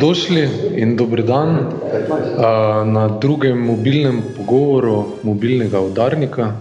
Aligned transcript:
dobrodošli 0.00 0.48
in 0.76 0.96
dobr 0.96 1.22
dan 1.22 1.66
na 2.92 3.08
drugem 3.20 3.58
mobilnem 3.58 4.22
pogovoru 4.36 5.04
mobilnega 5.22 5.80
udarnika. 5.80 6.52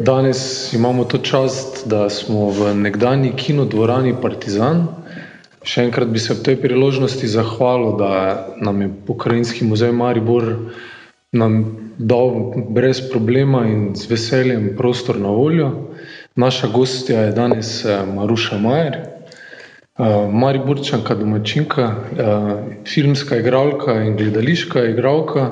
Danes 0.00 0.72
imamo 0.72 1.04
to 1.04 1.18
čast, 1.18 1.86
da 1.88 2.10
smo 2.10 2.50
v 2.50 2.74
nekdanji 2.74 3.32
kinodvorani 3.36 4.14
Partizan. 4.22 4.82
Še 5.62 5.84
enkrat 5.86 6.10
bi 6.10 6.18
se 6.18 6.32
ob 6.34 6.42
tej 6.42 6.58
priložnosti 6.58 7.26
zahvalil, 7.30 7.94
da 8.02 8.10
nam 8.58 8.82
je 8.82 8.90
Pokrajinski 9.06 9.64
muzej 9.64 9.92
Maribor 9.92 10.50
nam 11.32 11.62
dal 11.98 12.50
brez 12.74 12.98
problema 13.12 13.62
in 13.66 13.94
z 13.94 14.10
veseljem 14.10 14.72
prostor 14.76 15.18
na 15.22 15.30
voljo. 15.30 15.70
Naša 16.34 16.66
gostja 16.74 17.28
je 17.28 17.32
danes 17.32 17.84
Maruša 18.14 18.58
Majer, 18.58 19.15
Mariborčanka, 20.32 21.14
domačinka, 21.14 21.94
filmska 22.84 23.36
igralka 23.36 23.94
in 24.04 24.16
gledališka 24.16 24.84
igralka. 24.92 25.50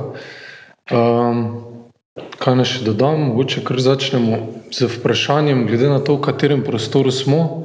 Kaj 2.38 2.54
naj 2.58 2.68
še 2.68 2.82
dodam? 2.84 3.30
Mogoče 3.30 3.62
kar 3.64 3.80
začnemo 3.80 4.36
z 4.70 4.86
vprašanjem, 4.92 5.64
glede 5.66 5.88
na 5.88 5.98
to, 5.98 6.18
v 6.18 6.26
katerem 6.28 6.60
prostoru 6.66 7.10
smo. 7.10 7.64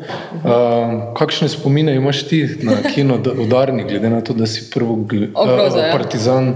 Kakšne 1.19 1.49
spomine 1.51 1.93
imaš 1.99 2.23
ti 2.31 2.39
na 2.63 2.79
kino 2.87 3.19
Udarnik, 3.19 3.89
glede 3.91 4.09
na 4.09 4.21
to, 4.21 4.33
da 4.33 4.47
si 4.47 4.69
prvo 4.71 4.95
Partizan, 5.91 6.55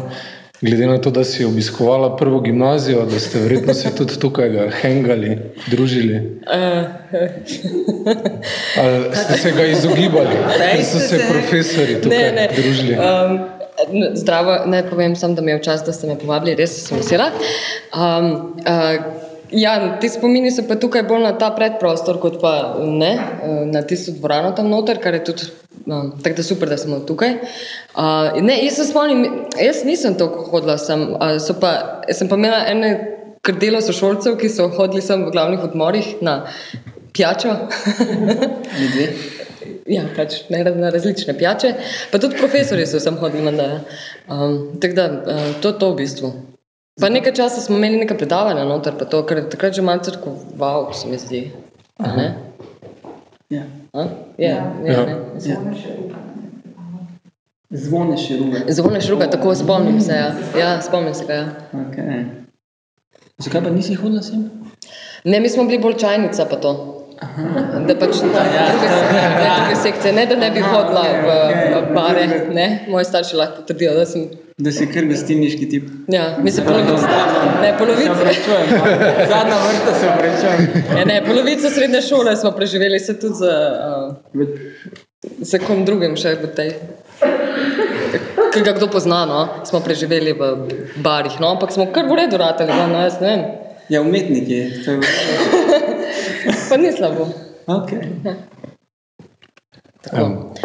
glede 0.63 0.87
na 0.87 0.97
to, 0.97 1.11
da 1.11 1.23
si 1.23 1.45
obiskovala 1.45 2.17
prvo 2.17 2.39
gimnazijo, 2.41 3.05
da 3.05 3.19
ste 3.19 3.39
verjetno 3.39 3.73
se 3.73 3.95
tudi 3.95 4.19
tukaj 4.19 4.49
hengali, 4.81 5.37
družili? 5.67 6.39
Ali 8.77 9.15
ste 9.15 9.37
se 9.37 9.51
ga 9.51 9.65
izogibali, 9.65 10.35
ker 10.71 10.85
so 10.85 10.99
se 10.99 11.19
profesorji 11.29 12.01
tukaj 12.01 12.47
družili? 12.55 12.97
Zdravo, 14.13 14.57
naj 14.65 14.89
povem 14.89 15.15
samo, 15.15 15.35
da 15.35 15.41
mi 15.41 15.51
je 15.51 15.57
v 15.57 15.61
čast, 15.61 15.85
da 15.85 15.93
ste 15.93 16.07
me 16.07 16.15
povabili, 16.19 16.55
res 16.55 16.77
sem 16.87 16.97
vesela. 16.97 17.31
Ja, 19.53 19.97
ti 20.01 20.09
spomini 20.09 20.51
so 20.51 20.63
pa 20.67 20.75
tukaj 20.81 21.03
bolj 21.05 21.21
na 21.27 21.33
ta 21.37 21.51
predprostor 21.53 22.17
kot 22.21 22.39
pa, 22.41 22.53
ne, 22.81 23.11
na 23.69 23.83
tisto 23.85 24.13
dvorano 24.15 24.53
tam 24.57 24.71
noter, 24.71 24.97
kar 25.01 25.13
je 25.13 25.23
tudi, 25.29 25.49
tako 25.85 26.35
da 26.37 26.45
super, 26.45 26.71
da 26.71 26.77
smo 26.77 26.99
tukaj. 27.07 27.35
Ne, 28.41 28.55
jaz 28.65 28.79
se 28.79 28.87
spomnim, 28.89 29.45
jaz 29.61 29.83
nisem 29.85 30.17
toliko 30.17 30.47
hodila 30.49 30.77
sem, 30.81 31.05
so 31.43 31.57
pa, 31.61 31.73
sem 32.09 32.31
pa 32.31 32.39
imela 32.39 32.63
ene 32.71 32.93
krdelo 33.45 33.81
sošolcev, 33.83 34.39
ki 34.41 34.49
so 34.49 34.69
hodili 34.73 35.03
sem 35.05 35.27
v 35.27 35.35
glavnih 35.35 35.65
odmorih 35.69 36.15
na 36.25 36.41
pijačo. 37.13 37.55
Ja, 39.87 40.05
pač 40.15 40.37
na 40.47 40.89
različne 40.91 41.33
pijače, 41.35 41.73
pa 42.11 42.19
tudi 42.19 42.39
profesorji 42.39 42.85
so 42.87 43.01
sem 43.03 43.17
hodili 43.19 43.43
menda, 43.43 43.65
ja. 43.67 43.79
Tako 44.79 44.95
da, 44.95 45.07
to 45.59 45.73
je 45.73 45.79
to 45.79 45.89
v 45.91 45.97
bistvu. 45.99 46.31
Pa 47.01 47.09
nekaj 47.09 47.33
časa 47.33 47.61
smo 47.61 47.77
imeli 47.77 47.97
neka 47.97 48.15
predavanja 48.15 48.65
noter 48.65 48.93
pa 48.99 49.05
to, 49.05 49.23
ker 49.25 49.37
je 49.37 49.49
takrat 49.49 49.73
že 49.73 49.81
tako 50.11 50.37
wow, 50.57 50.93
se 50.93 51.07
mi 51.09 51.17
zdi, 51.17 51.51
a 51.97 52.15
ne? 52.15 52.35
Je, 53.49 53.63
je, 54.37 54.61
Zvone 57.69 58.17
Širuma. 58.17 58.57
Zvone 58.67 59.01
Širuma, 59.01 59.27
tako, 59.27 59.55
spomnim 59.55 60.01
se, 60.01 60.13
ja. 60.13 60.33
Ja, 60.59 60.81
spomnim 60.81 61.13
se 61.13 61.25
ga, 61.25 61.33
ja. 61.33 61.49
Okej. 61.73 62.25
Zakaj 63.37 63.63
pa 63.63 63.69
nisi 63.69 63.95
hodila 63.95 64.21
sem? 64.21 64.51
Ne, 65.23 65.39
mi 65.39 65.49
smo 65.49 65.63
bili 65.65 65.79
bolj 65.79 65.97
čajnica 65.97 66.45
pa 66.45 66.55
to. 66.55 66.92
Da 67.87 67.95
pač 67.99 68.19
druge 68.23 69.75
sekcije, 69.83 70.13
ne 70.13 70.25
da 70.29 70.35
ne 70.39 70.49
bi 70.51 70.63
hodila 70.65 71.03
v 71.25 71.83
bare, 71.95 72.25
ne, 72.53 72.67
moji 72.89 73.05
starši 73.11 73.39
lahko 73.39 73.61
potrdijo, 73.61 73.93
da 73.99 74.05
sem. 74.09 74.27
Da 74.63 74.71
si 74.71 74.85
kar 74.91 75.07
gostilniški 75.09 75.69
tip. 75.69 75.87
Ja, 76.13 76.35
mislim 76.43 76.67
polovica, 76.67 77.23
ne, 77.61 77.71
polovica. 77.79 78.03
Se 78.03 78.11
opravičujem, 78.11 78.67
zadnja 79.31 79.57
vrsta, 79.63 79.95
se 80.01 80.11
opravičujem. 80.11 80.83
Ja, 80.99 81.07
ne, 81.09 81.17
polovico 81.25 81.71
srednje 81.73 82.03
šole 82.05 82.35
smo 82.37 82.51
preživeli, 82.51 82.99
saj 83.01 83.19
tudi 83.23 83.41
z 83.41 83.43
s 85.41 85.55
kom 85.63 85.85
drugim 85.87 86.15
še 86.19 86.35
v 86.41 86.49
tej, 86.55 86.71
ke 88.53 88.61
ga 88.65 88.73
kdo 88.75 88.89
pozna, 88.91 89.23
no, 89.29 89.41
smo 89.67 89.79
preživeli 89.83 90.35
v 90.35 90.51
barih, 91.05 91.39
no, 91.39 91.53
ampak 91.55 91.71
smo 91.71 91.87
kar 91.95 92.09
v 92.09 92.19
redu 92.23 92.39
ratali, 92.41 92.75
no, 92.75 92.99
jaz 93.05 93.19
ne 93.23 93.29
vem. 93.31 93.45
Ja, 93.91 93.99
umetniki. 94.03 94.59
Pa 96.69 96.77
ni 96.77 96.91
slabo. 96.91 97.27
Okej. 97.67 97.99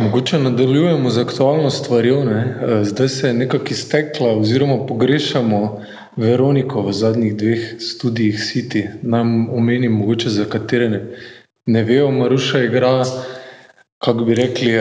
Mogoče 0.01 0.39
nadaljujemo 0.39 1.11
z 1.11 1.19
aktualno 1.19 1.71
stvarjo, 1.71 2.25
ne. 2.25 2.41
Zdaj 2.85 3.09
se 3.09 3.27
je 3.27 3.35
nekako 3.35 3.65
iztekla 3.71 4.33
oziroma 4.39 4.87
pogrešamo 4.87 5.81
Veroniko 6.17 6.83
v 6.83 6.93
zadnjih 6.93 7.37
dveh 7.37 7.61
studiih 7.79 8.43
Siti. 8.43 8.89
Naj 9.03 9.21
omenim 9.55 9.93
mogoče, 9.93 10.29
za 10.29 10.45
katere 10.45 11.03
ne 11.67 11.83
vejo, 11.85 12.11
Maruša 12.11 12.63
igra, 12.65 13.05
kako 13.99 14.25
bi 14.25 14.35
rekli, 14.35 14.73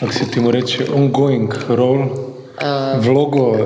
kako 0.00 0.12
se 0.12 0.30
temu 0.34 0.50
reče, 0.50 0.86
ongoing 0.94 1.52
role, 1.68 2.06
vlogo, 3.00 3.56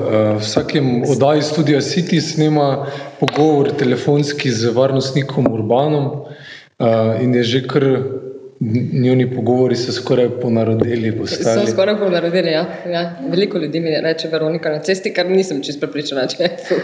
vsakem 0.41 1.03
oddaji 1.08 1.42
Studia 1.42 1.80
City 1.80 2.20
snema 2.20 2.86
pogovor 3.20 3.70
telefonski 3.78 4.50
z 4.50 4.70
varnostnikom 4.75 5.47
Urbanom, 5.53 6.25
in 7.20 7.34
je 7.34 7.42
že 7.44 7.66
kar, 7.66 7.84
njuni 8.92 9.34
pogovori 9.34 9.76
se 9.76 9.92
skoraj 9.92 10.28
ponarodeli 10.41 11.19
postali. 11.19 11.66
So 11.66 11.72
skoraj 11.72 11.98
ponarodeli, 11.98 12.50
ja, 12.50 12.66
ja. 12.86 13.16
Veliko 13.28 13.58
ljudi 13.58 13.81
mi 13.81 14.00
reče 14.00 14.28
Veronika 14.28 14.70
na 14.70 14.78
cesti, 14.78 15.12
kar 15.12 15.31
nisem 15.31 15.62
čisto 15.62 15.81
prepričana, 15.81 16.26
če 16.26 16.42
je 16.42 16.56
to. 16.69 16.75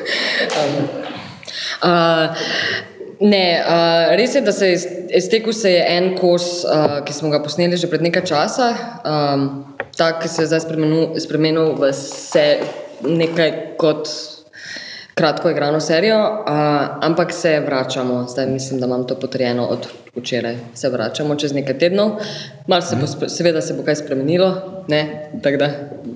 Ne, 3.20 3.64
res 4.14 4.34
je, 4.34 4.40
da 4.46 4.52
se 4.52 4.66
je 4.68 4.78
iztekel 5.18 5.52
se 5.52 5.72
je 5.72 5.84
en 5.96 6.12
kos, 6.18 6.62
ki 7.04 7.12
smo 7.12 7.32
ga 7.32 7.40
posneli 7.42 7.76
že 7.76 7.90
pred 7.90 8.02
nekaj 8.02 8.22
časa, 8.30 8.68
ta, 9.98 10.08
ki 10.20 10.28
se 10.30 10.44
je 10.44 10.50
zdaj 10.52 10.62
spremenil 11.18 11.74
v 11.74 11.90
nekaj 13.02 13.50
kot 13.78 14.06
kratko 15.18 15.50
igrano 15.50 15.80
serijo, 15.82 16.18
ampak 17.02 17.32
se 17.34 17.56
vračamo, 17.66 18.26
zdaj 18.30 18.46
mislim, 18.46 18.80
da 18.80 18.86
imam 18.86 19.06
to 19.06 19.18
potrjeno 19.18 19.66
od 19.66 19.88
včeraj, 20.14 20.56
se 20.74 20.88
vračamo 20.88 21.34
čez 21.34 21.52
nekaj 21.54 21.78
tednov. 21.78 22.20
Malo 22.66 22.82
se 22.82 22.96
bo 22.96 23.28
seveda 23.28 23.60
se 23.60 23.74
bo 23.74 23.82
kaj 23.82 23.96
spremenilo, 23.96 24.84
ne, 24.88 25.30
tako 25.42 25.56
da 25.56 25.70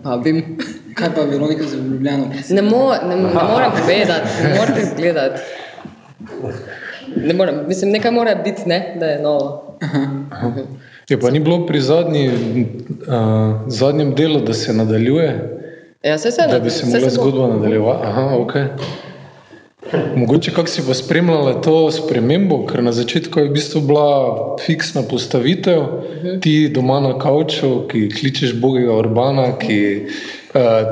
vabim. 0.05 0.59
Kaj 0.95 1.15
pa 1.17 1.27
Veronika 1.27 1.67
zdaj 1.67 1.81
v 1.81 1.91
Ljubljano? 1.93 2.31
Ne 2.51 2.63
ne 3.09 3.17
morem 3.17 3.75
povedati, 3.81 4.29
ne 4.45 4.55
morete 4.59 4.87
gledati. 4.97 5.41
Ne 7.17 7.35
morem, 7.35 7.65
mislim, 7.69 7.91
nekaj 7.91 8.11
mora 8.11 8.35
biti, 8.35 8.63
ne, 8.67 8.97
da 9.01 9.07
je 9.07 9.23
novo. 9.23 9.77
Ja, 11.09 11.19
pa 11.19 11.31
ni 11.31 11.41
bilo 11.41 11.67
pri 11.67 11.81
zadnji, 11.81 12.31
zadnjem 13.67 14.15
delu, 14.15 14.41
da 14.41 14.55
se 14.55 14.73
nadaljuje? 14.73 15.59
Ja, 16.03 16.19
saj 16.19 16.31
se, 16.33 16.43
Da 16.51 16.59
bi 16.59 16.71
se 16.71 16.87
mogla 16.87 17.11
zgodba 17.11 18.37
okej. 18.39 18.65
Mogoče, 20.17 20.51
kako 20.51 20.69
si 20.69 20.83
pa 20.87 20.95
spremljala 20.95 21.61
to 21.61 21.91
spremembo, 21.91 22.67
ker 22.67 22.83
na 22.83 22.93
začetku 22.93 23.41
je 23.41 23.49
v 23.49 23.53
bistvu 23.53 23.81
bila 23.81 24.57
fiksna 24.67 25.03
postavitev, 25.11 25.83
ti 26.41 26.71
doma 26.75 27.01
na 27.01 27.19
kavču, 27.19 27.89
ki 27.91 28.07
kličeš 28.15 28.55
ubogega 28.57 28.95
Urbana, 28.95 29.59
ki 29.59 30.07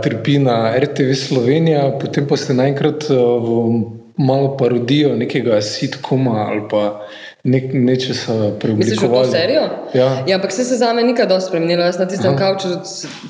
trpi 0.03 0.39
na 0.43 0.75
RTV 0.77 1.15
Slovenija, 1.15 1.87
potem 2.03 2.27
pa 2.27 2.37
ste 2.37 2.59
naenkrat 2.59 3.06
v 3.09 4.00
malo 4.21 4.57
parodijo 4.57 5.17
nekega 5.17 5.61
sitcoma 5.61 6.47
ali 6.49 6.63
pa 6.71 7.07
nečesa 7.45 8.33
preoblikovali. 8.33 8.77
Misliš 8.77 9.03
v 9.03 9.13
to 9.13 9.25
serijo? 9.25 9.63
Ja. 9.95 10.25
Ja, 10.27 10.37
ampak 10.37 10.53
saj 10.53 10.65
se 10.65 10.77
zame 10.77 11.03
ni 11.03 11.15
kaj 11.17 11.27
dosti 11.27 11.49
spremenilo, 11.49 11.85
jaz 11.85 11.99
na 11.99 12.07
tistem 12.09 12.37
kavču 12.37 12.69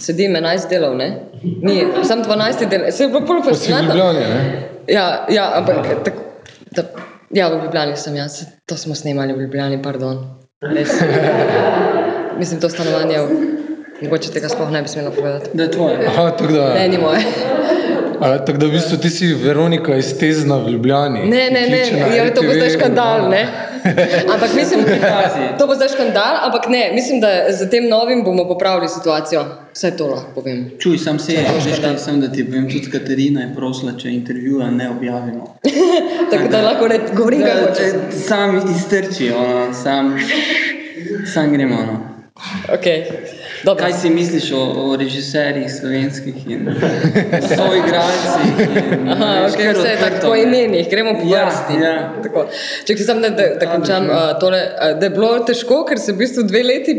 sedim 0.01 0.37
enajst 0.37 0.71
delov, 0.71 0.97
ne. 0.97 1.11
Ni, 1.43 1.85
samo 2.05 2.25
dvanajsti 2.25 2.67
del, 2.67 2.89
saj 2.91 3.07
je 3.07 3.13
bilo 3.13 3.27
pol 3.27 3.43
Pa 3.45 3.55
v 3.55 3.87
Ljubljani, 3.87 4.27
ne? 4.35 4.43
Ja, 4.89 5.27
ja, 5.31 5.53
ampak 5.61 5.87
ja, 7.31 7.49
v 7.49 7.65
Ljubljani 7.65 7.97
sem, 7.97 8.17
ja, 8.17 8.29
saj 8.29 8.51
to 8.67 8.77
smo 8.77 8.95
snemali 8.95 9.33
v 9.33 9.47
Ljubljani, 9.47 9.83
pardon. 9.83 10.25
Res. 10.61 10.91
Mislim, 12.41 12.61
to 12.61 12.69
stanovanje, 12.69 13.19
mogoče 14.03 14.33
tega 14.33 14.49
sploh 14.49 14.71
ne 14.71 14.83
bi 14.83 14.89
smela 14.89 15.11
povedati. 15.11 15.51
Da 15.55 15.63
je 15.63 15.71
tvoje. 15.71 16.11
tako 16.17 16.53
da. 16.53 16.75
Ne, 16.75 16.89
ni 16.89 16.99
moje. 16.99 17.23
Tako 18.20 18.58
da 18.58 18.67
v 18.67 18.70
bistvu 18.70 18.96
ti 18.96 19.11
si 19.11 19.34
Veronika 19.34 19.96
iz 19.96 20.19
Tezna 20.19 20.56
v 20.56 20.70
Ljubljani. 20.70 21.20
Ne, 21.20 21.50
ne, 21.50 21.61
ne, 21.69 22.17
ja, 22.17 22.34
to 22.34 22.43
bo 22.43 22.52
zdaj 22.52 22.70
škandal, 22.70 23.31
ne. 23.31 23.46
Ampak 24.34 24.55
mislim, 24.55 24.84
to 25.58 25.67
bo 25.67 25.75
zdaj 25.75 25.88
škandal, 25.88 26.37
ampak 26.43 26.69
ne, 26.69 26.90
mislim, 26.94 27.20
da 27.20 27.28
s 27.52 27.70
tem 27.70 27.88
novim 27.88 28.25
bomo 28.25 28.44
popravili 28.49 28.88
situacijo, 28.88 29.44
vsaj 29.72 29.96
to 29.96 30.06
lahko 30.06 30.34
povem. 30.34 30.70
Čuj, 30.78 30.99
samo 30.99 31.19
veš 31.19 31.81
kaj, 31.81 31.96
samo 31.99 32.20
da 32.20 32.32
ti 32.32 32.44
povem, 32.44 32.69
tudi 32.69 32.90
Katarina 32.93 33.40
je 33.40 33.55
prosila, 33.56 33.96
če 33.99 34.12
intervjuja 34.12 34.70
ne 34.70 34.90
objavimo. 34.90 35.56
Tako 36.31 36.49
da 36.49 36.62
lahko 36.62 36.88
govorim, 37.17 37.43
kaj 37.43 37.62
hočem. 37.67 38.00
Samo 38.28 38.62
iztrči, 38.76 39.32
ono, 39.32 39.75
samo, 39.75 40.17
samo 41.34 41.52
gremo, 41.52 41.76
no. 41.76 42.00
Okej. 42.75 43.05
Dobro. 43.65 43.85
Kaj 43.85 43.93
si 43.93 44.11
misliš 44.11 44.53
o, 44.53 44.61
o 44.83 44.97
režiserjih 44.97 45.69
slovenskih 45.81 46.35
in 46.49 46.69
soigralcih? 47.49 48.55
Aha, 49.12 49.29
okay, 49.49 49.73
vse 49.75 49.89
je 49.89 49.99
tako 50.01 50.27
po 50.27 50.35
imenih, 50.37 50.89
gremo 50.91 51.12
po 51.21 51.27
Ja, 51.29 51.45
vrsti. 51.47 51.77
ja. 51.85 51.95
Tako. 52.23 52.47
Če 52.89 52.97
ti 52.97 53.05
sam, 53.05 53.21
da, 53.21 53.29
da, 53.37 53.49
da 53.61 53.69
končam, 53.73 54.09
uh, 54.09 54.33
tole, 54.41 54.62
da 55.01 55.07
je 55.07 55.12
bilo 55.12 55.33
težko, 55.45 55.83
ker 55.89 56.01
se 56.01 56.12
v 56.12 56.23
bistvu 56.23 56.47
dve 56.49 56.62
leti, 56.65 56.97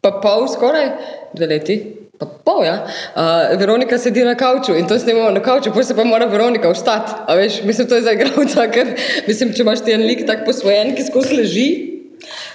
pa 0.00 0.14
pol 0.22 0.46
skoraj, 0.52 0.90
dve 1.34 1.50
leti. 1.56 1.78
Pa 2.18 2.26
pol, 2.46 2.64
ja. 2.66 2.76
Uh, 3.14 3.58
Veronika 3.58 3.98
sedi 3.98 4.24
na 4.26 4.34
kavču 4.38 4.74
in 4.78 4.86
to 4.90 4.98
snemamo 4.98 5.30
na 5.34 5.42
kavču, 5.42 5.70
potem 5.74 5.90
se 5.90 5.98
pa 5.98 6.06
mora 6.06 6.26
Veronika 6.30 6.70
vstati. 6.70 7.12
A 7.26 7.34
veš, 7.38 7.60
mislim, 7.66 7.90
to 7.90 7.98
je 7.98 8.06
za 8.06 8.14
igralca, 8.14 8.66
ker 8.74 8.94
mislim, 9.26 9.52
če 9.54 9.62
imaš 9.66 9.84
ti 9.86 9.94
en 9.94 10.06
lik 10.06 10.24
tako 10.26 10.48
posvojen, 10.52 10.94
ki 10.98 11.06
skozi 11.10 11.38
leži, 11.42 11.68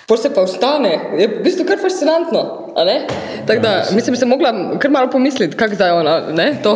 potem 0.05 0.21
se 0.21 0.29
pa 0.29 0.44
vstane. 0.44 0.91
Je 1.17 1.27
v 1.29 1.44
bistvu 1.44 1.65
kar 1.65 1.79
fascinantno. 1.79 2.41
a 2.75 2.83
ne? 2.83 3.05
Tako 3.45 3.61
da, 3.61 3.83
mislim, 3.91 4.15
se 4.15 4.25
mogla 4.25 4.50
kar 4.79 4.91
malo 4.91 5.09
pomisliti, 5.09 5.57
kako 5.57 5.75
zdaj 5.75 5.91
ona, 5.91 6.19
ne, 6.31 6.57
to. 6.63 6.71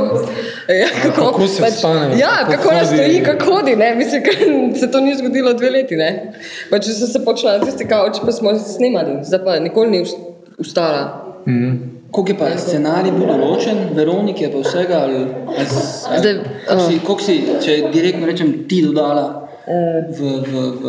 Ja, 0.69 0.87
kako, 1.03 1.21
kako 1.23 1.47
se 1.47 1.63
vstane, 1.65 2.19
Ja, 2.19 2.27
kako 2.41 2.51
kako 2.53 2.69
ona 2.69 2.85
stoji, 2.85 3.23
kako 3.23 3.45
hodi, 3.47 3.75
ne, 3.75 3.95
mislim, 3.95 4.23
ker 4.23 4.35
se 4.79 4.91
to 4.91 4.99
ni 5.01 5.15
zgodilo 5.15 5.53
dve 5.53 5.69
leti, 5.71 5.95
ne. 5.95 6.33
Pa 6.69 6.79
če 6.79 6.91
sem 6.91 7.07
se 7.07 7.25
počela 7.25 7.57
na 7.57 7.65
tisti 7.65 7.87
kavč, 7.87 8.19
pa 8.19 8.31
smo 8.31 8.53
snemali, 8.55 9.17
zdaj 9.23 9.43
pa 9.43 9.59
nikoli 9.59 9.89
ni 9.89 9.99
vst- 9.99 10.21
vstala. 10.59 11.01
Mhm. 11.47 11.71
Koliko 12.11 12.31
je 12.31 12.37
pa 12.37 12.57
scenarij 12.57 13.11
bil 13.11 13.27
določen, 13.27 13.77
Veronike 13.93 14.45
je 14.45 14.51
pa 14.51 14.59
vsega, 14.59 14.99
ali, 14.99 15.17
ali, 15.47 15.65
s- 15.65 16.05
ali 16.07 16.19
Zdaj, 16.19 16.33
koliko 16.67 16.81
si, 16.81 16.95
uh. 16.95 17.03
koliko 17.03 17.21
si, 17.21 17.35
če 17.61 17.91
direktno 17.91 18.27
rečem, 18.27 18.53
ti 18.69 18.81
dodala 18.83 19.43
Uh, 19.67 19.73
v, 20.09 20.19
v, 20.43 20.51
v 20.79 20.83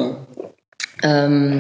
Um, 1.05 1.59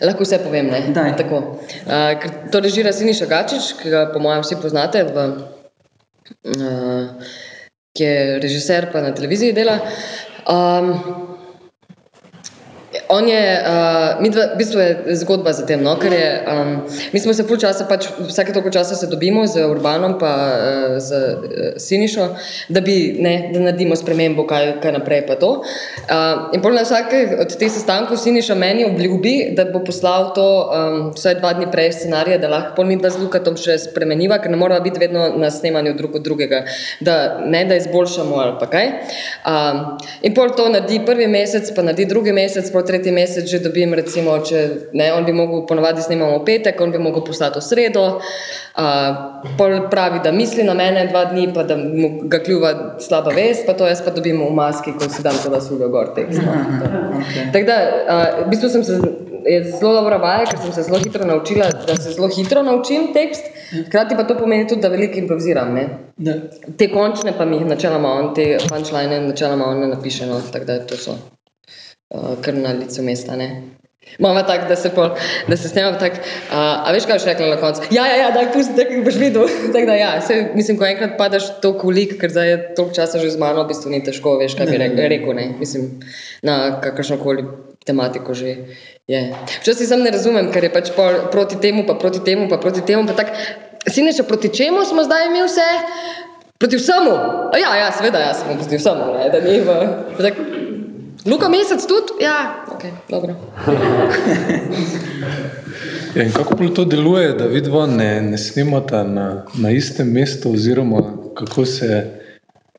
lahko 0.00 0.22
vse 0.22 0.38
povem. 0.44 0.70
Tako. 0.94 1.58
Uh, 1.86 2.26
to 2.52 2.60
režira 2.60 2.92
Siniša 2.92 3.26
Gačič, 3.26 3.72
ki 3.82 3.90
ga 3.90 4.06
po 4.12 4.22
mojem 4.22 4.44
vsi 4.46 4.58
poznate, 4.62 5.02
v, 5.02 5.26
uh, 6.54 7.32
ki 7.96 8.04
je 8.04 8.38
režiser, 8.42 8.90
pa 8.92 9.02
na 9.02 9.14
televiziji 9.14 9.56
dela. 9.56 9.80
Um, 10.46 11.27
On 13.08 13.28
je, 13.28 13.40
uh, 13.40 14.20
mi 14.20 14.28
dva, 14.28 14.52
v 14.52 14.58
bistvu 14.60 14.80
je 14.80 15.16
zgodba 15.24 15.52
za 15.56 15.64
tem, 15.64 15.80
no, 15.80 15.94
ker 15.96 16.12
je, 16.12 16.28
um, 16.44 16.72
mi 17.12 17.20
smo 17.20 17.32
se 17.32 17.46
pol 17.48 17.56
časa, 17.56 17.86
pač 17.88 18.04
vsake 18.28 18.52
toliko 18.52 18.68
časa 18.68 18.98
se 19.00 19.08
dobimo 19.08 19.46
z 19.48 19.64
Urbanom 19.64 20.18
pa 20.20 20.32
uh, 20.36 20.96
z 21.00 21.08
uh, 21.16 21.78
Sinišo, 21.80 22.26
da 22.68 22.82
bi, 22.84 23.16
ne, 23.16 23.48
da 23.54 23.62
naredimo 23.64 23.96
spremembo, 23.96 24.44
kaj, 24.44 24.74
kaj 24.84 24.92
naprej 24.98 25.22
pa 25.24 25.38
to. 25.40 25.64
Uh, 26.04 26.52
in 26.52 26.60
pol 26.60 26.76
na 26.76 26.84
vsake 26.84 27.38
od 27.40 27.54
teh 27.56 27.72
sestankov 27.72 28.20
Siniša 28.20 28.56
meni 28.60 28.84
obljubi, 28.84 29.56
da 29.56 29.64
bo 29.72 29.80
poslal 29.80 30.34
to 30.36 30.44
um, 30.44 31.00
vsaj 31.16 31.38
dva 31.40 31.54
dni 31.56 31.70
prej 31.72 31.94
scenarije, 32.02 32.36
da 32.44 32.52
lahko 32.52 32.76
pol 32.76 32.92
mi 32.92 33.00
dva 33.00 33.08
z 33.14 33.24
Lukatom 33.24 33.56
še 33.56 33.78
spremeniva, 33.88 34.36
ker 34.44 34.52
ne 34.52 34.60
moramo 34.60 34.84
biti 34.84 35.00
vedno 35.00 35.30
na 35.32 35.48
snemanju 35.48 35.96
drug 35.96 36.20
od 36.20 36.28
drugega, 36.28 36.60
da 37.00 37.40
ne 37.40 37.64
da 37.64 37.80
izboljšamo 37.80 38.36
ali 38.44 38.56
pa 38.60 38.68
kaj. 38.68 38.92
Um, 39.48 39.82
in 40.20 40.36
pol 40.36 40.52
to 40.52 40.68
naredi 40.68 41.00
prvi 41.08 41.24
mesec, 41.24 41.72
pa 41.72 41.88
naredi 41.88 42.04
drugi 42.12 42.36
mesec, 42.36 42.68
pol 42.68 42.84
tretji 42.84 42.97
mesec 43.12 43.46
že 43.46 43.58
dobim, 43.62 43.94
recimo, 43.94 44.34
če 44.44 44.90
ne, 44.92 45.12
on 45.14 45.24
bi 45.24 45.32
mogel, 45.32 45.64
ponovadi 45.66 46.02
snemamo 46.02 46.40
v 46.40 46.44
petek, 46.44 46.80
on 46.80 46.92
bi 46.92 46.98
mogel 46.98 47.24
poslati 47.26 47.58
v 47.58 47.64
sredo, 47.64 48.04
uh, 48.18 49.52
pol 49.58 49.88
pravi, 49.90 50.20
da 50.24 50.32
misli 50.32 50.66
na 50.66 50.74
mene 50.74 51.06
dva 51.12 51.24
dni, 51.30 51.48
pa 51.54 51.62
da 51.68 51.76
mu 51.78 52.28
ga 52.28 52.42
kljuva 52.42 52.72
slaba 53.04 53.34
vest, 53.36 53.66
pa 53.66 53.76
to 53.78 53.86
jaz 53.86 54.02
pa 54.04 54.10
dobim 54.10 54.42
v 54.42 54.50
maski, 54.54 54.96
ko 54.98 55.08
si 55.08 55.22
dam 55.22 55.38
to 55.42 55.52
da 55.52 55.60
suga 55.62 55.88
gor 55.92 56.12
tekst. 56.18 56.42
no. 56.42 56.58
okay. 57.22 57.48
Tako 57.54 57.64
da, 57.70 57.78
uh, 57.86 58.26
v 58.44 58.50
bistvu 58.50 58.72
sem 58.74 58.84
se, 58.84 58.98
je 59.46 59.62
zelo 59.70 59.94
dobra 60.00 60.18
vaja, 60.22 60.50
ker 60.50 60.58
sem 60.66 60.74
se 60.74 60.84
zelo 60.90 60.98
hitro 60.98 61.24
naučila, 61.24 61.70
da 61.86 61.96
se 61.96 62.12
zelo 62.18 62.28
hitro 62.28 62.62
naučim 62.62 63.12
tekst, 63.14 63.48
hkrati 63.86 64.16
pa 64.18 64.26
to 64.26 64.36
pomeni 64.38 64.68
tudi, 64.68 64.82
da 64.82 64.92
veliko 64.92 65.18
improviziram. 65.18 65.74
Ne? 65.74 65.88
da, 66.16 66.34
Te 66.76 66.90
končne 66.92 67.32
pa 67.38 67.44
mi 67.44 67.56
jih 67.56 67.66
načeloma 67.66 68.12
on, 68.20 68.34
te 68.34 68.56
punčline 68.68 69.20
načeloma 69.20 69.72
on 69.72 69.80
ne 69.80 69.92
napiše, 69.94 70.26
no, 70.26 70.40
tako 70.52 70.64
da 70.64 70.78
to 70.86 70.96
so 70.96 71.18
kar 72.44 72.54
na 72.54 72.72
licu 72.78 73.02
mesta, 73.02 73.36
ne. 73.36 73.50
Mama 74.18 74.42
tako, 74.46 74.68
da 74.68 74.76
se, 74.76 74.90
pol, 74.94 75.10
da 75.48 75.56
se 75.56 75.68
snema 75.68 75.98
tako, 75.98 76.16
uh, 76.16 76.54
a 76.56 76.92
veš, 76.92 77.04
kaj 77.06 77.18
boš 77.18 77.26
rekla 77.28 77.48
na 77.50 77.56
koncu? 77.60 77.82
Ja, 77.92 78.06
ja, 78.06 78.16
ja, 78.16 78.30
daj 78.32 78.52
pusti, 78.52 78.76
tako 78.76 79.02
boš 79.04 79.18
videl. 79.20 79.48
tako 79.74 79.86
da 79.86 79.94
ja, 79.94 80.10
se, 80.24 80.38
mislim, 80.54 80.78
ko 80.78 80.86
enkrat 80.88 81.18
padeš 81.18 81.50
to 81.62 81.74
kulik, 81.78 82.16
ker 82.20 82.32
zdaj 82.32 82.50
je 82.50 82.58
toliko 82.78 82.94
časa 82.96 83.20
že 83.20 83.30
z 83.34 83.40
mano, 83.42 83.66
v 83.66 83.74
bistvu 83.74 83.92
ni 83.92 84.00
težko, 84.04 84.38
veš, 84.40 84.56
kaj 84.58 84.70
bi 84.70 84.80
rekel, 84.80 85.04
rekel 85.12 85.36
ne. 85.36 85.48
Mislim, 85.60 85.90
na 86.42 86.78
kakršno 86.80 87.18
koli 87.20 87.44
tematiko 87.84 88.34
že 88.34 88.56
je. 89.08 89.22
Včasih 89.60 89.88
sam 89.88 90.04
ne 90.04 90.12
razumem, 90.14 90.52
ker 90.52 90.64
je 90.64 90.72
pač 90.72 90.92
pol 90.96 91.28
proti 91.32 91.60
temu, 91.60 91.84
pa 91.88 91.98
proti 92.00 92.24
temu, 92.24 92.48
pa 92.48 92.60
proti 92.60 92.84
temu, 92.84 93.06
pa 93.08 93.16
tako, 93.16 93.36
sine, 93.88 94.12
še 94.12 94.24
proti 94.28 94.52
čemu 94.52 94.84
smo 94.88 95.04
zdaj 95.04 95.28
mi 95.32 95.44
vse? 95.44 95.68
Proti 96.58 96.80
vsemu. 96.80 97.12
A 97.54 97.60
ja, 97.60 97.70
ja, 97.78 97.90
seveda, 97.94 98.20
jaz 98.24 98.42
sem 98.42 98.56
proti 98.58 98.80
vsemu, 98.80 99.12
ne, 99.14 99.28
da 99.30 99.40
ni 99.44 99.60
v... 99.62 99.76
Tak, 100.18 100.40
Luka 101.26 101.48
mesec 101.48 101.86
tudi? 101.86 102.22
Ja, 102.24 102.64
ok, 102.72 102.82
dobro. 103.10 103.34
Ja, 106.14 106.22
in 106.24 106.32
kako 106.32 106.56
pol 106.56 106.74
to 106.74 106.84
deluje, 106.84 107.32
da 107.32 107.46
vidva 107.46 107.86
ne, 107.86 108.20
ne 108.22 108.38
snemata 108.38 109.02
na, 109.04 109.44
na 109.54 109.70
istem 109.70 110.08
mestu, 110.12 110.52
oziroma 110.52 111.02
kako 111.36 111.64
se 111.64 112.04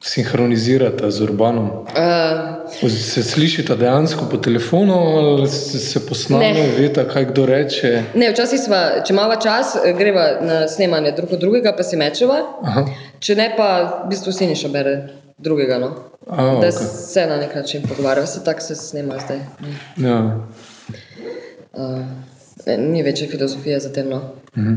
sinhronizirata 0.02 1.12
z 1.12 1.22
Urbanom? 1.22 1.66
Uh, 1.70 2.70
Se 3.00 3.24
slišita 3.24 3.76
dejansko 3.76 4.26
po 4.32 4.38
telefonu 4.38 4.94
ali 4.96 5.48
se, 5.50 5.80
se 5.80 6.06
posname, 6.08 6.54
Ne. 6.54 6.68
veta, 6.78 7.04
kaj 7.04 7.26
kdo 7.26 7.46
reče? 7.46 8.04
ne, 8.16 8.32
včasih 8.32 8.60
sva, 8.60 9.04
če 9.06 9.14
imamo 9.14 9.36
čas, 9.36 9.76
eh, 9.76 9.94
greva 9.94 10.38
na 10.42 10.68
snemanje 10.68 11.12
drug 11.12 11.30
drugega, 11.40 11.74
pa 11.78 11.84
si 11.84 11.98
mečeva. 11.98 12.40
Aha, 12.64 12.86
Če 13.20 13.36
ne, 13.36 13.54
pa 13.58 13.70
v 14.06 14.10
bistvu 14.10 14.32
Siniša 14.32 14.70
bere 14.70 14.94
drugega, 15.40 15.80
no. 15.80 15.96
A, 16.28 16.44
da 16.44 16.58
okej. 16.58 16.72
se 17.12 17.28
na 17.28 17.38
nek 17.38 17.56
način 17.56 17.82
pogovarjajo, 17.88 18.28
se 18.28 18.44
tako 18.44 18.62
se 18.62 18.76
snema 18.76 19.16
zdaj. 19.26 19.40
ja. 19.98 20.48
Uh, 21.74 22.00
ni 22.78 23.04
večje 23.04 23.28
filozofije 23.28 23.80
za 23.80 23.94
tem, 23.94 24.10
no. 24.10 24.22
Mhm. 24.58 24.74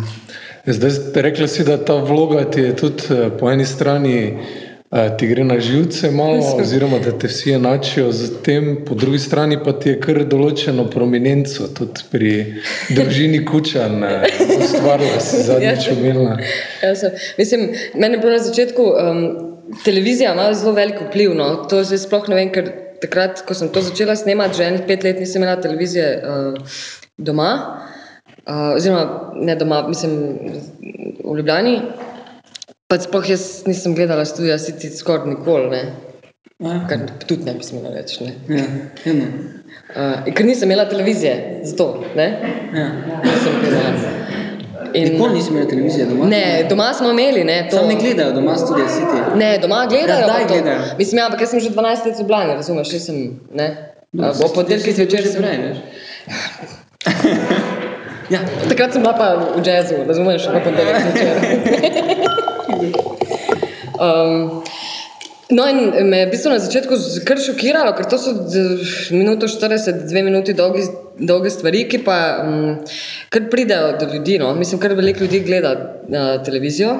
Zdaj 0.66 0.90
ste 0.90 1.23
rekli, 1.23 1.49
si, 1.49 1.64
da 1.64 1.85
ta 1.85 1.95
vloga 1.95 2.50
ti 2.50 2.61
je 2.61 2.76
tudi 2.76 3.02
eh, 3.11 3.31
po 3.40 3.50
eni 3.50 3.66
strani 3.66 4.38
eh, 4.92 5.16
ti 5.19 5.26
gre 5.26 5.45
na 5.45 5.61
živce 5.61 6.11
malo, 6.11 6.40
oziroma 6.62 6.99
da 6.99 7.19
te 7.19 7.26
vsi 7.28 7.52
enačijo 7.52 8.12
z 8.12 8.31
tem, 8.42 8.85
po 8.88 8.95
drugi 8.95 9.19
strani 9.19 9.59
pa 9.64 9.73
ti 9.73 9.88
je 9.88 10.00
kar 10.00 10.25
določeno 10.25 10.90
prominenco 10.90 11.66
tudi 11.75 12.00
pri 12.11 12.33
družini 12.90 13.45
Kučan 13.45 14.04
eh, 14.04 14.26
ustvarila, 14.61 15.21
si 15.21 15.42
zadnjič 15.42 15.87
Ja. 15.87 15.92
omenila. 15.99 16.37
Ja, 16.83 16.95
sem, 16.95 17.11
mislim, 17.38 17.71
meni 17.95 18.14
je 18.14 18.21
bilo 18.21 18.33
na 18.33 18.38
začetku 18.38 18.83
um, 18.83 19.51
televizija 19.85 20.33
ima 20.33 20.52
zelo 20.55 20.73
velik 20.73 21.00
vpliv. 21.09 21.35
No. 21.35 21.55
To 21.71 21.83
zdaj 21.85 22.05
sploh 22.05 22.29
ne 22.29 22.38
vem, 22.38 22.52
ker 22.52 22.71
takrat, 23.02 23.43
ko 23.47 23.55
sem 23.55 23.73
to 23.73 23.83
začela 23.83 24.17
snemati, 24.17 24.61
že 24.61 24.69
enih 24.71 24.87
pet 24.87 25.05
let 25.05 25.21
nisem 25.21 25.43
imela 25.43 25.59
televizije 25.61 26.07
uh, 26.23 26.79
doma, 27.19 27.50
uh, 28.47 28.76
oziroma 28.76 29.33
ne 29.35 29.57
doma, 29.57 29.83
mislim 29.88 30.14
v 31.25 31.37
Ljubljani. 31.37 31.81
Pa 32.87 33.00
sploh 33.00 33.29
jaz 33.31 33.64
nisem 33.67 33.95
gledala 33.97 34.25
studia 34.29 34.59
City 34.61 34.91
skoraj 34.93 35.31
nikoli, 35.31 35.71
ne. 35.71 35.83
ja, 36.62 36.79
kar 36.88 37.07
tudi 37.26 37.49
ne 37.49 37.55
bi 37.59 37.64
smela 37.64 37.95
reči. 37.95 38.25
Ne. 38.25 38.59
ja, 38.59 38.69
eno, 39.12 39.33
Uh, 39.93 40.25
ker 40.33 40.47
nisem 40.47 40.71
imela 40.71 40.87
televizije, 40.88 41.61
zato 41.69 42.05
ne. 42.17 42.26
ja. 42.73 42.87
Nisem 43.25 43.59
gledala. 43.61 44.22
In, 44.95 45.13
Nikoli 45.13 45.35
nisem 45.35 45.57
imel 45.57 45.69
televizije 45.69 46.07
doma. 46.07 46.27
ne, 46.27 46.67
doma 46.69 46.95
smo 46.95 47.11
imeli, 47.11 47.45
ne. 47.45 47.69
To, 47.71 47.77
Sam 47.77 47.89
ne 47.89 47.95
gledajo 47.95 48.33
doma 48.33 48.57
Studio 48.57 48.85
City. 48.85 49.37
Ne, 49.37 49.59
doma 49.59 49.87
gledajo. 49.89 50.21
Ja, 50.21 50.39
to. 50.39 50.55
gledajo. 50.55 50.81
Mislim, 50.99 51.19
ja, 51.19 51.27
ampak 51.27 51.41
jaz 51.41 51.51
sem 51.51 51.61
že 51.61 51.71
12 51.71 52.07
let 52.07 52.17
v 52.17 52.21
Ljubljani, 52.21 52.55
razumeš, 52.55 52.93
nisem, 52.93 53.41
ne. 53.55 53.95
No, 54.13 54.33
po 54.43 54.49
ponedeljkih 54.55 54.95
zvečer 54.95 55.27
sem. 55.27 55.43
prej, 55.43 55.59
veš. 55.59 55.79
ja, 58.35 58.41
Takrat 58.69 58.93
sem 58.93 59.03
bila 59.03 59.15
pa 59.17 59.35
v 59.57 59.67
jazzu, 59.67 59.95
razumeš, 60.09 60.47
po 60.53 60.61
ponedeljkih 60.65 61.03
zvečer. 61.13 61.37
um, 64.07 64.63
No, 65.52 65.66
in 65.68 66.09
me 66.09 66.18
je 66.23 66.26
v 66.26 66.30
bistvu 66.32 66.50
na 66.50 66.59
začetku 66.62 66.97
kar 67.28 67.40
šokiralo, 67.40 67.92
ker 67.97 68.06
to 68.09 68.18
so 68.18 68.32
minuto 69.12 69.49
40, 69.50 70.06
dve 70.09 70.23
minuti 70.25 70.54
dolgi, 70.56 70.87
dolge 71.21 71.52
stvari, 71.52 71.85
ki 71.92 72.00
pa 72.06 72.16
um, 72.44 72.78
kar 73.28 73.50
pridejo 73.52 73.99
do 74.00 74.09
ljudi. 74.14 74.38
No. 74.40 74.54
Mislim, 74.56 74.80
kar 74.80 74.97
veliko 74.97 75.26
ljudi 75.26 75.42
gleda 75.44 75.75
uh, 75.76 76.32
televizijo 76.47 76.97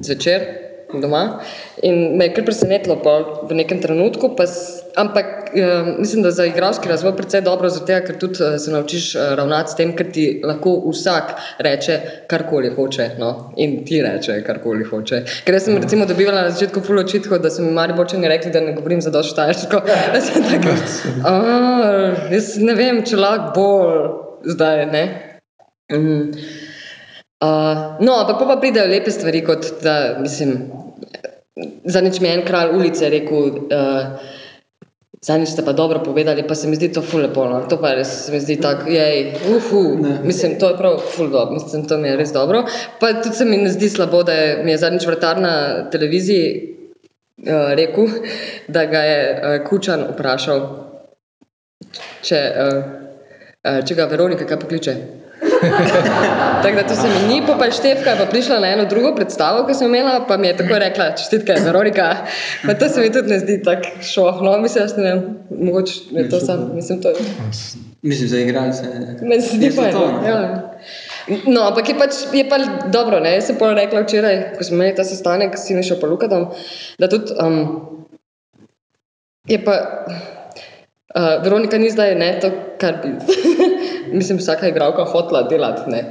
zvečer 0.00 0.65
doma. 0.92 1.40
In 1.82 2.16
me 2.16 2.24
je 2.24 2.34
kar 2.34 2.44
presenetilo 2.44 2.96
v 3.48 3.54
nekem 3.54 3.80
trenutku, 3.82 4.34
pa, 4.36 4.44
ampak 4.96 5.26
eh, 5.54 5.94
mislim, 5.98 6.22
da 6.22 6.30
za 6.30 6.46
igralski 6.46 6.88
razvoj 6.88 7.16
precej 7.16 7.40
dobro, 7.40 7.68
zato 7.68 8.00
ker 8.06 8.18
tudi 8.18 8.44
eh, 8.44 8.58
se 8.58 8.70
naučiš 8.70 9.14
eh, 9.14 9.34
ravnati 9.36 9.70
s 9.70 9.76
tem, 9.76 9.94
ker 9.96 10.10
ti 10.12 10.26
lahko 10.44 10.76
vsak 10.90 11.34
reče 11.58 12.00
karkoli 12.26 12.70
hoče. 12.76 13.10
No? 13.18 13.52
In 13.56 13.84
ti 13.84 14.02
reče 14.02 14.42
karkoli 14.46 14.84
hoče. 14.84 15.22
Ker 15.44 15.60
sem 15.60 15.78
recimo 15.82 16.06
dobivala 16.06 16.42
na 16.42 16.50
začetku 16.50 16.80
full 16.80 16.98
očitkov, 16.98 17.38
da 17.42 17.50
so 17.50 17.62
mi 17.62 17.72
mari 17.74 17.96
bočani 17.96 18.28
rekli, 18.28 18.52
da 18.52 18.60
ne 18.60 18.76
govorim 18.76 19.00
za 19.00 19.10
dosti 19.10 19.32
štajersko. 19.34 19.82
Jaz 20.14 20.30
sem 20.32 20.44
taka, 20.50 20.76
"A, 21.24 21.34
jaz 22.30 22.56
ne 22.58 22.74
vem, 22.74 23.02
če 23.04 23.16
lahko 23.16 23.52
bolj 23.54 24.52
zdaj, 24.54 24.86
ne. 24.86 25.04
Mm. 25.92 26.32
Uh, 27.36 28.00
no, 28.00 28.16
ampak 28.16 28.38
pa 28.48 28.56
pridejo 28.56 28.88
lepe 28.88 29.12
stvari, 29.12 29.42
kot 29.44 29.66
da, 29.84 30.16
mislim, 30.20 30.70
zadnjič 31.84 32.20
mi 32.20 32.28
je 32.28 32.34
en 32.38 32.44
kralj 32.48 32.70
ulice 32.78 33.10
rekel, 33.12 33.58
uh, 33.76 34.22
zadnjič 35.20 35.50
ste 35.52 35.64
pa 35.64 35.74
dobro 35.76 36.00
povedali, 36.04 36.46
pa 36.48 36.54
se 36.54 36.68
mi 36.68 36.78
zdi 36.80 36.88
to 36.92 37.02
ful 37.04 37.20
lepo, 37.20 37.44
no. 37.44 37.58
to 37.68 37.76
pa 37.80 37.92
res 37.98 38.08
se 38.24 38.32
mi 38.32 38.40
zdi 38.40 38.56
tako, 38.60 38.88
jej, 38.88 39.34
uhu, 39.52 39.82
Ne. 40.00 40.14
mislim, 40.24 40.56
to 40.58 40.70
je 40.70 40.78
prav 40.78 40.96
ful 41.12 41.28
dobro, 41.28 41.58
mislim, 41.60 41.84
to 41.84 41.98
mi 41.98 42.08
je 42.08 42.16
res 42.16 42.32
dobro. 42.32 42.64
Pa 43.00 43.12
tudi 43.20 43.36
se 43.36 43.44
mi 43.44 43.60
ne 43.60 43.68
zdi 43.70 43.88
slabo, 43.88 44.22
da 44.22 44.32
je, 44.32 44.64
mi 44.64 44.70
je 44.70 44.78
zadnjič 44.78 45.06
vratar 45.06 45.40
na 45.40 45.90
televiziji 45.90 46.48
uh, 47.44 47.76
rekel, 47.76 48.08
da 48.68 48.86
ga 48.86 49.04
je 49.04 49.20
uh, 49.28 49.68
Kučan 49.68 50.08
vprašal, 50.14 50.64
če, 52.24 52.42
uh, 52.64 52.82
uh, 53.60 53.84
če 53.84 53.94
ga 53.94 54.08
Veronika 54.08 54.48
kaj 54.48 54.64
pokliče. 54.64 54.96
Tako 56.62 56.76
da 56.76 56.82
to 56.88 56.94
se 56.94 57.08
mi 57.08 57.34
ni, 57.34 57.42
pa 57.46 57.56
pa 57.58 57.70
Štefka 57.70 58.10
je 58.10 58.18
pa 58.18 58.26
prišla 58.26 58.60
na 58.60 58.68
eno 58.68 58.84
drugo 58.84 59.14
predstavo, 59.14 59.66
ki 59.66 59.74
sem 59.74 59.88
imela, 59.88 60.24
pa 60.28 60.36
mi 60.36 60.48
je 60.48 60.56
tako 60.56 60.78
rekla, 60.78 61.10
čestitke, 61.16 61.54
Veronika. 61.64 62.16
Pa 62.66 62.74
to 62.74 62.88
se 62.88 63.00
mi 63.00 63.12
tudi 63.12 63.28
ne 63.28 63.38
zdi 63.38 63.62
tako 63.62 64.02
šoh, 64.02 64.42
no, 64.42 64.58
mislim, 64.58 64.84
jaz 64.84 64.96
ne 64.96 65.02
vem, 65.02 65.22
mogoče 65.50 66.00
je 66.10 66.28
to 66.30 66.40
sam, 66.40 66.70
mislim, 66.74 67.02
to 67.02 67.08
je. 67.08 67.14
Mislim, 68.02 68.28
za 68.28 68.38
igralce. 68.38 68.82
Meni 69.22 69.42
se 69.42 69.56
zdi 69.56 69.70
fajn. 69.70 69.92
to, 69.92 70.12
no? 70.12 70.28
Ja. 70.28 70.72
No, 71.46 71.60
ampak 71.66 71.88
je 71.88 71.98
pač 71.98 72.14
je 72.32 72.44
pa 72.48 72.58
dobro. 72.92 73.20
Ne? 73.20 73.34
Jaz 73.34 73.48
sem 73.50 73.58
pol 73.58 73.74
rekla 73.74 74.04
včeraj, 74.04 74.36
ko 74.58 74.64
smo 74.64 74.78
imeli 74.78 74.94
ta 74.94 75.04
sestanek 75.04 75.58
s 75.58 75.66
Sinišo 75.66 75.98
pa 76.00 76.06
Lukadom, 76.06 76.46
da 76.98 77.08
tudi 77.10 77.34
um, 77.42 77.58
je 79.48 79.58
pa 79.64 79.74
uh, 81.16 81.42
Veronika 81.42 81.78
ni 81.78 81.90
zdaj 81.90 82.14
ne 82.14 82.30
to, 82.40 82.52
kar 82.78 83.00
bi, 83.02 83.10
mislim, 84.12 84.38
vsaka 84.38 84.68
igralka 84.68 85.04
hotela 85.04 85.42
delati. 85.42 85.90
Ne? 85.90 86.02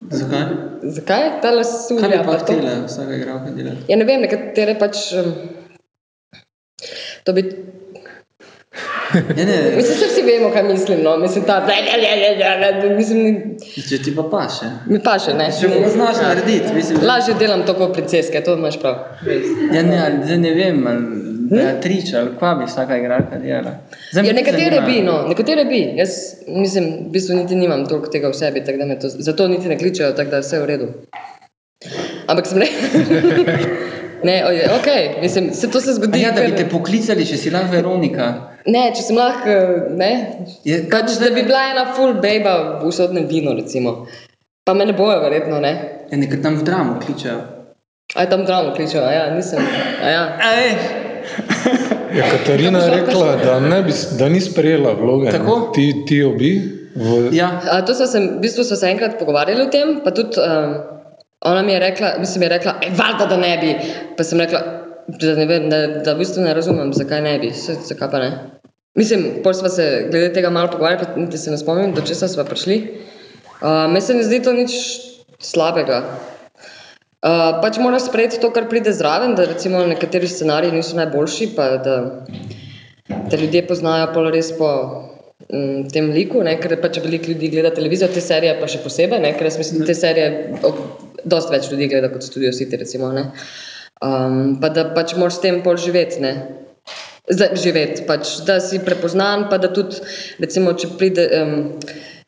Zakaj? 0.00 0.44
Zakaj? 0.82 1.24
Ta 1.42 1.48
Kaj 1.48 1.50
bi 1.50 1.56
lasulja 1.56 2.18
pa 2.18 2.32
pa 2.32 2.38
to. 2.38 2.52
htela 2.52 2.74
vsaka 2.86 3.14
igralka 3.14 3.50
delati? 3.50 3.88
Ja, 3.88 3.96
ne 3.96 4.04
vem, 4.04 4.20
nekatere 4.20 4.78
pač. 4.78 4.96
To 7.24 7.32
bi, 7.32 7.42
Ja, 9.36 9.44
ne, 9.44 9.56
mislim, 9.76 9.98
da 10.00 10.06
vsi 10.06 10.22
vemo, 10.22 10.50
kaj 10.52 10.62
mislim. 10.62 10.98
No? 11.02 11.16
Mislim, 11.16 11.44
ta, 11.44 11.66
mislim, 12.96 13.56
če 13.88 14.02
ti 14.02 14.16
pa 14.16 14.22
paše. 14.22 14.68
mi 14.86 15.00
pa 15.02 15.18
še 15.18 15.32
ne. 15.34 15.48
Če 15.60 15.68
ga 15.68 15.88
znaš 15.88 16.20
narediti, 16.22 16.74
mislim. 16.74 17.00
Lažje 17.02 17.34
delam 17.34 17.64
to 17.66 17.74
kot 17.74 17.92
princeske, 17.92 18.42
to 18.44 18.54
imaš 18.54 18.76
prav. 18.80 18.94
Ja, 19.72 19.82
ne, 19.82 20.20
zdaj 20.24 20.38
ne 20.38 20.52
vem, 20.54 20.86
ali 20.86 21.37
Beatrice, 21.50 22.16
ali 22.18 22.30
kva 22.38 22.54
bi 22.54 22.64
vsaka 22.68 22.96
igralka 22.98 23.38
delala. 23.38 23.72
Zdaj 24.12 24.26
Ja, 24.26 24.32
nekatere 24.32 24.76
zanima. 24.76 24.86
bi, 24.86 25.02
no, 25.02 25.16
nekatere 25.28 25.64
bi. 25.64 25.80
Jaz 25.96 26.10
mislim, 26.46 26.84
v 27.08 27.12
bistvu 27.12 27.36
niti 27.36 27.56
nimam 27.56 27.86
toliko 27.88 28.10
tega 28.12 28.28
v 28.28 28.34
sebi, 28.34 28.64
tako 28.64 28.78
da 28.78 28.84
me 28.84 28.98
to, 29.00 29.08
zato 29.08 29.48
niti 29.48 29.68
ne 29.68 29.78
kličejo, 29.78 30.12
tako 30.12 30.30
da 30.30 30.36
je 30.36 30.46
vse 30.46 30.60
v 30.60 30.66
redu. 30.66 30.88
Ampak 32.26 32.46
sem 32.46 32.58
rekla, 32.58 32.88
ne, 34.28 34.36
ok, 34.78 34.88
mislim, 35.22 35.52
se 35.54 35.70
to 35.70 35.80
se 35.80 35.90
A 35.90 35.94
zgodi. 35.94 36.20
Ja, 36.20 36.32
da 36.32 36.42
bi 36.42 36.56
te 36.56 36.68
poklicali, 36.68 37.26
če 37.26 37.36
si 37.36 37.50
lahko 37.50 37.72
Veronika. 37.72 38.26
Ne, 38.66 38.88
če 38.94 39.02
sem 39.02 39.16
lahko, 39.16 39.54
ne, 39.96 40.10
Je, 40.64 40.82
pač, 40.90 41.14
da 41.22 41.30
bi 41.30 41.42
bila 41.46 41.62
ena 41.70 41.86
full 41.94 42.18
baba 42.20 42.80
v 42.82 42.88
usodnem 42.90 43.28
vinu, 43.30 43.54
recimo. 43.56 44.06
Pa 44.66 44.74
me 44.74 44.84
ne 44.84 44.92
bojo, 44.92 45.20
verjetno, 45.22 45.60
ne. 45.64 45.72
Ja, 46.10 46.18
nekaj 46.18 46.42
tam 46.42 46.58
v 46.58 46.66
dramu 46.66 46.98
kličejo. 47.00 47.38
A 48.16 48.24
je 48.24 48.30
tam 48.30 48.44
dramo 48.44 48.74
kličejo, 48.74 49.04
a 49.04 49.12
ja, 49.12 49.24
nisem, 49.34 49.60
a 50.02 50.10
ja. 50.10 50.22
Ej, 50.56 50.70
Je 52.14 52.24
Katarina 52.30 52.80
rekla, 52.88 53.36
da, 53.44 53.60
ne 53.60 53.82
bi, 53.82 53.92
da 54.18 54.28
ni 54.28 54.40
sprejela 54.40 54.92
vloge. 54.92 55.30
Tako? 55.30 55.70
Ti, 55.74 56.04
ti 56.06 56.16
jo 56.16 56.30
bi? 56.30 56.52
V, 56.94 57.28
ja, 57.36 57.60
A, 57.70 57.82
to 57.86 57.94
smo 57.94 58.06
se, 58.06 58.20
v 58.20 58.40
bistvu 58.42 58.64
smo 58.64 58.76
se 58.76 58.88
enkrat 58.90 59.18
pogovarjali 59.18 59.62
o 59.62 59.70
tem, 59.70 60.00
pa 60.04 60.10
tudi 60.10 60.40
um, 60.40 60.74
ona 61.40 61.62
mi 61.62 61.72
je 61.72 61.78
rekla, 61.78 62.14
mislim, 62.18 62.42
je 62.42 62.48
rekla, 62.48 62.74
e, 62.82 62.90
valjda, 62.96 63.26
da 63.26 63.36
ne 63.36 63.58
bi. 63.60 63.74
Pa 64.16 64.24
sem 64.24 64.40
rekla, 64.40 64.62
da, 65.08 65.34
ne 65.34 65.46
vem, 65.46 65.68
da, 65.70 65.82
da 66.04 66.14
v 66.14 66.24
bistvu 66.24 66.42
ne 66.42 66.54
razumem, 66.54 66.92
zakaj 66.96 67.22
ne 67.22 67.36
bi, 67.38 67.52
se, 67.54 67.76
zakaj 67.86 68.10
pa 68.10 68.22
ne. 68.24 68.30
Mislim, 68.98 69.28
pol 69.44 69.54
smo 69.54 69.68
se 69.68 70.08
glede 70.10 70.32
tega 70.34 70.50
malo 70.50 70.72
pogovarjali, 70.72 71.04
pa 71.04 71.20
niti 71.20 71.38
se 71.38 71.50
ne 71.50 71.58
spomnim, 71.58 71.92
do 71.94 72.02
česa 72.02 72.28
smo 72.28 72.44
prišli. 72.44 72.80
Uh, 73.60 73.86
Meni 73.92 74.00
se 74.00 74.14
ne 74.14 74.24
zdi 74.26 74.42
to 74.42 74.52
nič 74.52 74.74
slabega. 75.38 76.02
Uh, 77.18 77.58
pač 77.58 77.80
moraš 77.82 78.04
sprejeti 78.06 78.38
to, 78.38 78.52
kar 78.54 78.68
pride 78.70 78.92
zraven, 78.94 79.32
da 79.34 79.48
recimo 79.48 79.80
nekateri 79.90 80.28
scenariji 80.30 80.76
niso 80.76 80.94
najboljši, 80.94 81.48
pa 81.56 81.64
da 81.82 81.94
te 83.30 83.40
ljudje 83.40 83.64
poznajo 83.66 84.12
pol 84.14 84.28
res 84.30 84.52
po 84.54 84.68
mm, 85.50 85.88
tem 85.90 86.12
liku, 86.14 86.44
ne, 86.46 86.54
ker 86.62 86.76
pač 86.78 87.00
veliko 87.02 87.32
ljudi 87.32 87.50
gleda 87.56 87.72
televizijo, 87.74 88.06
te 88.14 88.22
serije 88.22 88.54
pa 88.60 88.68
še 88.70 88.84
posebej, 88.84 89.18
ne, 89.24 89.32
ker 89.34 89.50
jaz 89.50 89.58
mislim, 89.58 89.82
da 89.82 89.90
te 89.90 89.96
serije 89.98 90.28
ob, 90.68 90.78
dosti 91.26 91.56
več 91.56 91.66
ljudi 91.72 91.90
gleda 91.90 92.12
kot 92.12 92.22
Studio 92.22 92.54
City, 92.54 92.78
recimo, 92.78 93.10
ne. 93.16 93.26
Um, 93.98 94.54
pa 94.62 94.70
da 94.70 94.86
pač 94.94 95.16
moraš 95.18 95.40
s 95.40 95.46
tem 95.48 95.58
pol 95.66 95.80
živeti, 95.80 96.22
ne. 96.22 96.32
Zdaj 97.34 97.58
živeti, 97.64 98.06
pač, 98.06 98.36
da 98.46 98.60
si 98.62 98.78
prepoznan, 98.78 99.48
pa 99.50 99.58
da 99.58 99.72
tudi, 99.74 99.98
recimo, 100.38 100.78
če 100.78 100.94
pride, 101.00 101.26
um, 101.42 101.58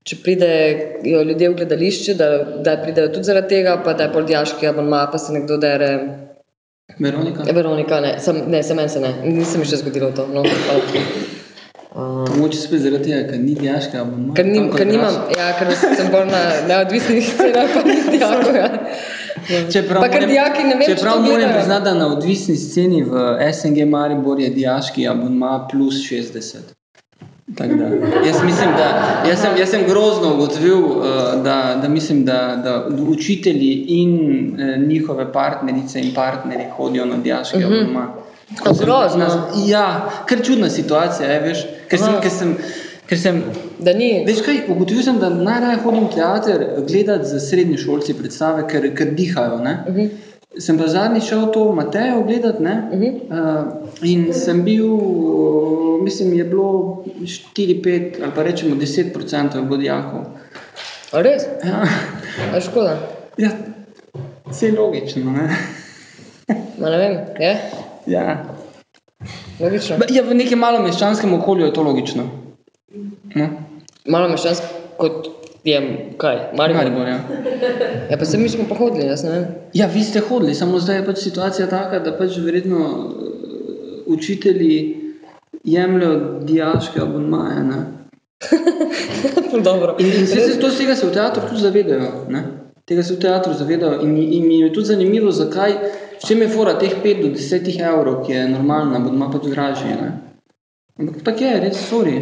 če 0.09 0.17
pridejo 0.25 1.23
ljudje 1.29 1.51
v 1.51 1.57
gledališče, 1.59 2.15
da, 2.17 2.29
da 2.65 2.77
pridejo 2.83 3.11
tudi 3.13 3.29
zaradi 3.29 3.55
tega, 3.57 3.77
pa 3.85 3.93
da 3.93 4.09
je 4.09 4.13
pol 4.15 4.25
dijaški 4.29 4.69
abonma, 4.71 5.05
pa 5.13 5.19
se 5.21 5.35
nekdo 5.37 5.59
dere. 5.61 5.91
Veronika. 6.99 7.45
Ja, 7.47 7.55
Veronika, 7.55 8.01
ne, 8.01 8.15
sem, 8.19 8.41
ne, 8.51 8.63
se 8.63 8.75
meni 8.75 8.89
se 8.89 9.01
ne, 9.01 9.13
nisem 9.25 9.63
še 9.65 9.83
zgodilo 9.83 10.11
to. 10.17 10.25
No, 10.33 10.43
uh, 10.43 12.01
Mogoče 12.35 12.59
spet 12.59 12.83
zaradi 12.87 13.13
tega, 13.13 13.21
ker 13.29 13.39
ni 13.45 13.55
dijaška 13.61 14.01
abonma. 14.03 14.35
ker, 14.35 14.49
ko 14.57 14.81
ker 14.81 14.89
nimam, 14.91 15.21
ja, 15.37 15.53
ker 15.61 15.71
sem 15.77 16.11
bolj 16.11 16.33
na 16.33 16.43
neodvisnih 16.73 17.31
cenah, 17.37 17.71
pa 17.77 17.85
ni 17.87 18.01
dijakov. 18.11 18.57
Ja. 18.57 18.73
Čeprav 19.73 20.03
pa 20.03 20.09
moram- 20.09 20.29
dijaki 20.29 20.65
ne 20.65 20.75
vem, 20.75 20.89
če 20.89 20.97
Čeprav 20.97 21.23
moram 21.23 21.55
priznati, 21.55 21.85
da 21.85 21.95
na 21.95 22.11
odvisni 22.17 22.57
sceni 22.57 23.05
v 23.05 23.39
SNG 23.53 23.87
Maribor 23.89 24.41
je 24.41 24.51
dijaški 24.51 25.09
abonma 25.09 25.69
plus 25.71 26.03
60. 26.09 26.75
Tako 27.57 27.75
Da, 27.75 27.85
jaz 28.27 28.43
mislim, 28.45 28.71
da 28.77 28.87
jaz 29.29 29.41
sem, 29.41 29.57
jaz 29.59 29.71
sem 29.71 29.81
grozno 29.89 30.35
ugotovil, 30.35 30.79
eh, 30.79 31.43
da, 31.45 31.79
da 31.83 31.89
mislim, 31.89 32.25
da, 32.25 32.61
da 32.65 32.89
učitelji 33.09 33.85
in 33.89 34.13
eh, 34.61 34.77
njihove 34.79 35.33
partnerice 35.33 36.01
in 36.01 36.15
partnerji 36.15 36.67
hodijo 36.77 37.05
na 37.05 37.17
dijaški 37.17 37.57
uh 37.57 37.63
-huh. 37.63 37.83
abonma. 37.83 38.09
Ko 38.63 38.75
sem- 38.75 38.85
grozno. 38.85 39.27
Ja, 39.67 40.11
ker 40.29 40.45
čudna 40.45 40.71
situacija 40.71 41.33
je, 41.33 41.41
veš, 41.41 41.67
ker 41.89 41.99
sem, 41.99 42.21
ker 42.23 42.31
sem, 42.31 42.57
ker 43.07 43.19
sem 43.19 43.43
Da 43.81 43.93
ni. 43.93 44.25
Veš 44.27 44.43
kaj, 44.45 44.59
ugotovil 44.69 45.03
sem, 45.03 45.19
da 45.19 45.29
najraje 45.31 45.79
hodim 45.85 46.05
v 46.05 46.15
teater 46.15 46.65
gledati 46.89 47.29
z 47.29 47.41
srednješolci 47.49 48.15
predstave, 48.15 48.67
ker, 48.69 48.91
ker 48.95 49.15
dihajo. 49.17 49.59
Ne? 49.59 49.85
Uh 49.89 49.95
-huh. 49.95 50.11
Sem 50.59 50.79
pa 50.79 50.89
zadnjič 50.91 51.29
šel 51.29 51.53
to 51.55 51.73
Matejo 51.73 52.25
gledati 52.27 52.63
ne? 52.63 52.75
Mhm. 52.93 53.05
uh, 53.31 53.67
in 54.03 54.33
sem 54.35 54.65
bil, 54.65 54.87
uh, 54.87 56.03
mislim, 56.03 56.33
je 56.35 56.45
bilo 56.45 57.05
4-5 57.57 58.23
ali 58.23 58.33
pa 58.35 58.43
rečemo 58.43 58.77
10% 58.77 59.57
je 59.57 59.63
bilo 59.63 59.77
dijakov. 59.77 60.21
A 61.13 61.23
res? 61.23 61.43
Ja, 61.65 61.85
A 62.57 62.61
škoda. 62.61 62.99
ja, 63.39 63.51
vse 64.51 64.73
logično. 64.79 65.33
Ne? 65.33 65.49
Ma 66.79 66.91
ne 66.91 66.99
vem, 66.99 67.19
je? 67.39 67.57
Ja. 68.07 68.45
Logično. 69.61 69.99
Ba, 69.99 70.07
ja, 70.11 70.23
v 70.23 70.35
nekem 70.35 70.59
malo 70.59 70.83
meščanskem 70.83 71.35
okolju 71.35 71.67
je 71.67 71.73
to 71.73 71.83
logično. 71.83 72.25
No? 73.35 73.49
Malo 74.07 74.29
meščansko 74.29 74.67
kot 74.99 75.40
je, 75.65 75.81
kaj, 76.19 76.37
Maribor. 76.57 76.85
Maribor, 76.85 77.09
ja. 77.09 77.21
Ja, 78.11 78.17
pa 78.19 78.25
se 78.25 78.39
mi 78.39 78.49
smo 78.49 78.65
pa 78.69 78.75
hodili, 78.75 79.07
jaz 79.07 79.25
ne 79.25 79.31
vem. 79.31 79.45
Ja, 79.75 79.87
vi 79.87 80.05
ste 80.05 80.21
hodili, 80.21 80.55
samo 80.55 80.79
zdaj 80.79 80.97
je 80.97 81.07
pač 81.07 81.19
situacija 81.19 81.69
taka, 81.69 81.99
da 81.99 82.17
pač 82.19 82.39
verjetno 82.39 82.79
uh, 82.79 83.31
učitelji 84.07 84.97
jemljajo 85.65 86.41
dijaške 86.45 87.01
abonmaje. 87.01 87.65
Ne? 87.65 87.81
Dobro. 89.69 89.97
In, 89.99 90.07
in 90.07 90.27
se, 90.27 90.41
se, 90.41 90.61
to, 90.61 90.71
tega 90.71 90.95
se 90.97 91.07
v 91.07 91.13
teatru 91.13 91.43
tudi 91.49 91.61
zavedajo. 91.61 92.11
Ne? 92.29 92.43
Tega 92.85 93.03
se 93.03 93.15
v 93.15 93.21
teatru 93.21 93.53
zavedajo 93.55 94.01
in, 94.03 94.17
in 94.17 94.47
mi 94.47 94.61
je 94.61 94.73
tudi 94.73 94.87
zanimivo, 94.87 95.31
zakaj, 95.31 95.77
v 96.21 96.27
čem 96.27 96.43
je 96.43 96.49
fora 96.49 96.79
teh 96.79 96.97
5 97.05 97.23
do 97.23 97.29
10 97.37 97.69
evrov, 97.81 98.25
ki 98.27 98.33
je 98.33 98.49
normalna, 98.49 98.97
abonma 98.97 99.31
pač 99.31 99.47
dražji. 99.53 99.93
Ne? 100.01 100.11
Ampak 101.01 101.23
tako 101.25 101.45
je, 101.45 101.61
res, 101.61 101.79
sorry, 101.91 102.17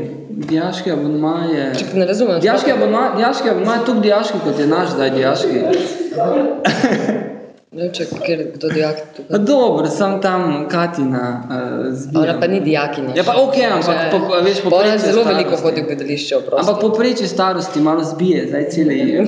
dijaški 0.49 0.93
abonma 0.95 1.35
je... 1.53 1.65
Čak, 1.79 1.95
ne 1.99 2.07
razumem. 2.07 2.41
Dijaški 2.41 2.73
abonma, 2.73 3.09
dijaški 3.17 3.51
abonma 3.51 3.75
je 3.75 3.87
tako 3.87 4.01
dijaški, 4.01 4.39
kot 4.45 4.61
je 4.61 4.67
naš 4.67 4.95
zdaj 4.95 5.11
dijaški. 5.11 5.57
Ne 7.69 7.83
vem, 7.85 7.91
če 7.93 8.05
kjer 8.25 8.41
kdo 8.55 8.69
dijak 8.73 9.01
tukaj. 9.17 9.39
dobro, 9.45 9.91
sem 9.93 10.15
tam 10.25 10.69
Katina 10.73 11.25
uh, 11.37 11.83
zbira. 11.93 12.23
Ona 12.23 12.41
pa 12.41 12.47
ni 12.49 12.61
dijakinja. 12.65 13.13
Ja, 13.15 13.25
pa 13.27 13.35
ok, 13.43 13.59
ampak 13.71 13.99
po, 14.11 14.19
po, 14.25 14.39
veš, 14.43 14.63
Pa 14.65 14.71
Ona 14.71 14.77
poprečje 14.79 14.99
zelo 15.03 15.23
starosti. 15.23 15.35
veliko 15.35 15.59
hodi 15.63 15.83
v 15.83 15.91
gledališče, 15.91 16.37
oprosti. 16.37 16.63
Ampak 16.65 16.81
poprečje 16.81 17.29
starosti 17.29 17.81
malo 17.85 18.05
zbije, 18.09 18.47
zdaj 18.49 18.65
cele 18.73 18.97
ja. 19.05 19.27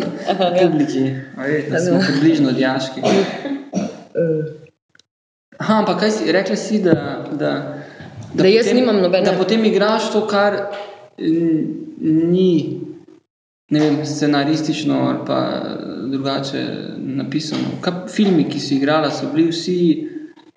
publiki, 0.62 1.04
a 1.36 1.50
veš, 1.50 1.68
da 1.68 1.82
smo 1.84 2.00
približno 2.06 2.52
dijaški. 2.56 3.00
Aha, 5.60 5.74
ampak 5.82 6.00
kaj 6.00 6.10
si, 6.16 6.32
rekla 6.32 6.56
si, 6.56 6.80
da, 6.82 6.96
da, 7.36 7.52
Da 8.34 8.46
jaz 8.46 8.72
nimam 8.72 8.96
nobene- 8.96 9.24
Da 9.24 9.38
potem 9.38 9.64
igraš 9.64 10.12
to, 10.12 10.26
kar 10.26 10.56
ni 12.00 12.80
vem, 13.70 14.06
scenaristično 14.06 14.94
ali 15.08 15.18
pa 15.26 15.60
drugače 16.10 16.64
napisano. 16.98 17.62
Kaj, 17.80 17.92
filmi, 18.08 18.48
ki 18.50 18.60
si 18.60 18.76
igrala, 18.76 19.10
so 19.10 19.26
bili 19.34 19.50
vsi 19.50 20.08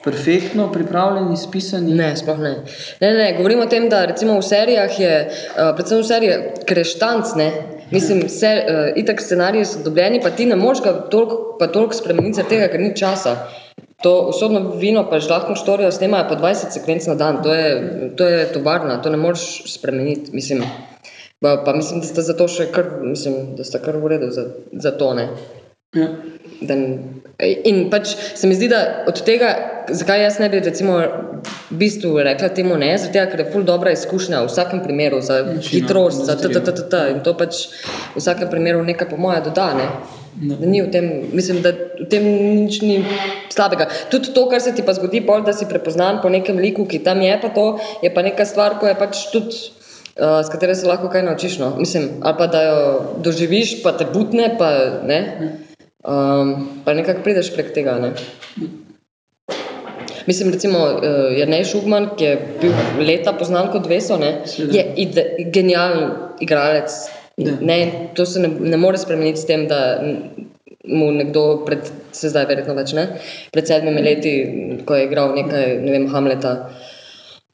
perfektno 0.03 0.71
pripravljeni, 0.71 1.37
spisani? 1.37 1.93
Ne, 1.93 2.15
sploh 2.17 2.39
ne. 2.39 2.55
ne, 3.01 3.13
ne. 3.13 3.33
Govorimo 3.37 3.63
o 3.63 3.65
tem, 3.65 3.89
da 3.89 4.05
recimo 4.05 4.37
v 4.39 4.41
serijah 4.43 4.99
je, 4.99 5.13
uh, 5.29 5.75
predvsem 5.75 5.99
v 6.01 6.03
serijah, 6.03 6.39
kreštanc, 6.65 7.35
ne. 7.35 7.51
Mislim, 7.91 8.29
ser, 8.29 8.57
uh, 8.57 8.97
itak 8.97 9.21
scenariji 9.21 9.65
so 9.65 9.83
dobljeni, 9.83 10.19
pa 10.21 10.29
ti 10.29 10.45
ne 10.45 10.55
moreš 10.55 10.81
ga 10.83 10.93
toliko, 11.11 11.55
pa 11.59 11.67
toliko 11.67 11.93
spremeniti, 11.93 12.43
tega, 12.49 12.67
ker 12.67 12.79
ni 12.81 12.95
časa. 12.95 13.37
To 14.03 14.13
usodno 14.29 14.75
vino, 14.79 15.05
pa 15.09 15.19
žlahno 15.23 15.55
štorijo 15.55 15.91
snemajo 15.91 16.29
po 16.29 16.35
20 16.35 16.75
sekvenc 16.75 17.05
na 17.07 17.15
dan, 17.15 17.39
to 17.43 17.53
je, 17.53 17.69
to 18.17 18.27
je 18.27 18.45
tovarna, 18.53 19.01
to 19.01 19.09
ne 19.09 19.17
moreš 19.17 19.63
spremeniti, 19.73 20.31
mislim. 20.35 20.63
Pa, 21.39 21.61
pa 21.65 21.73
mislim, 21.73 21.99
da 21.99 22.07
sta 22.07 22.21
zato 22.21 22.47
še 22.47 22.69
kar, 22.71 22.85
mislim, 23.03 23.55
da 23.55 23.63
sta 23.67 23.79
kar 23.83 23.97
v 23.99 24.11
redu 24.15 24.31
za, 24.31 24.45
za 24.71 24.91
to, 24.99 25.13
ne. 25.13 25.27
Ja. 25.95 26.07
Da, 26.61 26.75
in 27.67 27.87
pač 27.91 28.13
se 28.35 28.47
mi 28.47 28.55
zdi, 28.55 28.69
da 28.71 29.05
od 29.07 29.19
tega, 29.27 29.51
zakaj 29.91 30.23
jaz 30.23 30.39
ne 30.39 30.49
bi 30.49 30.61
recimo 30.63 30.97
v 31.03 31.77
bistvu 31.77 32.15
rekla 32.23 32.49
temu 32.55 32.77
ne, 32.79 32.93
zato 32.97 33.25
ker 33.31 33.43
je 33.43 33.47
ful 33.51 33.65
dobra 33.67 33.91
izkušnja 33.91 34.41
v 34.43 34.51
vsakem 34.51 34.83
primeru, 34.83 35.21
za 35.21 35.41
Večina 35.41 35.69
hitrost, 35.69 36.25
za 36.25 36.37
industrije. 36.39 36.75
ttt, 36.79 37.01
in 37.11 37.23
to 37.27 37.35
pač 37.37 37.65
v 38.15 38.23
vsakem 38.23 38.51
primeru 38.51 38.83
nekaj 38.83 39.11
po 39.11 39.19
moje 39.19 39.43
dodane. 39.49 39.87
Ja. 40.41 40.55
Da 40.57 40.65
ni 40.65 40.81
v 40.81 40.91
tem, 40.91 41.09
mislim, 41.33 41.61
da 41.61 41.75
v 41.99 42.07
tem 42.09 42.23
nič 42.65 42.81
ni 42.81 43.01
slabega. 43.53 43.87
Tudi 44.09 44.33
to, 44.33 44.47
kar 44.49 44.61
se 44.61 44.73
ti 44.73 44.85
pa 44.85 44.95
zgodi, 44.95 45.23
pol, 45.25 45.45
da 45.45 45.53
si 45.53 45.69
prepoznan 45.69 46.21
po 46.21 46.29
nekem 46.33 46.57
liku, 46.57 46.85
ki 46.89 47.03
tam 47.05 47.21
je, 47.21 47.33
pa 47.41 47.49
to 47.53 47.79
je 48.03 48.09
pa 48.13 48.21
neka 48.25 48.45
stvar, 48.45 48.79
ko 48.79 48.89
je 48.89 48.95
pač 48.97 49.27
tudi, 49.33 49.73
uh, 50.17 50.41
s 50.41 50.49
katero 50.53 50.75
se 50.75 50.89
lahko 50.89 51.09
kaj 51.13 51.25
naučiš. 51.27 51.59
No? 51.61 51.73
Mislim, 51.77 52.23
ali 52.23 52.37
pa 52.37 52.47
da 52.47 52.63
jo 52.63 52.79
doživiš, 53.23 53.81
pa 53.83 53.95
te 53.97 54.07
butne, 54.09 54.55
pa 54.57 55.01
ne. 55.03 55.19
Um, 56.03 56.81
pa 56.83 56.93
nekako 56.93 57.23
prideš 57.23 57.53
prek 57.55 57.71
tega. 57.75 57.95
Ne? 58.01 58.11
Mislim, 60.27 60.51
recimo, 60.51 60.79
uh, 60.79 61.31
Jrnej 61.35 61.63
Šugman, 61.67 62.13
ki 62.17 62.23
je 62.23 62.35
bil 62.61 62.73
leta 63.03 63.33
poznan 63.35 63.71
kot 63.71 63.87
Veso, 63.91 64.17
ne, 64.19 64.43
je 64.55 64.83
ide, 65.03 65.25
genijalen 65.51 66.11
igralec. 66.43 66.91
Ne, 67.37 68.09
to 68.15 68.25
se 68.25 68.39
ne, 68.39 68.47
ne 68.47 68.77
more 68.77 68.97
spremeniti 68.97 69.41
s 69.41 69.47
tem, 69.49 69.65
da 69.67 69.99
mu 70.83 71.11
nekdo, 71.11 71.63
pred, 71.65 71.91
se 72.11 72.29
zdaj 72.29 72.47
verjetno 72.49 72.75
več 72.75 72.93
ne, 72.97 73.05
pred 73.53 73.67
sedmimi 73.67 74.01
leti, 74.03 74.33
ko 74.87 74.97
je 74.97 75.05
igral 75.07 75.35
nekaj, 75.37 75.77
ne 75.83 75.93
vem, 75.95 76.09
Hamleta, 76.11 76.53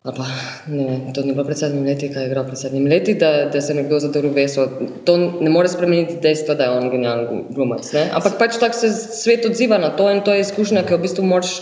pa 0.09 0.25
ne, 0.71 0.85
vem, 0.87 1.03
to 1.13 1.21
ni 1.21 1.35
bilo 1.35 1.45
pred 1.45 1.59
sedmimi 1.59 1.91
leti, 1.91 2.09
kaj 2.09 2.25
je 2.25 2.31
igral 2.31 2.47
pred 2.47 2.57
sedmimi 2.57 2.89
leti, 2.89 3.13
da, 3.21 3.45
da 3.53 3.61
se 3.61 3.73
je 3.73 3.77
nekdo 3.83 3.99
zadrl 4.01 4.33
veso. 4.33 4.65
To 5.05 5.17
ne 5.19 5.53
more 5.53 5.69
spremeniti 5.69 6.17
dejstva, 6.23 6.57
da 6.57 6.69
je 6.69 6.79
on 6.79 6.89
genijalen 6.89 7.45
glumac. 7.53 7.85
Ne? 7.93 8.07
Ampak 8.17 8.39
pač 8.41 8.57
tako 8.57 8.79
se 8.79 8.89
svet 8.95 9.45
odziva 9.45 9.77
na 9.77 9.93
to 9.93 10.09
in 10.09 10.23
to 10.25 10.33
je 10.33 10.47
izkušnja, 10.47 10.87
ki 10.87 10.95
jo 10.95 11.01
v 11.01 11.05
bistvu 11.05 11.29
moraš 11.29 11.59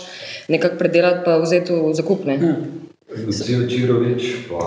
nekako 0.48 0.80
predelati, 0.80 1.24
pa 1.28 1.36
vzeti 1.44 1.76
v 1.76 1.92
zakup. 1.98 2.24
Ne? 2.24 2.40
Ja. 2.40 2.56
Lucijo 3.26 3.68
Čirovič, 3.68 4.48
pa 4.48 4.64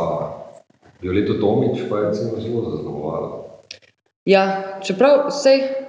Violeto 1.02 1.34
Tomič, 1.42 1.82
pa 1.90 1.98
je 1.98 2.08
recimo 2.10 2.42
zelo 2.42 2.70
zaznamovala. 2.70 3.30
Ja, 4.26 4.44
čeprav 4.86 5.32
vsej. 5.34 5.81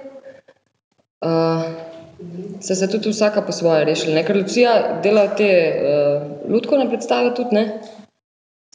Uh, 1.23 1.63
se 2.61 2.75
se 2.75 2.87
tudi 2.87 3.09
vsaka 3.09 3.41
po 3.41 3.51
svoje 3.51 3.85
rešila. 3.85 4.15
ne, 4.15 4.25
Ker 4.25 4.37
Lucija 4.37 4.99
dela 5.03 5.27
te 5.35 5.49
uh, 5.71 6.51
lutkovne 6.51 6.89
predstave 6.89 7.33
tudi, 7.35 7.55
ne? 7.55 7.79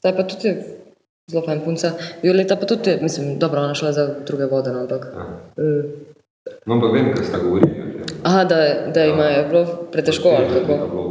Zdaj 0.00 0.16
pa 0.16 0.22
tudi 0.22 0.54
zelo 1.30 1.44
fajn 1.46 1.61
punca. 1.64 1.92
Violeta 2.22 2.56
pa 2.56 2.66
tudi, 2.66 2.98
mislim, 3.02 3.38
dobro, 3.38 3.61
ona 3.61 3.74
šla 3.74 3.92
za 3.92 4.06
druge 4.26 4.46
vode, 4.46 4.72
no, 4.72 4.80
ampak. 4.80 5.11
Ja. 5.14 5.26
Uh, 5.56 5.84
No, 6.66 6.74
ampak 6.74 6.92
vem, 6.92 7.11
kaj 7.12 7.24
sta 7.24 7.38
govorili 7.38 7.88
aha, 8.22 8.44
da, 8.44 8.56
da 8.94 9.04
ima 9.04 9.24
je 9.24 9.44
bilo 9.48 9.64
pretežko 9.92 10.28
ali 10.28 10.46
kako. 10.54 11.07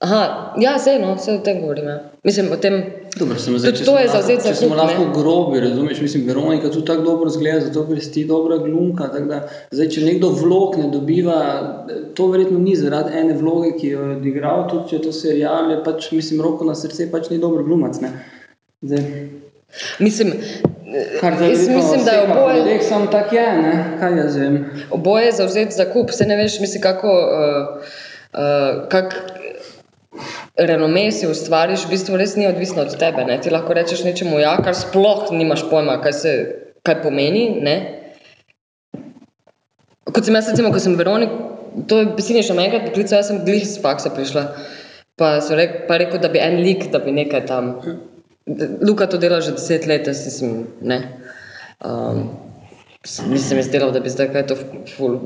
Aha, 0.00 0.20
ja, 0.56 0.78
sej 0.78 0.98
no, 0.98 1.12
vse 1.14 1.34
o 1.34 1.38
tem 1.38 1.58
govorim. 1.60 1.84
Ja. 1.84 1.98
Mislim, 2.24 2.46
o 2.48 2.56
tem. 2.56 2.78
Dobro, 3.18 3.36
sem 3.36 3.58
zdaj, 3.58 3.72
Tudi 3.72 3.84
to 3.84 3.98
je 3.98 4.06
lahko- 4.06 4.16
zavzet 4.16 4.46
Če 4.46 4.54
smo 4.56 4.74
lahko 4.74 5.04
grobi, 5.12 5.60
razumeš, 5.60 6.00
mislim, 6.00 6.26
Veronika 6.26 6.70
tu 6.70 6.80
tako 6.80 7.02
dobro 7.02 7.28
zgleda, 7.28 7.60
zato 7.60 7.86
ker 7.86 8.00
si 8.00 8.12
ti 8.12 8.24
dobra 8.24 8.56
glumka. 8.56 9.08
Da, 9.08 9.40
zdaj, 9.70 9.88
če 9.88 10.00
nekdo 10.00 10.30
vlog 10.30 10.78
ne 10.78 10.88
dobiva, 10.88 11.36
to 12.14 12.26
verjetno 12.26 12.58
ni 12.58 12.76
zaradi 12.76 13.12
ene 13.14 13.34
vloge, 13.34 13.74
ki 13.76 13.88
jo 13.88 14.00
je 14.02 14.16
odigral, 14.16 14.68
tudi 14.70 14.88
če 14.88 15.02
to 15.02 15.12
serial, 15.12 15.70
je 15.70 15.82
pač, 15.84 16.12
mislim, 16.12 16.40
roko 16.40 16.64
na 16.64 16.74
srce, 16.74 17.10
pač 17.12 17.28
ni 17.28 17.38
dober 17.38 17.62
glumac. 17.62 18.00
Zdaj, 18.82 19.04
Mislim, 20.00 20.32
zdaj 21.20 21.50
jaz 21.50 21.68
mislim, 21.68 22.04
da 22.04 22.10
je 22.10 22.22
oboje. 22.22 22.56
ljudeh, 22.56 22.80
samo 22.82 23.06
tako 23.06 23.36
je, 23.36 23.52
ne? 23.58 23.74
kaj 24.00 24.16
jaz 24.16 24.36
vem. 24.36 24.56
Oboje 24.90 25.26
je 25.26 25.32
zavzeti 25.32 25.74
za 25.74 25.84
kup, 25.84 26.10
se 26.10 26.26
ne 26.26 26.36
veš, 26.36 26.60
misli, 26.60 26.80
kako, 26.80 27.06
uh, 27.08 27.84
uh, 28.32 28.88
kak 28.88 29.14
renome 30.58 31.12
si 31.12 31.26
ustvariš, 31.26 31.86
v 31.86 31.94
bistvu 31.94 32.18
res 32.20 32.34
ni 32.36 32.48
odvisno 32.48 32.82
od 32.82 32.96
tebe. 32.98 33.24
Ne? 33.28 33.38
Ti 33.40 33.52
lahko 33.52 33.76
rečeš 33.76 34.04
nečemu 34.06 34.40
ja, 34.42 34.56
kar 34.64 34.74
sploh 34.76 35.30
nimaš 35.34 35.66
pojma, 35.70 36.00
kaj, 36.02 36.14
se, 36.16 36.34
kaj 36.86 37.00
pomeni. 37.04 37.46
Ne? 37.62 37.76
Kot 40.10 40.26
sem 40.26 40.34
jaz, 40.34 40.50
recimo, 40.50 40.72
ko 40.74 40.82
sem 40.82 40.98
Veronik, 40.98 41.32
to 41.86 42.02
je 42.02 42.12
pisanje 42.18 42.44
še 42.48 42.58
enkrat 42.58 42.88
poklical, 42.88 43.20
jaz 43.20 43.30
sem 43.30 43.42
glih 43.46 43.64
z 43.66 43.78
faksa 43.82 44.12
prišla. 44.14 44.48
Pa 45.20 45.36
sem 45.44 45.58
rek, 45.60 45.84
pa 45.86 46.00
rekel, 46.00 46.20
da 46.22 46.32
bi 46.32 46.42
en 46.42 46.58
lik, 46.64 46.88
da 46.90 47.02
bi 47.02 47.14
nekaj 47.14 47.44
tam. 47.46 47.74
Luka 48.82 49.06
to 49.06 49.20
dela 49.20 49.38
že 49.44 49.54
deset 49.54 49.86
let, 49.86 50.08
jaz 50.08 50.24
nisem, 50.26 50.64
ne. 50.82 51.02
Um, 51.84 52.49
nisem 53.04 53.58
izdelal, 53.58 53.92
da 53.92 54.00
bi 54.00 54.10
zdaj 54.12 54.28
kaj 54.32 54.46
to 54.46 54.56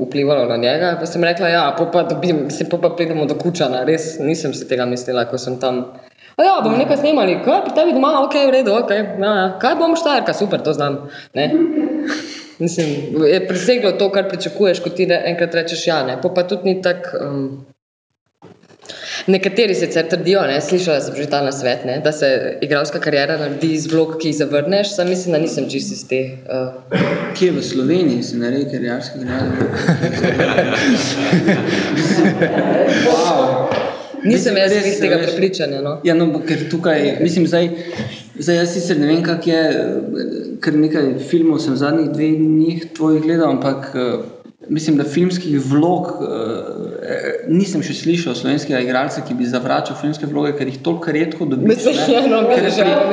vplivalo 0.07 0.47
na 0.47 0.57
njega. 0.57 0.97
Pa 1.01 1.07
sem 1.07 1.25
rekla, 1.25 1.49
ja, 1.49 1.65
pol 1.79 1.91
pa, 1.93 2.03
dobim, 2.03 2.45
mislim, 2.45 2.69
pol 2.71 2.81
pa 2.81 2.91
pridemo 2.97 3.27
do 3.27 3.35
kučana, 3.39 3.85
res 3.85 4.19
nisem 4.19 4.55
si 4.55 4.69
tega 4.69 4.87
mislila, 4.87 5.27
ko 5.31 5.39
sem 5.39 5.59
tam. 5.61 5.83
A 6.37 6.43
ja, 6.43 6.55
bomo 6.63 6.79
nekaj 6.79 7.03
snemali, 7.03 7.41
kaj 7.45 7.61
pri 7.67 7.75
tebi 7.75 7.95
doma, 7.95 8.15
ok, 8.23 8.39
v 8.47 8.55
redu, 8.55 8.75
ok, 8.79 8.95
ja, 8.95 9.35
ja. 9.41 9.45
kaj 9.63 9.77
bom 9.79 9.99
štajerka, 9.99 10.35
super, 10.35 10.63
to 10.63 10.73
znam. 10.75 11.05
Ne? 11.35 11.51
Mislim, 12.59 13.19
je 13.27 13.43
preseglo 13.49 13.93
to, 13.99 14.11
kar 14.15 14.29
pričakuješ, 14.31 14.83
ko 14.83 14.91
ti 14.95 15.09
enkrat 15.11 15.55
rečeš 15.55 15.87
ja, 15.87 16.03
ne. 16.07 16.21
Pol 16.23 16.35
pa 16.35 16.47
tudi 16.47 16.71
ni 16.71 16.83
tako. 16.83 17.19
Um, 17.21 17.47
Nekateri 19.27 19.75
sicer 19.75 20.09
trdijo, 20.11 20.43
ne, 20.47 20.61
slišala 20.61 21.01
sem 21.01 21.17
že 21.17 21.27
ta 21.31 21.41
nasvet, 21.45 21.85
ne, 21.85 22.01
da 22.05 22.13
se 22.13 22.59
igralska 22.63 23.01
karijera 23.01 23.39
naredi 23.39 23.73
iz 23.75 23.87
vlog, 23.93 24.17
ki 24.21 24.29
jih 24.29 24.37
zavrneš, 24.37 24.95
sam 24.97 25.09
mislim, 25.09 25.33
da 25.33 25.39
nisem 25.39 25.69
čist 25.71 25.93
iz 25.93 26.05
te. 26.09 26.21
Uh, 26.49 27.01
Kje 27.39 27.51
v 27.57 27.63
Sloveniji 27.63 28.23
si 28.23 28.37
naredil 28.37 28.71
karijerski 28.71 29.19
grad? 29.25 29.47
wow. 33.07 33.69
nisem 34.25 34.57
jaz 34.57 34.73
Res, 34.73 34.87
iz 34.87 35.01
tega 35.01 35.17
veš. 35.21 35.33
prepričanja. 35.33 35.81
No. 35.85 35.99
Ja, 36.05 36.15
no, 36.15 36.29
ker 36.47 36.69
tukaj, 36.71 37.19
mislim, 37.21 37.47
zdaj, 37.47 37.71
zdaj 38.39 38.57
jaz 38.63 38.73
sicer 38.77 39.01
ne 39.01 39.11
vem, 39.11 39.23
kak 39.25 39.47
je, 39.47 39.63
ker 40.65 40.79
nekaj 40.81 41.11
filmov 41.31 41.61
sem 41.65 41.77
zadnjih 41.77 42.11
dveh 42.15 42.39
dneh 42.41 42.87
tvojih 42.97 43.23
gledal, 43.27 43.57
ampak 43.57 43.91
eh, 43.95 44.17
mislim, 44.69 44.97
da 44.97 45.05
filmskih 45.05 45.59
vlog 45.71 46.09
eh, 46.23 47.45
nisem 47.49 47.83
še 47.85 47.97
slišal 47.99 48.37
slovenskega 48.39 48.81
igralca, 48.85 49.23
ki 49.27 49.37
bi 49.39 49.49
zavračal 49.49 49.99
filmske 50.01 50.29
vloge, 50.31 50.55
ker 50.59 50.71
jih 50.71 50.81
toliko 50.87 51.15
redko 51.17 51.49
dobiš. 51.51 51.87
Ja, 52.09 52.23
no, 52.31 52.43
pri, 52.49 52.73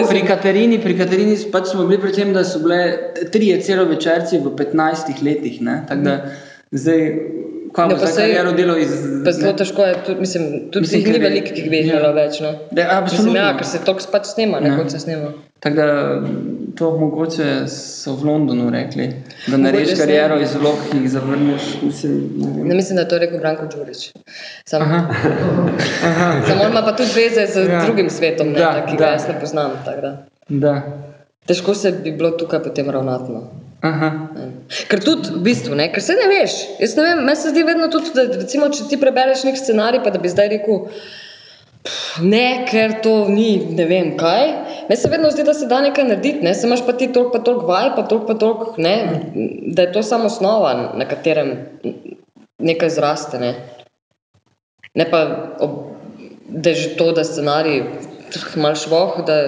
pri 0.09 0.23
Katarini, 0.27 0.79
pri 0.83 0.97
Katarini 0.99 1.37
pač 1.53 1.73
smo 1.73 1.87
bili 1.89 2.01
pri 2.01 2.15
tem, 2.15 2.33
da 2.35 2.45
so 2.47 2.61
bile 2.63 2.79
trije 3.33 3.59
celovečerci 3.65 4.41
v 4.43 4.55
15 4.59 5.23
letih, 5.25 5.61
ne, 5.65 5.81
tako 5.89 6.07
da 6.07 6.17
zdaj, 6.71 7.07
kaj 7.71 7.87
Ne, 7.87 7.95
bo 7.95 8.05
sej- 8.05 8.15
kariero 8.17 8.51
delal 8.53 8.77
iz... 8.77 8.91
Pa 9.23 9.31
zelo 9.31 9.51
ne. 9.51 9.57
težko 9.57 9.83
je, 9.83 9.93
tudi, 10.05 10.19
mislim, 10.19 10.43
tudi 10.69 10.81
Mislim, 10.81 11.03
ni 11.05 11.19
veliko, 11.19 11.53
ki 11.53 11.63
bi 11.63 11.77
jih 11.77 11.85
ja. 11.85 11.93
imelo 11.93 12.13
več. 12.13 12.39
No. 12.39 12.51
Da, 12.71 12.81
Mislim, 12.81 12.97
absolutno. 12.97 13.37
ja, 13.37 13.53
ker 13.53 13.65
se 13.67 13.79
toks 13.81 14.07
pač 14.07 14.25
snema, 14.27 14.59
ne, 14.59 14.69
Ja. 14.69 14.77
kot 14.77 14.91
se 14.91 14.99
snema. 14.99 15.31
Tako 15.59 15.75
da 15.75 15.87
to 16.75 16.97
mogoče 16.97 17.45
so 17.67 18.13
v 18.13 18.25
Londonu 18.25 18.69
rekli, 18.69 19.05
da 19.47 19.57
narediš 19.57 19.93
kariero 19.95 20.39
iz 20.39 20.55
vlog, 20.55 20.79
ki 20.87 20.97
jih 20.97 21.09
zavrneš. 21.09 21.67
Mislim, 21.81 22.15
ne. 22.37 22.63
Ne 22.65 22.75
mislim, 22.75 22.95
da 22.95 23.01
je 23.01 23.09
to 23.09 23.17
rekel 23.19 23.39
Branko 23.39 23.67
Đurič. 23.67 24.07
Sam, 24.65 24.81
Aha. 24.81 24.99
Aha. 26.03 26.29
Samo 26.47 26.63
ima 26.65 26.81
pa 26.81 26.91
tudi 26.93 27.09
veze 27.13 27.45
z 27.47 27.67
Ja. 27.67 27.85
drugim 27.85 28.09
svetom, 28.11 28.47
ne, 28.49 28.53
Da, 28.55 28.71
da, 28.71 28.85
ki 28.85 28.97
da. 28.97 29.05
ga 29.05 29.11
jaz 29.11 29.27
ne 29.27 29.39
poznam. 29.39 29.71
Da. 29.85 30.17
Da. 30.49 30.73
Težko 31.45 31.73
se 31.75 31.91
bi 31.93 32.11
bilo 32.11 32.31
tukaj 32.31 32.59
potem 32.61 32.89
ravnati. 32.89 33.33
Aha. 33.81 34.09
Ker 34.89 35.01
tudi 35.01 35.31
v 35.33 35.41
bistvu, 35.41 35.73
ne, 35.77 35.87
ker 35.89 36.03
se 36.05 36.13
ne 36.13 36.27
veš. 36.29 36.57
Jaz 36.83 36.93
ne 36.99 37.05
vem, 37.07 37.23
meni 37.25 37.39
se 37.39 37.49
zdi 37.49 37.63
vedno 37.65 37.87
tudi, 37.89 38.11
da 38.13 38.27
recimo, 38.29 38.69
če 38.69 38.85
ti 38.91 38.99
prebereš 39.01 39.41
nek 39.47 39.57
scenarij, 39.57 40.03
pa 40.05 40.13
da 40.13 40.21
bi 40.21 40.29
zdaj 40.29 40.51
rekel, 40.53 40.83
"Pff, 41.81 42.19
ne, 42.21 42.65
ker 42.69 42.99
to 43.01 43.13
ni, 43.29 43.57
ne 43.73 43.85
vem 43.89 44.11
kaj. 44.17 44.45
Meni 44.89 44.97
se 45.01 45.09
vedno 45.09 45.31
zdi, 45.33 45.43
da 45.43 45.53
se 45.57 45.65
da 45.65 45.81
nekaj 45.81 46.05
narediti, 46.05 46.45
ne, 46.45 46.53
se 46.53 46.67
imaš 46.67 46.85
pa 46.85 46.93
ti 46.93 47.07
toliko, 47.13 47.31
pa 47.31 47.39
toliko 47.39 47.65
vaj, 47.65 47.89
pa 47.95 48.03
toliko, 48.03 48.27
pa 48.27 48.33
toliko, 48.33 48.73
ne, 48.77 48.95
da 49.73 49.81
je 49.81 49.91
to 49.91 50.03
samo 50.03 50.29
osnova, 50.29 50.73
na 50.93 51.05
katerem 51.05 51.55
nekaj 52.59 52.89
zraste. 52.89 53.39
Ne, 53.39 53.55
ne 54.93 55.09
pa, 55.09 55.23
ob, 55.59 55.71
da 56.47 56.69
je 56.69 56.75
že 56.75 56.93
to, 56.97 57.11
da 57.11 57.23
scenarij 57.23 57.81
malo 58.55 58.75
švoh, 58.75 59.25
da, 59.25 59.41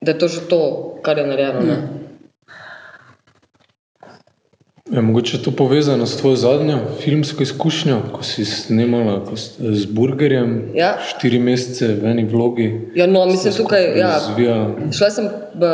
da 0.00 0.12
je 0.12 0.18
to 0.18 0.28
že 0.28 0.44
to, 0.48 0.60
kar 1.02 1.18
je 1.18 1.26
narejeno. 1.26 1.60
Ne. 1.60 1.99
Je 4.90 5.00
mogoče 5.00 5.38
to 5.38 5.50
povezano 5.52 6.06
s 6.06 6.16
tvojo 6.16 6.36
zadnjo 6.36 6.78
filmsko 7.00 7.42
izkušnjo, 7.42 8.00
ko 8.12 8.22
si 8.22 8.44
snemala 8.44 9.24
ko 9.24 9.36
s- 9.36 9.52
z 9.60 9.86
burgerjem 9.86 10.70
Ja. 10.74 10.96
štiri 11.00 11.38
mesece 11.38 11.88
v 11.94 12.06
eni 12.06 12.24
vlogi? 12.24 12.80
Ja, 12.94 13.06
no, 13.06 13.26
mislim, 13.26 13.54
tukaj, 13.54 13.84
ja, 13.96 14.08
Razvijala. 14.08 14.70
Šla 14.92 15.10
sem 15.10 15.24
b, 15.54 15.66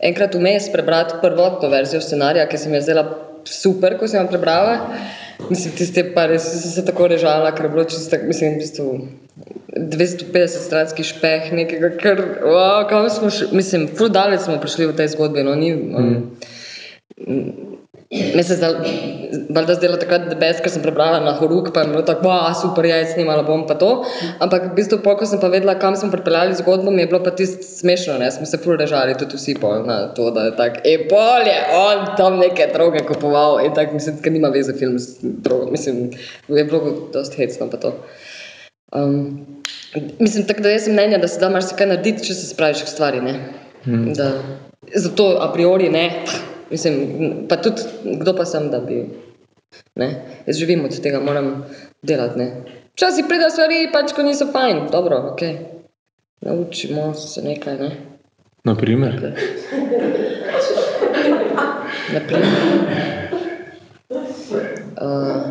enkrat 0.00 0.34
vmes 0.34 0.72
prebrati 0.72 1.14
prvotno 1.22 1.68
verzijo 1.68 2.00
scenarija, 2.00 2.48
ki 2.48 2.58
se 2.58 2.68
mi 2.68 2.76
je 2.76 2.82
zdela 2.82 3.04
super, 3.44 3.98
ko 3.98 4.08
sem 4.08 4.22
jo 4.22 4.28
prebrala. 4.28 4.78
Mislim, 5.50 5.74
tiste 5.74 6.14
pa 6.14 6.26
res 6.26 6.42
sem 6.44 6.70
se 6.72 6.84
tako 6.84 7.06
režala, 7.08 7.52
ker 7.52 7.64
je 7.64 7.70
bilo 7.70 7.84
čisto, 7.84 8.10
tako, 8.10 8.26
mislim, 8.26 8.52
v 8.52 8.58
bistvu 8.58 9.00
250 9.76 10.48
stranski 10.60 11.02
špeh 11.04 11.52
nekega, 11.52 11.90
ker, 11.98 12.16
wow, 12.44 12.88
kam 12.88 13.10
smo 13.10 13.30
šli, 13.30 13.46
mislim, 13.52 13.88
ful 13.88 14.08
daleč 14.08 14.40
smo 14.40 14.56
prišli 14.56 14.86
v 14.86 14.92
tej 14.94 15.08
zgodbi, 15.08 15.42
no, 15.42 15.54
ni, 15.54 15.72
um, 15.74 16.32
Meni 18.12 18.44
se 18.44 18.52
je 18.52 19.74
zdelo, 19.74 19.96
takrat, 19.96 20.26
da 20.28 20.36
bes, 20.36 20.58
ker 20.60 20.68
sem 20.68 20.82
prebrala 20.84 21.22
na 21.24 21.32
horuk, 21.38 21.70
pa 21.72 21.80
je 21.80 21.88
bilo 21.94 22.02
tako, 22.04 22.28
wow, 22.28 22.52
super, 22.52 22.84
ja, 22.84 22.98
snimala 23.08 23.40
bom 23.46 23.62
pa 23.64 23.72
to. 23.80 24.04
Ampak 24.44 24.66
v 24.66 24.74
bistvu, 24.76 24.98
pol, 25.00 25.16
ko 25.16 25.24
sem 25.28 25.40
pa 25.40 25.48
vedela, 25.48 25.78
kam 25.80 25.96
smo 25.96 26.10
pripeljali 26.12 26.58
zgodbo, 26.58 26.92
mi 26.92 27.06
je 27.06 27.08
bilo 27.08 27.22
pa 27.24 27.32
tisto 27.32 27.64
smešno, 27.64 28.18
ne, 28.20 28.28
smo 28.34 28.44
se 28.48 28.60
ful 28.60 28.76
režali, 28.76 29.16
tudi 29.16 29.40
vsi 29.40 29.56
pol 29.62 29.86
na 29.88 30.12
to, 30.12 30.28
da 30.36 30.50
je 30.50 30.52
tako, 30.60 30.84
e, 30.84 31.08
pol 31.08 31.48
je 31.48 31.56
on 31.78 32.04
tam 32.20 32.36
neke 32.42 32.68
droge 32.74 33.00
kupoval 33.08 33.62
in 33.64 33.72
tako, 33.72 33.96
mislim, 33.96 34.20
ker 34.20 34.36
nima 34.36 34.52
veze 34.52 34.76
film 34.76 35.00
z 35.00 35.32
drogo, 35.48 35.70
mislim, 35.72 36.10
je 36.52 36.68
bilo 36.68 37.08
dosti 37.16 37.40
hecno 37.40 37.70
pa 37.72 37.80
to. 37.80 37.96
Um, 38.92 39.46
mislim, 40.20 40.44
tako 40.44 40.68
da 40.68 40.76
jaz 40.76 40.84
sem 40.84 40.92
mnenja, 40.92 41.16
da 41.18 41.32
se 41.32 41.40
da 41.40 41.48
marsikaj 41.48 41.94
narediti, 41.96 42.28
če 42.28 42.36
se 42.36 42.52
spraviš 42.52 42.84
k 42.84 42.92
stvari, 42.92 43.24
ne. 43.24 43.38
Mm. 43.88 44.12
Da, 44.12 44.34
zato 45.00 45.32
a 45.40 45.48
priori 45.52 45.88
ne, 45.88 46.10
mislim, 46.72 46.94
pa 47.48 47.56
tudi 47.56 47.82
kdo 48.04 48.36
pa 48.36 48.44
sem, 48.44 48.70
da 48.70 48.80
bi, 48.80 49.04
ne, 49.94 50.08
jaz 50.46 50.56
živim 50.56 50.84
od 50.84 51.00
tega, 51.02 51.20
moram 51.20 51.64
delati, 52.02 52.38
ne. 52.38 52.48
Včasih 52.92 53.24
pridejo 53.28 53.50
stvari, 53.50 53.88
pač, 53.92 54.12
ko 54.16 54.22
niso 54.22 54.48
fajn, 54.52 54.86
dobro, 54.92 55.20
ok, 55.32 55.42
naučimo 56.40 57.14
se 57.14 57.42
nekaj, 57.42 57.78
ne. 57.78 57.90
Naprimer, 58.64 59.20
Naprimer. 62.12 62.48
Uh, 65.02 65.42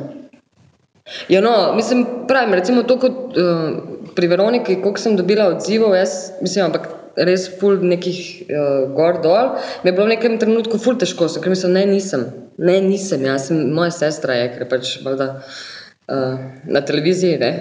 ja, 1.29 1.41
no, 1.41 1.73
mislim, 1.75 2.05
pravim, 2.27 2.53
recimo 2.53 2.84
to, 2.84 2.99
kot 2.99 3.12
uh, 3.12 3.71
pri 4.15 4.27
Veroniki, 4.27 4.77
koliko 4.81 4.99
sem 4.99 5.17
dobila 5.17 5.47
odzivov, 5.55 5.95
jaz 5.95 6.31
mislim, 6.41 6.65
ampak 6.65 7.00
res 7.17 7.47
ful 7.60 7.82
nekih 7.84 8.21
uh, 8.47 8.93
gor 8.95 9.19
dol, 9.24 9.58
mi 9.84 9.91
je 9.91 9.95
bilo 9.97 10.08
v 10.08 10.13
nekem 10.15 10.38
trenutku 10.41 10.80
ful 10.82 10.97
težko, 11.00 11.28
sem, 11.32 11.43
ker 11.43 11.54
mislim, 11.54 11.76
ne, 11.76 11.86
nisem, 11.89 12.26
ne, 12.62 12.80
nisem, 12.86 13.26
jaz 13.28 13.50
sem, 13.50 13.62
moja 13.76 13.91
sestra 13.95 14.38
je, 14.39 14.50
ker 14.56 14.67
pač 14.71 14.95
valjda 15.06 15.30
uh, 15.41 16.41
na 16.71 16.84
televiziji, 16.88 17.39
ne, 17.41 17.52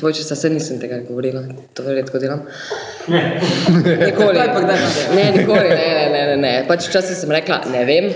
dvojčica 0.00 0.36
se 0.36 0.50
nisem 0.50 0.80
tega 0.82 0.98
govorila, 1.06 1.44
to 1.74 1.86
redko 1.86 2.18
delam. 2.18 2.44
Nikoli. 3.08 4.38
Ne, 5.14 5.26
nikoli, 5.36 5.68
ne, 5.68 5.88
ne, 5.94 6.06
ne, 6.10 6.22
ne, 6.32 6.36
ne. 6.36 6.54
Pač 6.68 6.88
včasih 6.90 7.16
sem 7.18 7.34
rekla, 7.34 7.62
ne 7.70 7.84
vem, 7.88 8.10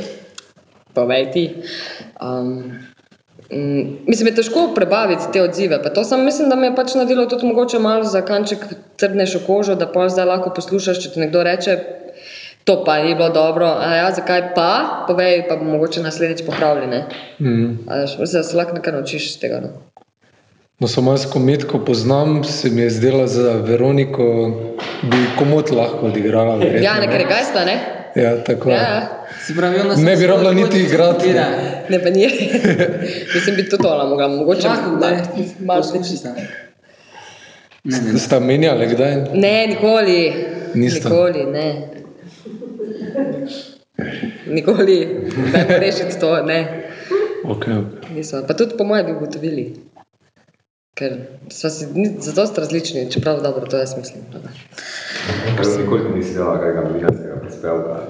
povej 0.99 1.29
ti. 1.35 1.45
Um, 2.19 2.73
mm, 3.51 3.83
mislim, 4.07 4.27
je 4.27 4.35
težko 4.35 4.73
prebaviti 4.75 5.23
te 5.33 5.43
odzive. 5.43 5.83
Pa 5.83 5.89
to 5.91 6.05
sem, 6.05 6.25
mislim, 6.25 6.49
da 6.49 6.57
mi 6.57 6.67
je 6.67 6.75
pač 6.75 6.95
naredilo 6.95 7.27
tudi 7.27 7.47
mogoče 7.47 7.79
malo 7.79 8.05
za 8.05 8.23
kanček 8.23 8.59
trdnejšo 8.97 9.41
kožo, 9.47 9.75
da 9.75 9.87
pa 9.89 10.09
zdaj 10.09 10.25
lahko 10.27 10.51
poslušaš, 10.51 11.03
če 11.03 11.11
ti 11.11 11.21
nekdo 11.21 11.43
reče, 11.43 11.79
to 12.65 12.85
pa 12.85 12.99
ni 12.99 13.15
bilo 13.15 13.29
dobro. 13.31 13.67
A 13.67 13.95
ja, 13.95 14.11
zakaj 14.13 14.55
pa? 14.55 14.71
Povej, 15.07 15.47
pa 15.49 15.57
bomo 15.57 15.71
mogoče 15.73 16.03
naslednjič 16.03 16.47
popravili. 16.47 16.87
Ne? 16.87 17.05
mm. 17.41 17.79
Da 17.87 18.43
se 18.43 18.57
lahko 18.57 18.75
nekaj 18.75 18.93
naučiš 18.93 19.27
iz 19.27 19.39
tega. 19.39 19.61
No? 19.61 19.69
no, 20.79 20.89
samo 20.89 21.11
jaz, 21.11 21.25
ko 21.27 21.39
metko 21.39 21.79
poznam, 21.81 22.45
se 22.45 22.71
mi 22.71 22.83
je 22.83 22.91
zdela 22.91 23.27
za 23.27 23.53
Veroniko, 23.61 24.27
bi 25.03 25.17
komot 25.39 25.71
lahko 25.73 26.07
odigrala. 26.07 26.57
verjetno, 26.57 26.85
Ja, 26.85 27.01
nekaj 27.01 27.19
ne? 27.19 27.25
gajsta, 27.27 27.65
ne? 27.65 27.79
Ja, 28.17 28.45
tako 28.45 28.71
Ja, 28.71 28.75
je. 28.75 28.83
ja. 28.83 29.25
Se 29.47 29.55
pravi, 29.57 29.81
ona 29.81 29.97
se 29.97 30.03
Ne 30.03 30.17
bi 30.17 30.27
rabila 30.27 30.53
niti 30.53 30.79
igrati. 30.79 31.15
diskutira. 31.19 31.47
Ne, 31.91 32.03
pa 32.03 32.11
ni. 32.11 32.29
Mislim, 33.35 33.57
bi 33.57 33.69
tudi 33.69 33.87
ona 33.87 34.05
mogla, 34.05 34.29
mogoče 34.29 34.69
malo 34.69 34.99
več. 35.01 36.11
Ne, 36.25 36.33
ne, 37.85 38.13
ne. 38.13 38.19
Sta 38.19 38.41
menjali 38.41 38.87
kdaj? 38.87 39.15
Ne, 39.35 39.67
nikoli. 39.67 40.35
Nista. 40.75 41.09
Nikoli, 41.09 41.45
ne. 41.53 41.89
Nikoli. 44.47 44.99
Dajmo 45.53 45.79
rešiti 45.79 46.21
to, 46.21 46.43
ne. 46.43 46.59
Okay, 47.45 47.73
okay. 47.73 48.15
Nismo. 48.15 48.43
Pa 48.49 48.55
tudi 48.55 48.77
po 48.79 48.85
mojem 48.85 49.07
bi 49.07 49.13
ugotovili. 49.13 49.65
Ker 50.99 51.13
smo 51.51 51.71
si 51.71 51.87
zadosti 52.21 52.61
različni, 52.61 53.11
čeprav 53.13 53.41
dobro, 53.43 53.67
to 53.67 53.79
jaz 53.79 53.97
mislim. 53.97 54.25
Ker 55.57 55.67
nikoli 55.79 56.03
ti 56.03 56.19
nisi 56.19 56.35
dala 56.35 56.59
kakega 56.61 56.89
novinarskega 56.89 57.41
prispevka. 57.41 58.01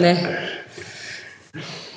Ne. 0.00 0.16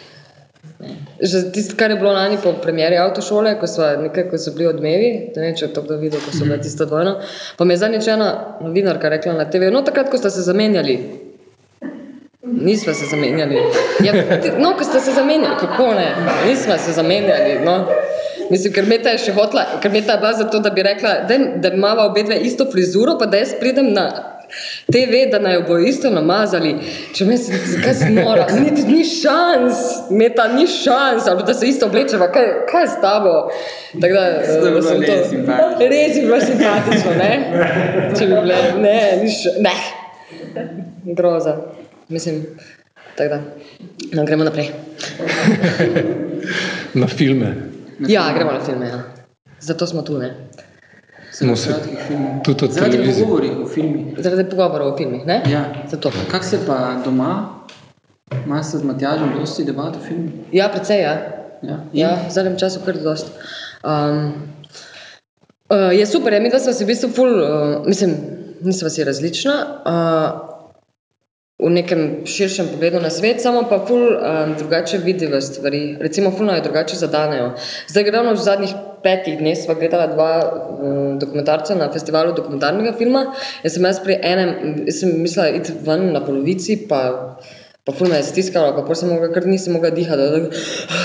Že 1.21 1.52
tisto, 1.54 1.76
kar 1.78 1.91
je 1.91 1.97
bilo 2.02 2.12
lani 2.13 2.38
po 2.43 2.54
premjeri 2.62 2.97
avtošole, 2.97 3.56
ko 3.60 3.67
so, 3.69 3.86
nekaj, 4.02 4.28
ko 4.32 4.38
so 4.41 4.54
bili 4.56 4.67
odmevi, 4.67 5.10
ne 5.36 5.43
vem, 5.43 5.54
če 5.56 5.67
je 5.67 5.73
to 5.76 5.84
kdo 5.86 5.99
videl, 6.02 6.23
ko 6.23 6.34
so 6.34 6.47
bile 6.47 6.58
tisto 6.62 6.88
dvojno, 6.89 7.19
pa 7.58 7.65
mi 7.65 7.76
je 7.76 7.84
zadnjič 7.84 8.08
ena 8.15 8.30
novinarka 8.62 9.12
rekla 9.13 9.36
na 9.38 9.45
TV, 9.49 9.69
no 9.73 9.84
takrat, 9.86 10.10
ko 10.10 10.17
ste 10.17 10.34
se 10.34 10.45
zamenjali. 10.47 10.97
Nismo 12.43 12.93
se 12.93 13.06
zamenjali. 13.06 13.62
Ja, 14.04 14.13
no, 14.60 14.73
ko 14.78 14.84
ste 14.84 14.99
se 14.99 15.13
zamenjali, 15.13 15.56
kako 15.60 15.93
ne? 15.93 16.10
Nismo 16.47 16.78
se 16.78 16.91
zamenjali. 16.91 17.60
No. 17.65 17.86
Mislim, 18.49 18.73
ker 18.73 18.86
Meta 18.89 19.13
je 19.13 19.21
še 19.28 19.34
hotla, 19.38 19.63
ker 19.82 19.91
Meta 19.91 20.17
je 20.17 20.21
bila 20.21 20.34
zato, 20.38 20.60
da 20.60 20.69
bi 20.69 20.84
rekla, 20.84 21.13
da, 21.30 21.38
da 21.63 21.71
imamo 21.73 22.10
obe 22.10 22.23
dve 22.23 22.41
isto 22.43 22.65
frizuro, 22.71 23.15
pa 23.19 23.26
da 23.26 23.39
jaz 23.39 23.56
pridem 23.60 23.93
na 23.93 24.33
TV, 24.91 25.23
da 25.31 25.39
naj 25.39 25.53
jo 25.53 25.61
bo 25.67 25.77
isto 25.77 26.09
namazali. 26.09 26.75
Če 27.15 27.25
me 27.25 27.37
kaj 27.83 27.93
si 28.01 28.09
nora, 28.13 28.47
ni, 28.59 28.71
ni 28.87 29.03
šans, 29.07 29.81
Meta 30.09 30.47
ni 30.53 30.67
šans, 30.67 31.27
ali 31.27 31.43
da 31.47 31.53
se 31.53 31.67
isto 31.67 31.87
oblečeva, 31.89 32.31
kaj, 32.31 32.49
kaj 32.71 32.83
je 32.83 32.87
s 32.87 33.01
tabo? 33.01 33.33
Tako 34.01 34.13
da, 34.13 34.25
To 34.61 34.67
je 34.67 34.77
eh, 34.77 34.81
sem 34.81 35.03
simpatično. 35.29 35.89
Res 35.89 36.15
je 36.17 36.21
bilo 36.21 36.39
simpatično, 36.41 37.15
ne? 37.17 37.31
Če 38.17 38.27
bi 38.27 38.33
bile, 38.33 38.61
ne, 38.81 38.97
ni 39.23 39.31
š, 39.31 39.57
ne. 39.63 39.75
Groza. 41.15 41.57
Mislim, 42.09 42.43
tako 43.17 43.29
da. 43.29 43.41
No, 44.13 44.25
gremo 44.25 44.43
naprej. 44.43 44.69
Na 46.93 47.07
filme. 47.07 47.55
Ja, 48.07 48.29
gremo 48.35 48.51
na 48.51 48.59
filme. 48.65 48.87
Ja. 48.87 49.03
Zato 49.59 49.87
smo 49.87 50.01
tu, 50.01 50.17
ne? 50.17 50.33
Smo 51.34 51.56
se 51.56 51.74
tudi 52.43 52.65
od 52.65 52.72
Zaradi 52.72 52.98
pogovorih 52.98 53.52
o 53.63 53.67
filmih. 53.67 54.06
Zaradi 54.17 54.50
pogovorov 54.50 54.93
o 54.93 54.98
filmih, 54.98 55.26
ne? 55.26 55.41
Ja. 55.50 55.65
Zato. 55.91 56.12
Kako 56.32 56.46
se 56.46 56.60
pa 56.67 57.02
doma? 57.06 57.50
Imaš 58.46 58.65
se 58.65 58.78
z 58.78 58.84
Matjažem 58.84 59.34
dosti 59.39 59.63
debat 59.63 59.96
o 59.96 60.00
filmih? 60.08 60.34
Ja, 60.52 60.69
precej, 60.69 61.02
ja. 61.02 61.13
Ja. 61.63 61.78
Ja, 61.93 62.10
v 62.28 62.32
zadnjem 62.32 62.58
času 62.60 62.80
kar 62.86 62.98
dost. 63.00 63.32
Um, 63.84 64.34
uh, 65.69 65.91
je 65.96 66.06
super, 66.06 66.34
ja, 66.34 66.39
mi 66.39 66.52
dva 66.52 66.60
sva 66.60 66.74
si 66.74 66.84
v 66.84 66.91
bistvu 66.91 67.10
ful, 67.15 67.32
uh, 67.39 67.88
mislim, 67.88 68.15
nisva 68.62 68.89
si 68.89 69.04
različna, 69.04 69.54
uh, 69.88 70.52
v 71.61 71.69
nekem 71.69 72.25
širšem 72.25 72.73
pogledu 72.73 72.99
na 72.99 73.09
svet, 73.13 73.41
samo 73.41 73.63
pa 73.69 73.77
ful 73.85 74.01
um, 74.17 74.55
drugače 74.57 74.97
vidiva 75.05 75.41
stvari. 75.41 75.97
Recimo, 76.01 76.31
ful 76.33 76.49
naj 76.49 76.63
drugače 76.65 76.97
zadanejo. 76.97 77.53
Zdaj, 77.87 78.09
ravno 78.11 78.33
v 78.33 78.41
zadnjih 78.41 78.73
petih 79.03 79.37
dneh 79.37 79.57
sva 79.59 79.75
gledala 79.77 80.07
dva 80.11 80.31
um, 80.43 81.19
dokumentarca 81.21 81.77
na 81.77 81.91
festivalu 81.93 82.33
dokumentarnega 82.33 82.95
filma. 82.97 83.27
Jaz 83.63 83.77
sem 83.77 83.85
jaz 83.85 84.01
pri 84.03 84.17
enem, 84.17 84.55
sem 84.89 85.13
mislila 85.21 85.51
iti 85.59 85.75
ven 85.85 86.09
na 86.15 86.23
polovici, 86.25 86.79
pa 86.89 87.03
Pa 87.83 87.91
ful 87.91 88.07
me 88.07 88.15
je 88.15 88.23
stiskalo, 88.23 88.69
pa 88.77 88.85
pol 88.87 88.95
sem 88.95 89.09
mogla, 89.11 89.27
kar 89.35 89.43
nisem 89.43 89.73
mogla 89.75 89.89
dihati. 89.91 90.23
Da, 90.23 90.39
da, 90.39 90.59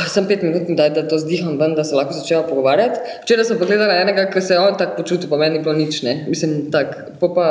sem 0.06 0.28
pet 0.30 0.44
minut, 0.46 0.68
daj, 0.78 0.92
da 0.94 1.02
to 1.11 1.18
zdiham 1.18 1.56
ven, 1.58 1.74
da 1.74 1.82
se 1.82 1.96
lahko 1.98 2.14
začela 2.14 2.44
pogovarjati. 2.46 3.00
Včeraj 3.24 3.48
sem 3.48 3.58
pogledala 3.58 3.96
enega, 3.98 4.28
ki 4.30 4.38
se 4.46 4.54
je 4.54 4.61
on 4.62 4.78
tako 4.78 5.00
počutil, 5.00 5.26
pa 5.26 5.40
meni 5.42 5.58
ni 5.58 5.64
bilo 5.64 5.74
nič, 5.74 6.04
ne. 6.06 6.14
Mislim, 6.30 6.68
tak, 6.70 6.94
po 7.18 7.32
pa, 7.34 7.48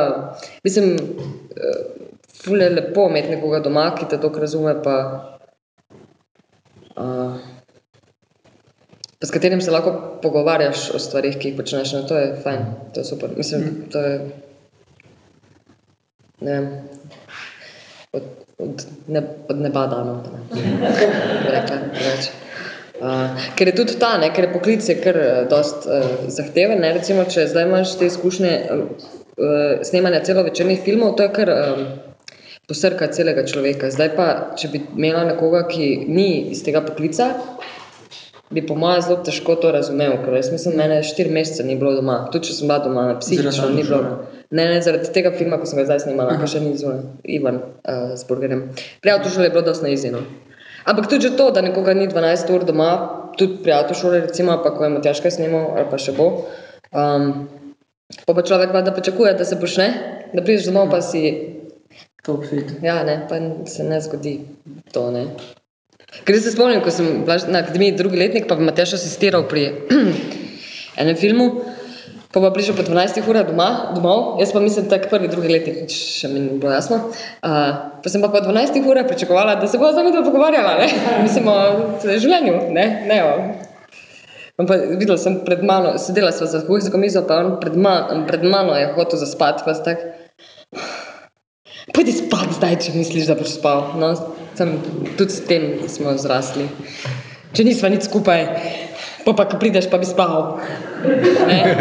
mislim, 0.64 0.96
eh, 1.60 2.08
ful 2.48 2.62
je 2.62 2.70
lepo 2.70 3.08
imeti 3.10 3.36
nekoga 3.36 3.60
doma, 3.60 3.92
ki 3.96 4.08
te 4.10 4.20
toliko 4.22 4.40
razume, 4.40 4.74
pa, 4.84 4.96
uh, 6.96 7.38
pa 9.20 9.28
s 9.28 9.34
katerim 9.36 9.62
se 9.62 9.72
lahko 9.72 9.94
pogovarjaš 10.24 10.90
o 10.96 11.02
stvarih, 11.04 11.38
ki 11.38 11.52
jih 11.52 11.60
počneš. 11.60 11.94
No, 11.98 12.04
to 12.08 12.18
je 12.18 12.34
fajn, 12.44 12.66
to 12.94 13.04
je 13.04 13.12
super. 13.12 13.36
Mislim, 13.38 13.70
to 13.92 14.02
je, 14.06 14.18
ne 16.42 16.58
vem, 16.58 16.68
od, 18.14 18.34
od, 18.58 18.90
ne, 19.08 19.24
od 19.50 19.64
neba 19.68 19.88
dano. 19.88 20.20
Ne. 20.34 20.44
bi 20.50 21.56
Rekla, 21.56 21.78
drugače. 21.94 22.44
Uh, 22.98 23.50
ker 23.54 23.70
je 23.70 23.76
tudi 23.78 23.94
ta, 24.02 24.16
ne, 24.18 24.32
ker 24.34 24.48
je 24.48 24.54
poklic 24.56 24.88
je 24.90 24.96
kar 24.98 25.18
uh, 25.22 25.44
dost 25.50 25.86
uh, 25.86 26.26
zahteven. 26.34 26.80
Ne, 26.82 26.96
recimo, 26.96 27.28
če 27.30 27.46
zdaj 27.52 27.68
imaš 27.70 27.94
te 28.00 28.10
izkušnje 28.10 28.54
uh, 28.74 28.80
uh, 29.38 29.84
snemanja 29.86 30.24
celovečernih 30.26 30.82
filmov, 30.86 31.14
to 31.20 31.28
je 31.28 31.34
kar 31.36 31.52
um, 31.54 31.84
posrka 32.68 33.08
celega 33.08 33.46
človeka. 33.48 33.90
Zdaj 33.94 34.10
pa, 34.18 34.28
če 34.60 34.70
bi 34.74 34.82
imela 35.00 35.24
nekoga, 35.30 35.64
ki 35.72 36.08
ni 36.12 36.52
iz 36.52 36.64
tega 36.66 36.82
poklica, 36.84 37.32
bi 38.52 38.64
po 38.64 38.76
mojem 38.80 39.04
zelo 39.06 39.18
težko 39.28 39.56
to 39.60 39.72
razumel, 39.76 40.18
ker 40.24 40.36
jaz 40.36 40.52
mislim, 40.52 40.76
mene 40.80 41.00
štiri 41.04 41.32
mesece 41.32 41.64
ni 41.68 41.78
bilo 41.80 41.94
doma, 41.96 42.26
tudi 42.32 42.50
če 42.50 42.58
sem 42.60 42.68
bila 42.68 42.80
doma, 42.84 43.06
psihično 43.22 43.56
Zaradi 43.56 43.80
ni 43.80 43.88
bilo. 43.88 44.02
Ne, 44.48 44.64
ne, 44.72 44.80
zaradi 44.84 45.12
tega 45.16 45.34
filma, 45.36 45.60
ko 45.60 45.68
sem 45.68 45.80
ga 45.80 45.88
zdaj 45.90 46.06
snimala, 46.06 46.38
pa 46.40 46.48
še 46.48 46.62
ni 46.64 46.76
zunaj, 46.80 47.02
Ivan 47.38 47.60
uh, 47.60 48.14
s 48.16 48.24
burgerjem. 48.28 48.70
Pri 49.04 49.16
avtošoli 49.16 49.50
je 49.50 49.56
bilo 49.56 49.66
dosti 49.68 49.88
neizjeno. 49.88 50.24
Ampak 50.88 51.10
tudi 51.12 51.34
to, 51.36 51.50
da 51.52 51.64
nekoga 51.64 51.96
ni 51.96 52.08
12 52.08 52.54
ur 52.56 52.64
doma, 52.68 52.92
tudi 53.40 53.60
pri 53.64 53.76
avtošoli, 53.76 54.24
recimo, 54.30 54.56
pa 54.64 54.72
ko 54.76 54.88
je 54.88 54.94
Matjaš 54.96 55.20
kaj 55.24 55.36
snimal, 55.40 55.74
ali 55.76 55.88
pa 55.92 56.00
še 56.00 56.16
bo. 56.16 56.30
Um, 56.96 57.50
pa 58.24 58.32
pa 58.32 58.44
človek 58.48 58.72
pa 58.72 58.84
da 58.88 58.96
pričakuje, 58.96 59.36
da 59.36 59.48
se 59.48 59.60
boš 59.60 59.76
ne, 59.84 59.90
da 60.32 60.44
prideš 60.44 60.70
domov, 60.72 60.88
pa 60.96 61.04
si 61.04 61.57
Top 62.28 62.44
fit. 62.44 62.74
Ja, 62.84 63.00
ne, 63.08 63.22
pa 63.30 63.40
se 63.72 63.84
ne 63.88 64.02
zgodi 64.04 64.42
to. 64.92 65.06
Ne. 65.16 65.30
Ker 66.28 66.36
se 66.44 66.52
spomnim, 66.52 66.82
ko 66.84 66.92
sem 66.92 67.22
bila 67.24 67.38
na 67.52 67.62
akademiji 67.64 67.96
drugi 67.96 68.20
letnik, 68.20 68.48
pa 68.50 68.58
bi 68.60 68.68
Matjaš 68.68 68.98
asistiral 68.98 69.46
pri 69.48 69.70
enem 71.02 71.16
filmu, 71.20 71.48
pa 72.34 72.42
pa 72.44 72.52
prišel 72.52 72.76
po 72.76 72.84
12 72.84 73.24
urah 73.32 73.48
doma, 73.48 73.70
domov, 73.96 74.42
jaz 74.42 74.52
pa 74.52 74.60
mislim, 74.64 74.90
tak 74.92 75.08
prvi, 75.12 75.32
drugi 75.32 75.54
letnik, 75.54 75.88
še 75.88 76.32
mi 76.34 76.44
ni 76.44 76.60
bilo 76.60 76.76
jasno. 76.76 77.00
Uh, 77.08 77.96
pa 78.04 78.12
sem 78.12 78.24
pa 78.24 78.32
po 78.34 78.44
12 78.44 78.84
urah 78.84 79.08
pričakovala, 79.08 79.56
da 79.62 79.72
se 79.72 79.80
bo 79.80 79.92
z 79.92 80.04
nami 80.04 80.12
pogovarjala, 80.20 80.78
ne? 80.84 80.92
mislim 81.24 81.48
o 81.48 81.58
življenju, 82.04 82.60
ne, 82.76 82.88
ne 83.08 83.24
o. 83.24 83.34
Pa 84.68 84.80
videla 84.98 85.20
sem 85.22 85.46
pred 85.48 85.64
mano, 85.64 85.96
sedela 86.02 86.32
sva 86.36 86.48
za 86.52 86.64
kuhinjsko 86.68 87.00
mizo, 87.00 87.24
pa 87.30 87.40
on 87.44 87.60
pred, 87.64 87.76
ma, 87.80 88.00
pred 88.28 88.44
mano 88.44 88.76
je 88.76 88.88
hotel 88.96 89.22
zaspati, 89.22 89.64
pa 89.64 89.76
tak, 89.86 90.08
Pojdi 91.96 92.12
spat 92.12 92.52
zdaj, 92.58 92.76
če 92.84 92.94
misliš, 92.98 93.30
da 93.30 93.36
boš 93.40 93.54
spal. 93.56 93.94
No, 94.02 94.12
sem, 94.58 94.74
tudi 95.16 95.32
s 95.32 95.44
tem 95.48 95.68
smo 95.88 96.18
zrasli. 96.20 96.66
Če 97.56 97.64
nismo 97.64 97.88
nič 97.94 98.10
skupaj, 98.10 98.44
pa, 99.24 99.32
pa 99.32 99.46
ko 99.48 99.60
prideš, 99.62 99.88
pa 99.92 100.00
bi 100.02 100.10
spal. 100.10 100.58
Ne? 101.04 101.62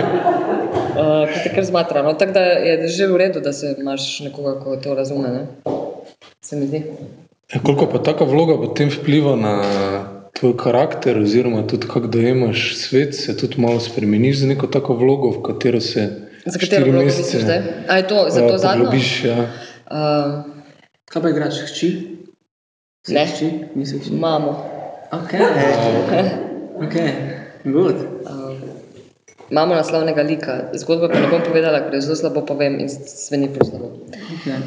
Uh, 0.96 1.28
ko 1.28 1.40
te 1.44 1.50
kar 1.52 1.64
zmatra. 1.68 2.00
No, 2.00 2.14
tako 2.16 2.32
da 2.32 2.42
je 2.56 2.88
že 2.88 3.04
v 3.08 3.18
redu, 3.20 3.40
da 3.44 3.52
se 3.52 3.74
imaš 3.76 4.20
nekoga, 4.24 4.54
ko 4.62 4.78
to 4.80 4.94
razume. 4.96 5.28
Ne? 5.28 5.42
Se 6.40 6.56
mi 6.56 6.68
zdi. 6.70 6.80
Ja, 7.52 7.60
koliko 7.60 7.84
pa 7.92 8.00
taka 8.00 8.24
vloga 8.24 8.56
potem 8.56 8.88
vpliva 8.88 9.34
na 9.36 9.54
tvoj 10.40 10.56
karakter, 10.56 11.20
oziroma 11.20 11.66
tudi 11.68 11.84
kako 11.84 12.08
dojemaš 12.08 12.64
svet, 12.80 13.12
se 13.12 13.36
tudi 13.36 13.60
malo 13.60 13.80
spremeniš 13.80 14.40
za 14.40 14.48
neko 14.48 14.72
tako 14.72 14.96
vlogo, 14.96 15.34
v 15.36 15.44
katero 15.44 15.80
se 15.84 16.08
Za 16.46 16.58
katero 16.58 16.88
vlogo 16.88 17.04
misliš 17.04 17.44
zdaj? 17.44 17.62
A 17.88 18.00
je 18.00 18.08
to 18.08 18.26
za 18.32 18.40
ja, 18.40 18.48
to 18.48 18.58
zadnjo? 18.58 18.84
poglobiš, 18.84 19.24
Ja. 19.24 19.36
Uh, 19.90 20.56
Kaj 21.06 21.22
pa 21.22 21.30
igraš, 21.30 21.60
hči? 21.70 21.88
Si 23.06 23.14
Ne. 23.14 23.26
Hči? 23.26 23.50
Nisi 23.74 23.98
hči? 23.98 24.10
mamo. 24.10 24.52
Ok. 25.12 25.32
Ok. 26.82 26.94
Good. 27.64 27.96
Uh, 28.26 28.58
imamo 29.50 29.74
naslovnega 29.74 30.22
lika. 30.22 30.70
Zgodbo 30.74 31.08
pa 31.08 31.20
ne 31.20 31.30
bom 31.30 31.42
povedala, 31.46 31.86
ker 31.86 31.94
jo 31.94 32.00
zelo 32.00 32.16
slabo 32.16 32.42
povem 32.46 32.80
in 32.82 32.90
sveni 32.90 33.48
prav 33.54 33.70
slabo. 33.70 33.92
Okay. 34.10 34.58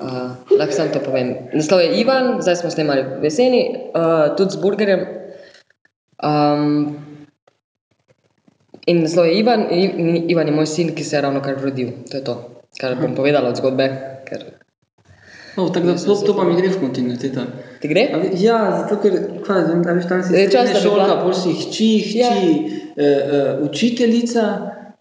Uh, 0.00 0.34
lahko 0.58 0.72
samo 0.72 0.90
to 0.90 1.00
povem. 1.04 1.36
Naslov 1.54 1.84
je 1.84 2.00
Ivan, 2.00 2.40
zdaj 2.42 2.56
smo 2.64 2.70
snemali 2.70 3.04
v 3.20 3.28
jeseni, 3.28 3.62
uh, 3.94 4.34
tudi 4.36 4.56
z 4.56 4.58
burgerjem. 4.64 5.02
Um, 6.18 6.96
in 8.86 9.04
naslov 9.04 9.28
je 9.28 9.38
Ivan, 9.38 9.68
in 9.70 10.26
Ivan 10.32 10.48
je 10.48 10.56
moj 10.56 10.66
sin, 10.66 10.94
ki 10.96 11.04
se 11.04 11.16
je 11.16 11.22
ravno 11.22 11.44
kar 11.44 11.60
rodil. 11.60 11.92
To 12.10 12.16
je 12.16 12.24
to, 12.24 12.34
kar 12.74 12.96
bom 12.96 13.14
povedala 13.14 13.48
od 13.48 13.56
zgodbe. 13.56 13.86
Ker 14.24 14.42
Oh, 15.56 15.70
tako 15.70 15.86
da 15.86 15.94
to, 15.94 16.14
to 16.16 16.34
pa 16.34 16.42
mi 16.44 16.56
gre 16.56 16.66
v 16.68 16.80
kontinuiteto. 16.80 17.40
ti 17.80 17.86
gre? 17.86 18.10
A 18.10 18.18
Ja, 18.34 18.58
zato 18.74 18.98
ker, 18.98 19.12
kaj, 19.40 19.60
vem, 19.64 19.82
da 19.82 19.92
veš, 19.92 20.08
tam 20.08 20.18
si 20.18 20.34
Je 20.34 20.50
čas, 20.50 20.66
da 20.66 20.74
bi 20.74 20.80
šolka, 20.80 21.04
bila- 21.04 21.22
pol 21.22 21.32
si 21.32 21.52
hči, 21.52 21.70
hči, 22.00 22.18
Ja. 22.18 22.30
eh, 22.34 22.58
eh, 22.96 23.58
učiteljica 23.62 24.42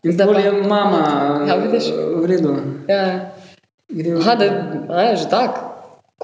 in 0.03 0.13
pol 0.15 0.33
pa- 0.33 0.39
je 0.39 0.51
mama. 0.53 1.01
Ja, 1.47 1.55
vidiš. 1.57 1.89
V 1.89 2.25
redu. 2.25 2.53
Ja. 2.87 3.33
Gre 3.89 4.09
v- 4.11 4.19
Aha, 4.19 4.35
da 4.35 4.45
a, 4.89 5.01
je 5.03 5.15
že 5.15 5.27
tak. 5.27 5.72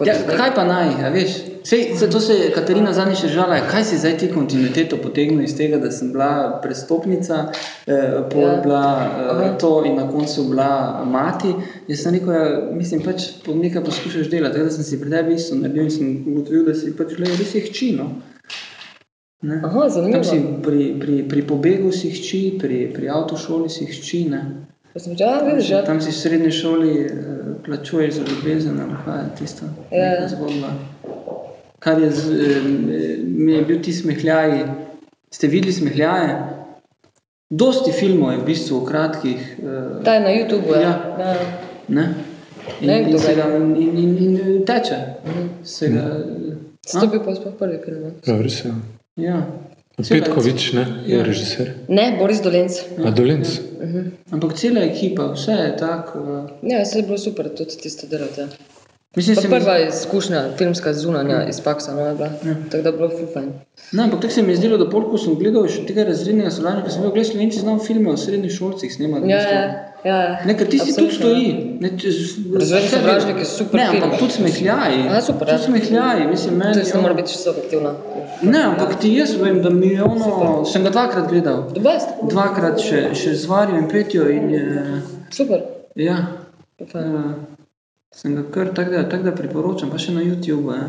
Ja, 0.06 0.14
kaj 0.38 0.54
pa 0.56 0.64
naj, 0.64 0.94
a 1.04 1.10
veš? 1.12 1.32
Sej, 1.64 1.96
se, 2.00 2.08
to 2.10 2.20
se 2.20 2.34
je 2.34 2.52
Katarina 2.56 2.94
zadnjič 2.94 3.20
že 3.22 3.30
žala, 3.34 3.58
kaj 3.68 3.84
si 3.84 3.98
zdaj 4.00 4.16
ti 4.18 4.30
kontinuiteto 4.32 4.98
potegnil 5.04 5.44
iz 5.44 5.58
tega, 5.58 5.78
da 5.78 5.92
sem 5.92 6.14
bila 6.14 6.62
prestopnica, 6.64 7.52
eh, 7.88 8.24
pol 8.32 8.42
Ja. 8.42 8.54
ja. 8.54 8.62
bila 8.64 8.84
eh, 9.44 9.58
to 9.60 9.84
in 9.86 10.00
na 10.00 10.08
koncu 10.12 10.44
bila 10.44 11.04
mati. 11.06 11.52
Jaz 11.88 12.04
sem 12.04 12.16
rekel, 12.16 12.34
ja, 12.34 12.72
mislim 12.72 13.04
pač 13.04 13.28
nekaj 13.48 13.84
poskušaš 13.84 14.30
delati, 14.32 14.56
tako 14.56 14.70
da 14.70 14.72
sem 14.72 14.84
si 14.84 15.02
pred 15.02 15.12
tebi 15.12 15.36
isto 15.36 15.56
naredil 15.56 15.84
in 15.84 15.92
sem 15.92 16.16
ugotovil, 16.28 16.66
da 16.66 16.74
si 16.74 16.96
pač 16.96 17.14
gledal, 17.18 17.36
res 17.36 17.56
je 17.56 17.62
hči, 17.68 17.92
no. 18.00 18.10
Ne? 19.42 19.62
Aha, 19.64 19.90
zanimivo. 19.90 20.24
Tam 20.24 20.32
si 20.32 20.40
pri, 20.64 20.94
pri, 21.00 21.22
pri 21.28 21.48
pobegu 21.48 21.92
si 21.92 22.12
hči, 22.12 22.56
pri, 22.62 22.88
pri 22.96 23.10
avtošoli 23.10 23.70
si 23.70 23.86
hči, 23.86 24.26
ne. 24.32 24.69
Pa 24.94 25.00
sem 25.00 25.12
rekel, 25.12 25.28
ja, 25.28 25.42
vidiš, 25.46 25.70
ja. 25.70 25.84
Tam 25.84 26.02
si 26.02 26.10
v 26.10 26.16
srednji 26.16 26.52
šoli 26.52 26.94
eh, 27.00 27.10
plačuješ 27.66 28.14
za 28.14 28.24
ljubezen, 28.24 28.80
ali 28.80 28.96
kaj 29.06 29.20
je 29.20 29.36
tisto 29.38 29.66
Ja. 29.92 30.28
zgodba. 30.28 30.72
Kar 31.80 32.02
je, 32.02 32.12
z, 32.12 32.32
eh, 32.32 32.62
mi 33.26 33.52
je 33.54 33.62
bil 33.62 33.82
ti 33.82 33.94
smehljaj, 33.94 34.64
ste 35.32 35.48
videli 35.48 35.74
smehljaje? 35.74 36.40
Dosti 37.52 37.92
filmov 37.92 38.32
je 38.32 38.38
v 38.38 38.46
bistvu 38.46 38.86
kratkih, 38.86 39.56
eh, 39.60 40.04
Ta 40.04 40.14
je 40.14 40.20
na 40.20 40.30
YouTubu, 40.30 40.74
ja. 40.74 40.90
Ja. 41.20 41.36
ne? 41.88 42.08
In, 42.82 42.88
Ne 42.88 43.02
in, 43.02 43.20
se 43.20 43.36
ga 43.36 43.46
in, 43.56 43.76
in, 43.78 44.18
in 44.18 44.66
teče. 44.66 44.98
Se 45.64 45.88
ga, 45.88 46.04
To 46.92 47.00
je 47.00 47.08
bil 47.08 47.20
pa 47.20 47.36
sploh 47.36 47.54
prvi 47.54 47.80
film. 47.86 48.12
Ja, 48.26 48.38
res 48.38 48.66
je. 48.66 48.72
ja. 49.18 49.46
Petkovič, 50.00 50.74
ne, 50.74 50.86
je 51.06 51.18
Ja. 51.18 51.24
režiser. 51.24 51.74
Ne, 51.88 52.16
Boris 52.20 52.42
Dolenc. 52.42 52.72
A 52.98 53.12
Dolenc. 53.12 53.48
Ampak 54.32 54.54
cela 54.54 54.82
ekipa, 54.82 55.34
vse 55.34 55.52
je 55.52 55.78
tako. 55.78 56.20
eh, 56.64 56.70
Ja, 56.70 56.86
se 56.86 57.00
je 57.00 57.04
bilo 57.04 57.18
super 57.18 57.50
tudi 57.50 57.78
tisto 57.78 58.08
delati. 58.08 58.42
Ja. 58.42 58.48
Mislim, 59.16 59.36
Pa 59.36 59.42
se 59.42 59.48
mi 59.48 59.56
prva 59.56 59.80
izkušnja, 59.80 60.44
filmska 60.58 60.94
zunanja 60.94 61.48
iz 61.50 61.62
Paksa, 61.62 61.96
no 61.96 62.02
je 62.02 62.16
bila. 62.16 62.30
Tako 62.70 62.84
da 62.84 62.90
je 62.90 62.94
bilo 62.94 63.10
fajn. 63.34 63.50
No, 63.92 64.04
ampak 64.04 64.22
tako 64.22 64.34
se 64.34 64.42
mi 64.42 64.52
je 64.52 64.56
zdelo, 64.56 64.78
da 64.78 64.90
pol, 64.90 65.10
ko 65.10 65.18
sem 65.18 65.36
gledal 65.36 65.68
še 65.68 65.86
tega 65.86 66.04
razrednega 66.04 66.52
sodelovanja, 66.52 66.84
ko 66.84 66.90
sem 66.90 67.02
bil 67.02 67.12
gledal 67.12 67.32
slovenci 67.32 67.60
znal 67.60 67.80
filme 67.80 68.10
o 68.10 68.18
srednjih 68.18 68.52
šolcih 68.52 68.94
snemati. 68.94 69.30
Ja, 69.30 69.42
ja, 69.42 69.89
ja. 70.04 70.18
Ne, 70.46 70.54
ker 70.54 70.68
tisti 70.68 70.94
tudi 70.94 71.12
stoji. 71.12 71.46
ja. 71.46 71.56
Ne, 71.82 71.90
če 71.98 72.12
z- 72.12 72.36
Razredni 72.54 72.88
vse 72.88 72.96
sovražnik 72.96 73.28
dela. 73.30 73.40
je 73.40 73.46
super 73.48 73.80
Ne, 73.80 73.88
film. 73.88 74.04
ampak 74.04 74.20
tudi 74.20 74.34
smehljaji. 74.34 75.00
Aha, 75.06 75.22
super, 75.22 75.48
ja. 75.48 75.54
Tudi 75.54 75.66
smehljaji, 75.66 76.28
mislim, 76.28 76.56
meni. 76.56 76.74
To 76.74 76.80
ne 76.80 76.86
je 76.90 77.02
mora 77.02 77.14
biti 77.14 77.30
čisto 77.30 77.52
objektivna. 77.52 77.94
Ne, 78.44 78.64
ampak 78.64 79.00
ti 79.00 79.14
jaz 79.14 79.36
vem, 79.36 79.62
da 79.62 79.70
mi 79.72 79.88
je 79.88 80.04
ono, 80.04 80.32
sem 80.66 80.84
ga 80.84 80.90
dvakrat 80.90 81.28
gledal. 81.28 81.64
The 81.70 81.82
best. 81.82 82.08
Dvakrat 82.24 82.80
še, 82.80 83.02
še 83.14 83.34
z 83.36 83.46
Varjo 83.46 83.78
in 83.78 83.88
Petjo 83.88 84.30
in 84.30 84.50
je, 84.50 84.66
Super. 85.32 85.62
ja, 85.96 86.18
fajn. 86.82 87.16
uh, 87.16 87.34
sem 88.12 88.36
ga 88.36 88.44
kar 88.50 88.74
tako 88.74 88.92
da, 88.92 89.04
tak 89.06 89.24
da 89.24 89.32
priporočam, 89.34 89.90
pa 89.90 89.98
še 89.98 90.12
na 90.12 90.22
YouTube, 90.22 90.72
eh. 90.72 90.88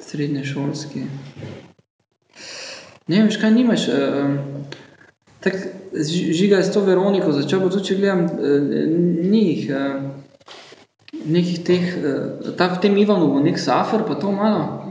srednje 0.00 0.44
šolski. 0.44 1.02
Ne 3.06 3.16
vem, 3.16 3.26
veš, 3.26 3.36
kaj 3.36 3.50
nimaš, 3.52 3.88
uh, 3.88 4.36
tak, 5.42 5.58
žiga 6.32 6.56
je 6.56 6.64
s 6.64 6.72
to 6.74 6.80
Veroniko, 6.86 7.32
začel 7.32 7.60
bo 7.60 7.68
tudi, 7.72 7.90
če 7.90 7.98
gledam, 8.00 8.24
uh, 8.26 8.60
njih, 9.32 9.66
uh, 9.70 11.18
nekih 11.26 11.58
teh, 11.66 11.90
uh, 11.98 12.54
tak 12.58 12.78
v 12.78 12.86
tem 12.86 12.96
Ivanu 13.02 13.32
bo 13.34 13.42
nek 13.42 13.58
safer, 13.58 14.06
pa 14.08 14.14
to 14.14 14.32
malo. 14.32 14.82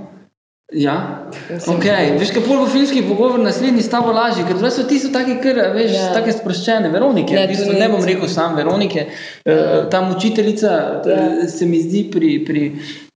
Ja, 0.72 1.28
ok, 1.68 1.84
veš, 2.16 2.30
kaj 2.32 2.46
pol 2.46 2.62
bo 2.62 2.66
filmski 2.72 3.02
pogovor 3.04 3.42
naslednji 3.44 3.82
s 3.84 3.90
tabo 3.92 4.14
lažji, 4.16 4.46
ker 4.48 4.56
zdaj 4.56 4.72
so 4.72 4.86
ti 4.88 5.02
so 5.04 5.10
taki, 5.12 5.36
kar, 5.44 5.58
veš, 5.76 5.92
Ja. 5.92 6.14
take 6.16 6.32
sproščene, 6.32 6.88
Veronike, 6.94 7.36
Ne, 7.36 7.44
v 7.44 7.52
bistvu, 7.52 7.74
ni 7.74 7.80
ne 7.82 7.90
bom 7.92 8.00
rekel 8.08 8.30
sam 8.32 8.56
Veronike, 8.56 9.04
ja. 9.44 9.90
tam 9.92 10.16
učiteljica 10.16 10.72
Ja. 10.72 11.18
ja. 11.44 11.48
se 11.52 11.68
mi 11.68 11.82
zdi 11.84 12.06
pri, 12.14 12.46
pri, 12.48 12.64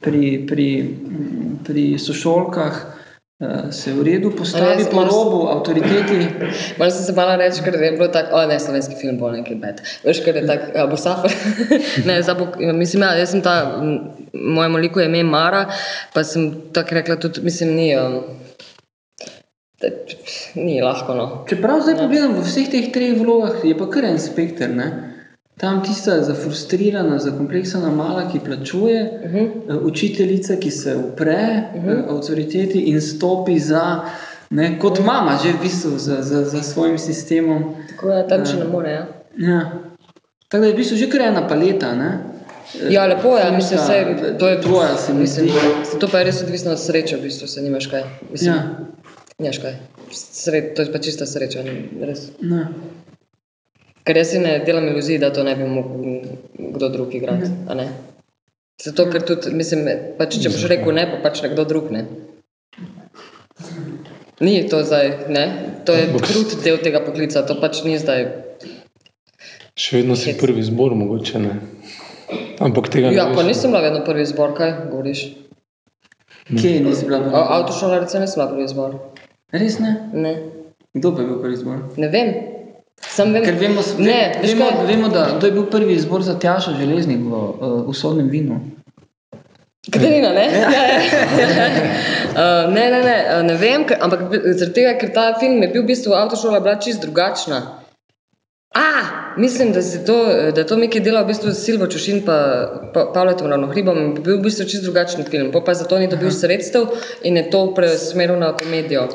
pri, 0.03 0.23
pri, 0.47 0.67
pri 1.63 1.85
sošolkah 1.95 2.75
eh, 2.75 3.04
se 3.71 3.93
v 3.93 4.03
redu 4.03 4.31
postavi 4.31 4.79
Res, 4.79 4.87
po 4.87 5.03
robu 5.03 5.47
avtoriteti. 5.51 6.23
Malo 6.79 6.91
sem 6.91 7.03
se 7.03 7.13
bala 7.13 7.35
reči, 7.35 7.59
ker 7.63 7.75
je 7.75 7.91
bilo 7.91 8.07
tako, 8.07 8.39
o 8.39 8.45
ne, 8.47 8.59
slovenski 8.59 8.95
film 8.95 9.17
bo 9.19 9.31
nekaj 9.31 9.57
bed. 9.59 9.81
Veš, 10.05 10.21
ker 10.23 10.39
je 10.39 10.45
tako, 10.47 10.71
ja, 10.71 10.85
bo 10.87 10.95
safer. 10.95 11.35
ne, 12.07 12.21
bo, 12.39 12.47
mislim, 12.79 13.03
ja, 13.03 13.11
jaz 13.19 13.35
sem 13.35 13.43
ta, 13.43 13.83
mojemu 14.31 14.79
liku 14.87 15.03
je 15.03 15.09
ime 15.11 15.23
Mara, 15.27 15.65
pa 16.13 16.23
sem 16.23 16.71
tako 16.71 16.95
rekla 16.95 17.19
tudi, 17.19 17.43
mislim, 17.43 17.75
ni, 17.75 17.89
um, 17.99 18.23
ni 20.55 20.79
lahko, 20.81 21.17
no. 21.19 21.27
Čeprav 21.49 21.83
zdaj 21.83 21.99
pogledam 21.99 22.39
v 22.39 22.45
vseh 22.47 22.71
teh 22.71 22.87
treh 22.95 23.19
vlogah, 23.19 23.59
je 23.67 23.75
pa 23.75 23.89
kar 23.91 24.07
en 24.07 24.21
spekter. 24.21 24.71
Ne? 24.71 25.14
Tam 25.57 25.83
tista 25.83 26.21
zafrustrirana, 26.21 27.19
zakompleksana 27.19 27.89
mala, 27.91 28.29
ki 28.29 28.39
plačuje, 28.39 29.11
uh 29.15 29.31
Mhm. 29.31 29.37
-huh. 29.37 29.79
učiteljica, 29.83 30.55
ki 30.55 30.71
se 30.71 30.95
upre 30.97 31.37
uh 31.75 31.83
-huh. 31.83 32.09
avtoriteti 32.09 32.79
in 32.81 33.01
stopi 33.01 33.59
za, 33.59 34.01
ne, 34.49 34.79
kot 34.79 34.99
mama, 34.99 35.39
že 35.43 35.51
v 35.51 35.61
bistvu 35.61 35.97
za, 35.97 36.21
za, 36.21 36.43
za 36.43 36.63
svojim 36.63 36.97
sistemom. 36.97 37.63
Tako 37.89 38.07
da 38.07 38.27
tam 38.27 38.45
še 38.45 38.57
ne 38.57 38.65
more, 38.65 38.91
ja. 38.91 39.07
Ja. 39.39 39.71
Tako 40.47 40.61
da 40.61 40.67
je 40.67 40.73
v 40.73 40.77
bistvu 40.77 40.97
že 40.97 41.09
kar 41.09 41.21
ena 41.21 41.47
paleta. 41.47 41.95
Ne? 41.95 42.19
Ja, 42.89 43.05
lepo 43.05 43.37
je, 43.37 43.51
mislim, 43.51 43.79
filmska, 43.79 44.15
vse, 44.17 44.37
to 44.37 44.49
je 44.49 44.61
tvoja, 44.61 44.97
se 44.97 45.13
mi 45.13 45.19
mislim, 45.19 45.47
zdi. 45.47 45.99
To 45.99 46.07
pa 46.07 46.17
je 46.19 46.25
res 46.25 46.43
odvisno 46.43 46.71
od 46.71 46.79
sreče, 46.79 47.17
v 47.17 47.21
bistvu, 47.21 47.47
se 47.47 47.61
nimaš 47.61 47.87
kaj. 47.87 48.03
Mislim, 48.31 48.53
Ja, 48.53 48.77
nimaš 49.39 49.57
kaj. 49.57 49.73
Sre, 50.11 50.73
to 50.73 50.81
je 50.81 50.91
pa 50.91 50.97
čista 50.97 51.25
sreča, 51.25 51.63
ni- 51.63 51.89
res. 52.01 52.27
ne. 52.41 52.67
Ker 54.05 54.17
jaz 54.17 54.29
si 54.29 54.39
ne 54.39 54.59
delam 54.61 54.87
iluzij, 54.87 55.17
da 55.19 55.31
to 55.33 55.43
ne 55.43 55.55
bi 55.55 55.65
mogel 55.65 56.19
kdo 56.75 56.89
drug 56.89 57.15
igrati. 57.15 57.49
a 57.67 57.73
ne. 57.73 57.87
Zato, 58.77 59.05
ker 59.09 59.23
tudi, 59.23 59.49
mislim, 59.51 59.87
pač, 60.17 60.35
če 60.37 60.49
boš 60.49 60.65
rekel 60.67 60.93
ne, 60.93 61.05
pa 61.07 61.21
pač 61.23 61.41
nekdo 61.41 61.63
drug 61.65 61.91
ne. 61.91 62.05
Ni 64.39 64.67
to 64.69 64.83
zdaj, 64.83 65.25
ne? 65.29 65.45
To 65.85 65.93
je 65.93 66.09
krut 66.19 66.57
del 66.63 66.77
tega 66.77 66.99
poklica, 66.99 67.41
to 67.41 67.55
pač 67.55 67.83
ni 67.83 67.95
zdaj. 67.97 68.25
Še 69.75 69.97
vedno 69.97 70.15
si 70.15 70.35
prvi 70.35 70.63
zbor, 70.63 70.93
mogoče 70.93 71.39
ne. 71.39 71.53
Ampak 72.59 72.89
tega 72.89 73.09
ne 73.09 73.15
Ja, 73.15 73.29
pa 73.31 73.43
nisem 73.43 73.71
bila 73.71 73.81
vedno 73.81 74.03
prvi 74.05 74.25
zbor, 74.25 74.53
kaj 74.53 74.89
govoriš? 74.91 75.23
Kje 76.47 76.79
nisi 76.81 77.07
bila? 77.07 77.23
A- 77.31 77.47
Avtošolarce 77.57 78.19
nisem 78.19 78.37
bila 78.37 78.49
prvi 78.51 78.67
zbor. 78.67 78.91
Res 79.51 79.79
ne? 79.79 79.95
Ne, 80.13 80.33
Kdo 80.93 81.15
pa 81.15 81.21
je 81.21 81.27
bil 81.27 81.39
prvi 81.39 81.53
izbor? 81.53 81.79
ne 81.97 82.07
vem. 82.07 82.29
Sam 83.01 83.33
vem, 83.33 83.43
Ker 83.43 83.55
vemo, 83.59 83.81
ne, 83.97 84.19
veš 84.41 84.53
vemo, 84.53 84.69
kaj? 84.71 84.85
vemo, 84.87 85.09
da 85.09 85.25
kdo 85.37 85.47
je 85.47 85.51
bil 85.51 85.65
prvi 85.71 85.93
izbor 85.93 86.23
za 86.23 86.39
Tjaša 86.39 86.73
Železnik 86.79 87.19
v 87.19 87.33
uh, 87.33 87.89
usodnem 87.91 88.29
vinu. 88.29 88.59
Katarina, 89.91 90.29
ne? 90.33 90.45
Ja, 90.45 90.83
ja. 90.89 90.99
uh, 92.31 92.73
ne, 92.75 92.85
ne, 92.91 93.01
ne, 93.03 93.17
uh, 93.37 93.43
ne 93.45 93.57
vem, 93.61 93.85
ker, 93.85 93.99
ampak 94.01 94.31
zaradi 94.31 94.73
tega, 94.73 94.95
ker 94.99 95.11
ta 95.13 95.27
film 95.39 95.61
je 95.63 95.69
bil 95.73 95.83
v 95.83 95.91
bistvu 95.91 96.15
avtošola 96.17 96.63
bila 96.63 96.79
čist 96.81 97.03
drugačna. 97.05 97.61
A, 98.75 98.87
mislim, 99.37 99.71
da, 99.71 99.81
to, 100.05 100.17
da 100.55 100.61
je 100.61 100.67
to 100.67 100.77
Miki 100.77 100.99
delal 100.99 101.23
v 101.23 101.27
bistvu 101.27 101.53
Silvo 101.55 101.87
Čušin 101.87 102.25
pa, 102.25 102.39
pa 102.93 103.05
Pavletom 103.13 103.47
Ravnohribom 103.47 104.01
in 104.01 104.09
bi 104.17 104.25
bil 104.25 104.41
v 104.41 104.47
bistvu 104.49 104.65
čist 104.67 104.83
drugačen 104.83 105.23
film. 105.29 105.51
Po 105.51 105.61
pa 105.63 105.73
zato 105.73 105.99
ni 105.99 106.09
dobil 106.11 106.31
sredstev 106.31 106.89
in 107.23 107.37
je 107.37 107.45
to 107.51 107.69
preusmeril 107.77 108.35
na 108.39 108.51
komedijo. 108.57 109.07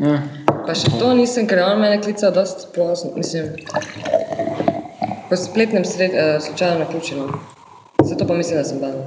Ja. 0.00 0.22
Pa 0.66 0.74
še 0.74 0.90
to 0.98 1.12
nisem, 1.14 1.46
ker 1.46 1.58
je 1.58 1.64
on 1.64 1.80
mene 1.80 1.98
klical 1.98 2.32
dosti 2.32 2.66
pozno, 2.74 3.10
mislim, 3.16 3.50
po 5.28 5.36
spletnem 5.36 5.84
sred, 5.84 6.10
uh, 6.10 6.40
slučaju 6.40 6.78
naključeno. 6.78 7.26
Zato 8.02 8.26
pa 8.26 8.34
mislim, 8.34 8.58
da 8.58 8.64
sem 8.64 8.78
bila. 8.78 9.06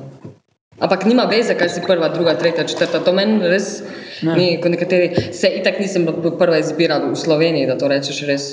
Ampak 0.79 1.05
nima 1.05 1.23
veze, 1.23 1.55
kaj 1.55 1.69
si 1.69 1.81
prva, 1.81 2.09
druga, 2.09 2.33
tretja, 2.35 2.63
četrta. 2.63 2.99
To 2.99 3.13
meni 3.13 3.39
res 3.43 3.81
Ne. 4.21 4.35
ni, 4.35 4.61
kot 4.61 4.71
nekateri, 4.71 5.07
se 5.33 5.47
itak 5.49 5.79
nisem 5.79 6.05
bila 6.05 6.37
prva 6.37 6.57
izbira 6.57 6.97
v 6.99 7.15
Sloveniji, 7.15 7.67
da 7.67 7.77
to 7.77 7.87
rečeš 7.87 8.21
res. 8.23 8.45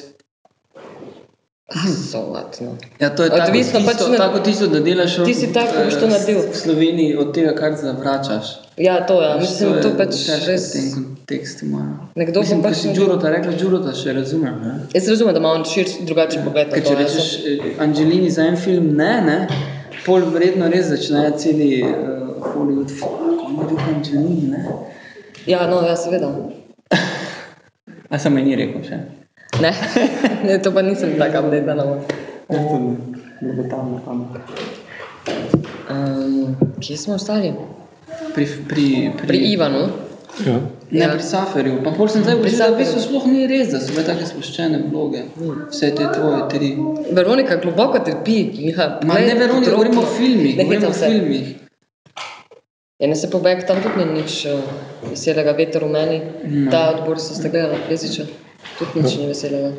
Solatno. 2.11 2.75
Ja, 2.99 3.11
to 3.11 3.25
je 3.25 3.31
tako 3.31 3.43
Odvisno 3.45 3.79
tisto, 3.79 3.93
pač 4.05 4.11
na- 4.11 4.19
tako 4.19 4.39
tisto, 4.41 4.67
da 4.67 4.81
delaš 4.81 5.17
Ti 5.25 5.35
si 5.35 5.53
tako, 5.53 5.75
eh, 5.77 5.85
boš 5.85 5.95
to 5.95 6.07
naredil. 6.09 6.39
v 6.43 6.57
Sloveniji 6.57 7.17
od 7.17 7.35
tega, 7.35 7.55
kar 7.55 7.77
zavračaš. 7.77 8.47
Ja, 8.81 8.95
to 9.05 9.21
je, 9.23 9.29
mislim, 9.39 9.75
je 9.75 9.81
to 9.83 9.91
pač 9.93 10.15
težko 10.17 10.47
res. 10.47 10.65
v 10.67 10.73
tem 10.73 10.87
kontekstu. 10.95 11.67
malo. 11.67 12.09
Nekdo 12.17 12.41
Mislim, 12.41 12.63
pač 12.63 12.77
si 12.77 12.93
Đurota 12.97 13.29
rekla, 13.29 13.53
Đurota 13.53 13.93
še 13.93 14.13
razumem. 14.13 14.55
Ne? 14.57 14.73
Jaz 14.95 15.09
razumem, 15.09 15.35
da 15.35 15.41
ima 15.41 15.51
on 15.51 15.65
širši, 15.65 16.07
drugačen 16.07 16.45
pogled 16.45 16.69
na 16.69 16.75
Ker 16.75 16.83
to. 16.83 16.89
če 16.89 16.97
rečeš 16.97 17.27
sem- 17.35 17.61
eh, 17.61 17.75
Angelini 17.79 18.31
za 18.31 18.43
en 18.43 18.57
film 18.57 18.97
ne, 18.97 19.11
ne, 19.21 19.37
pol 20.07 20.25
vredno 20.27 20.69
res 20.69 20.89
začne 20.89 21.27
celi 21.37 21.83
uh, 21.83 21.93
Hollywood, 22.47 22.89
on 23.05 23.53
je 23.53 23.69
rekel 23.69 23.79
Angelini, 23.91 24.49
ne. 24.49 24.65
Ja, 25.47 25.67
no, 25.67 25.83
ja, 25.83 25.97
seveda. 25.97 26.33
A 28.09 28.19
sem 28.19 28.35
mi 28.35 28.43
ni 28.43 28.57
rekel 28.57 28.81
še. 28.83 28.97
Ne, 29.61 29.75
ne 30.47 30.57
to 30.59 30.73
pa 30.73 30.83
nisem 30.83 31.19
tako 31.19 31.45
updated. 31.45 31.69
Um, 35.91 36.57
kje 36.81 36.97
smo 36.97 37.15
ostali? 37.15 37.53
Pri, 38.35 38.45
pri, 38.69 38.87
pri, 39.17 39.27
Pri 39.27 39.39
Ivanu. 39.53 39.89
Ja. 40.47 40.61
Ne, 40.91 41.05
Ja. 41.05 41.09
pri 41.15 41.23
Saferju. 41.23 41.83
Pa 41.85 41.91
pol 41.95 42.09
sem 42.09 42.23
zdaj 42.23 42.39
Pri 42.39 42.51
ugotovil, 42.51 42.59
da 42.59 42.75
v 42.75 42.79
bistvu 42.79 43.01
sploh 43.01 43.25
ni 43.27 43.47
res, 43.47 43.71
da 43.71 43.81
so 43.81 43.95
bile 43.95 44.05
take 44.07 44.27
spuščene 44.27 44.79
vloge. 44.91 45.23
Vse 45.71 45.91
te 45.95 46.07
tvoje 46.15 46.43
tri. 46.51 46.71
Veronika 47.15 47.57
globoko 47.63 47.99
trpi. 47.99 48.39
Miha, 48.59 49.01
Ma 49.07 49.19
ne 49.19 49.35
Veronika, 49.35 49.71
govorimo 49.71 50.03
o 50.03 50.07
filmih, 50.07 50.57
Ne 50.57 50.65
govorimo 50.65 50.89
o 50.89 50.93
filmih. 50.93 51.47
Ja, 53.01 53.09
ne 53.09 53.17
se 53.17 53.31
pobeg, 53.31 53.63
tam 53.67 53.79
tudi 53.83 54.05
ni 54.05 54.21
nič 54.21 54.45
uh, 54.51 54.61
veselega, 55.09 55.55
veter 55.57 55.85
v 55.85 55.91
meni. 55.91 56.19
No. 56.45 56.71
Ta 56.71 56.91
odbor 56.95 57.17
so 57.19 57.33
ste 57.35 57.49
gledali, 57.49 57.79
jeziča. 57.89 58.27
Tudi 58.79 59.01
nič 59.01 59.17
ni 59.17 59.27
veselega. 59.31 59.71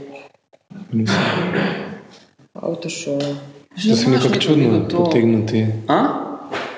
Avtošola. 2.55 3.29
To 3.75 3.95
se 3.95 4.07
mi 4.09 4.15
nekako 4.15 4.39
čudno 4.39 4.87
potegnuti. 4.89 5.67
A? 5.87 6.30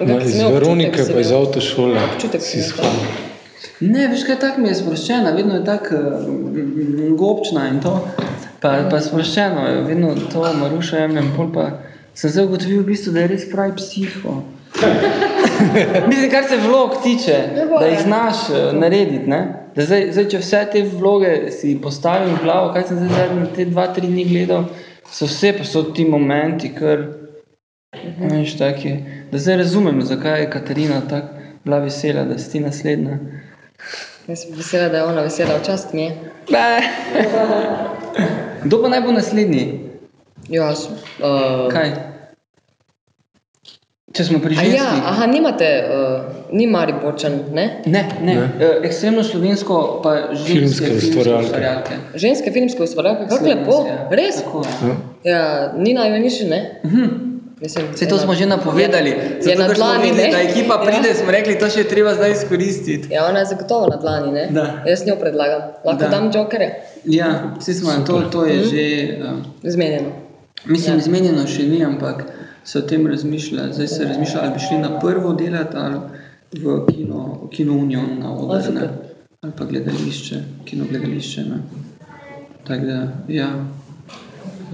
Iz 0.04 0.36
imel 0.40 0.54
Veronike 0.54 1.06
pa 1.14 1.20
iz 1.20 1.32
avtošole 1.32 2.02
Občutek 2.14 2.42
si 2.42 2.62
shval. 2.62 2.98
Ne, 3.80 4.08
veš 4.08 4.24
kaj, 4.28 4.40
tako 4.40 4.62
mi 4.62 4.70
je 4.70 4.76
sproščena, 4.80 5.32
vedno 5.36 5.58
je 5.58 5.66
tako 5.66 5.96
uh, 5.96 7.16
gobčna 7.20 7.68
in 7.72 7.80
to, 7.84 7.94
pa, 8.62 8.76
pa 8.92 9.00
sproščeno, 9.02 9.66
vedno 9.88 10.14
to 10.32 10.44
Marušo 10.60 11.00
jemljem, 11.00 11.32
pol 11.36 11.50
pa 11.56 11.70
sem 12.16 12.32
zdaj 12.32 12.48
ugotovil 12.48 12.84
v 12.84 12.92
bistvu, 12.92 13.16
da 13.16 13.24
je 13.24 13.32
res 13.34 13.48
pravi 13.52 13.76
psiho. 13.80 14.38
Mislim, 16.10 16.30
kar 16.32 16.48
se 16.50 16.58
vlog 16.62 16.96
tiče, 17.04 17.38
da 17.80 17.86
jih 17.86 18.00
znaš 18.04 18.48
eh, 18.50 18.72
narediti, 18.78 19.30
ne? 19.30 19.42
Da 19.76 19.86
zdaj, 19.86 20.08
zdaj, 20.14 20.28
če 20.30 20.42
vse 20.42 20.62
te 20.72 20.84
vloge 20.86 21.34
si 21.52 21.74
postavim 21.82 22.36
v 22.36 22.44
glavo, 22.44 22.72
kaj 22.76 22.88
sem 22.90 23.00
zdaj 23.02 23.14
zadnje 23.18 23.48
te 23.56 23.66
dva, 23.72 23.88
tri 23.96 24.08
dni 24.08 24.26
gledal, 24.30 24.68
so 25.10 25.26
vse 25.30 25.54
pa 25.58 25.66
so 25.66 25.84
ti 25.96 26.06
momenti, 26.06 26.70
kar, 26.78 27.08
veš, 28.32 28.58
taki, 28.58 28.96
da 29.32 29.38
zdaj 29.38 29.58
razumem, 29.58 30.02
zakaj 30.02 30.42
je 30.42 30.50
Katarina 30.50 31.02
tako 31.10 31.28
bila 31.64 31.78
vesela, 31.80 32.24
da 32.24 32.38
si 32.38 32.52
ti 32.52 32.60
naslednja. 32.60 33.18
Jaz 34.28 34.40
sem 34.40 34.56
vesela, 34.56 34.90
da 34.90 34.98
je 34.98 35.04
ona 35.04 35.22
vesela, 35.22 35.58
včasih 35.62 35.94
mi 35.94 36.02
je. 36.02 36.12
Kdo 38.64 38.82
pa 38.82 38.90
naj 38.90 39.02
bo 39.02 39.12
naslednji? 39.12 39.80
Jaz. 40.50 40.88
Uh, 41.20 41.72
Kaj? 41.72 41.92
Če 44.14 44.24
smo 44.24 44.40
pri 44.40 44.54
A 44.54 44.62
ženskih. 44.62 44.78
ja, 44.78 44.90
aha, 45.10 45.26
nimate, 45.26 45.68
uh, 45.90 46.26
ni 46.54 46.68
Mariborčan, 46.68 47.40
ne? 47.52 47.82
Ne, 47.86 48.04
ne. 48.22 48.36
Ne. 48.36 48.48
ne. 48.60 48.72
ekstremno 48.86 49.24
slovensko, 49.24 50.02
pa 50.04 50.16
ženske 50.34 50.52
Filmske 50.52 50.86
filmske 50.86 51.08
ustvarjalke. 51.10 51.46
ustvarjalke. 51.46 51.98
Ženske 52.16 52.52
filmske 52.52 52.84
ustvarjalke, 52.84 53.28
kako 53.30 53.46
lepo, 53.46 53.80
ja. 53.88 53.98
res. 54.12 54.44
Tako, 54.44 54.62
ja. 54.68 54.88
Ja. 54.88 54.96
Ja, 55.32 55.74
Nina 55.78 56.06
Joniši, 56.08 56.46
ne? 56.50 56.62
Mhm. 56.86 57.33
Mislim, 57.64 57.86
Saj 57.96 58.08
to 58.08 58.18
smo 58.18 58.34
že 58.34 58.46
napovedali. 58.46 59.10
Je, 59.10 59.40
Zato, 59.42 59.58
na 59.60 59.68
dlani, 59.70 60.12
videli? 60.12 60.32
Da 60.32 60.42
ekipa 60.42 60.78
pride, 60.78 61.08
Ja. 61.08 61.16
smo 61.16 61.32
rekli, 61.32 61.56
to 61.56 61.70
še 61.70 61.80
je 61.80 61.88
treba 61.88 62.14
zdaj 62.14 62.32
izkoristiti. 62.34 63.08
Ja, 63.10 63.26
ona 63.26 63.40
je 63.40 63.46
zagotovo 63.46 63.88
na 63.88 63.96
dlani, 63.96 64.32
ne? 64.32 64.48
Da. 64.52 64.84
Jaz 64.86 65.06
njo 65.08 65.16
predlagam. 65.16 65.62
Lahko 65.86 66.00
Da. 66.00 66.10
dam 66.10 66.30
jokerje, 66.30 66.70
Ja, 67.06 67.30
vsi 67.60 67.74
smo, 67.74 67.92
to, 68.04 68.22
to 68.24 68.46
je 68.46 68.58
že, 68.64 68.84
uh, 69.22 69.40
zmenjeno. 69.66 70.10
mislim, 70.66 70.96
Ja. 70.96 71.00
izmenjeno 71.00 71.48
še 71.48 71.64
ni, 71.64 71.86
ampak 71.86 72.24
se 72.64 72.80
o 72.80 72.84
tem 72.84 73.08
razmišlja. 73.08 73.72
Zdaj 73.72 73.88
se 73.88 74.04
razmišlja, 74.04 74.42
ali 74.42 74.54
bi 74.54 74.60
šli 74.60 74.78
na 74.80 75.00
prvo 75.00 75.34
delati 75.34 75.78
ali 75.78 76.00
v 76.54 76.86
kino, 76.88 77.20
v 77.42 77.50
kino 77.50 77.74
Union 77.76 78.20
na 78.20 78.32
oder, 78.34 78.90
ali 79.42 79.52
pa 79.58 79.66
gledališče, 79.66 80.36
kino 80.66 80.86
gledališče. 80.86 81.42
Ne. 81.42 81.58
Tako 82.64 82.86
da, 82.86 83.00
ja. 83.30 83.50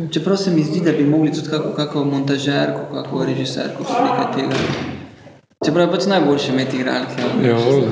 Čeprav 0.08 0.38
se 0.38 0.52
mi 0.52 0.64
zdi, 0.64 0.82
da 0.82 0.92
bi 0.92 1.04
mogli 1.06 1.32
tudi 1.32 1.50
kako, 1.50 1.70
kako 1.72 2.04
montažerko, 2.06 2.80
kako 2.94 3.26
režiserko, 3.26 3.84
tudi 3.84 4.00
nekaj 4.02 4.34
tega. 4.36 4.56
Čeprav 5.60 5.86
je 5.86 5.92
pač 5.92 6.06
najboljše 6.06 6.52
imeti 6.52 6.78
igralke. 6.78 7.22
Ja, 7.44 7.56
voda. 7.56 7.88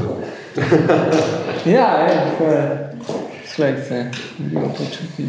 Ja, 1.68 1.88
je, 2.00 2.16
tako 2.30 2.44
je. 2.46 2.90
Slej 3.46 3.74
se, 3.88 4.06
bilo 4.40 4.70
počuti. 4.70 5.26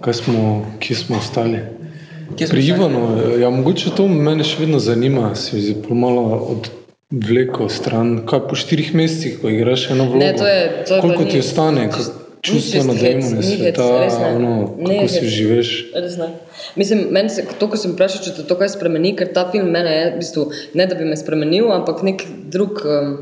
Kaj 0.00 0.14
smo, 0.14 0.44
kje 0.78 0.96
smo 0.96 1.16
ostali? 1.16 1.58
Kje 2.36 2.46
smo 2.46 2.52
Pri? 2.52 2.66
Ivanu, 2.66 3.00
ja, 3.38 3.50
mogoče 3.50 3.90
to 3.90 4.08
mene 4.08 4.44
še 4.44 4.56
vedno 4.58 4.78
zanima, 4.78 5.34
se 5.34 5.56
mi 5.56 5.62
zdi 5.62 5.74
malo 5.90 6.22
odvleko 7.10 7.68
stran. 7.70 8.22
Kaj 8.26 8.40
po 8.42 8.54
štirih 8.54 8.94
mesecih, 8.94 9.40
ko 9.40 9.48
igraš 9.48 9.90
eno 9.90 10.04
vlogo? 10.04 10.18
Ne, 10.18 10.32
to 10.34 10.46
je- 10.46 10.84
to 10.86 11.00
Koliko 11.00 11.22
ni- 11.22 11.30
ti 11.30 11.38
ostane, 11.40 11.88
kako 11.90 12.02
čustveno, 12.44 12.94
hec, 12.96 13.24
sveta, 13.44 13.86
res 14.00 14.16
ono, 14.16 14.52
Ne 14.78 15.00
kako 15.00 15.12
si 15.12 15.30
živiš? 15.34 15.70
Res 15.94 16.16
ne. 16.20 16.30
Mislim, 16.80 17.06
meni 17.14 17.32
se 17.32 17.44
to, 17.58 17.68
ko 17.70 17.80
sem 17.80 17.94
vprašal, 17.94 18.24
če 18.24 18.34
te 18.38 18.46
to 18.48 18.56
kaj 18.60 18.72
spremeni, 18.76 19.12
ker 19.18 19.32
ta 19.36 19.46
film 19.52 19.70
mene 19.74 19.92
je, 19.92 20.08
v 20.14 20.22
bistvu, 20.22 20.46
ne 20.78 20.88
da 20.90 20.98
bi 20.98 21.08
me 21.08 21.18
spremenil, 21.20 21.70
ampak 21.74 22.02
nek 22.06 22.24
drug, 22.52 22.82
um, 22.86 23.14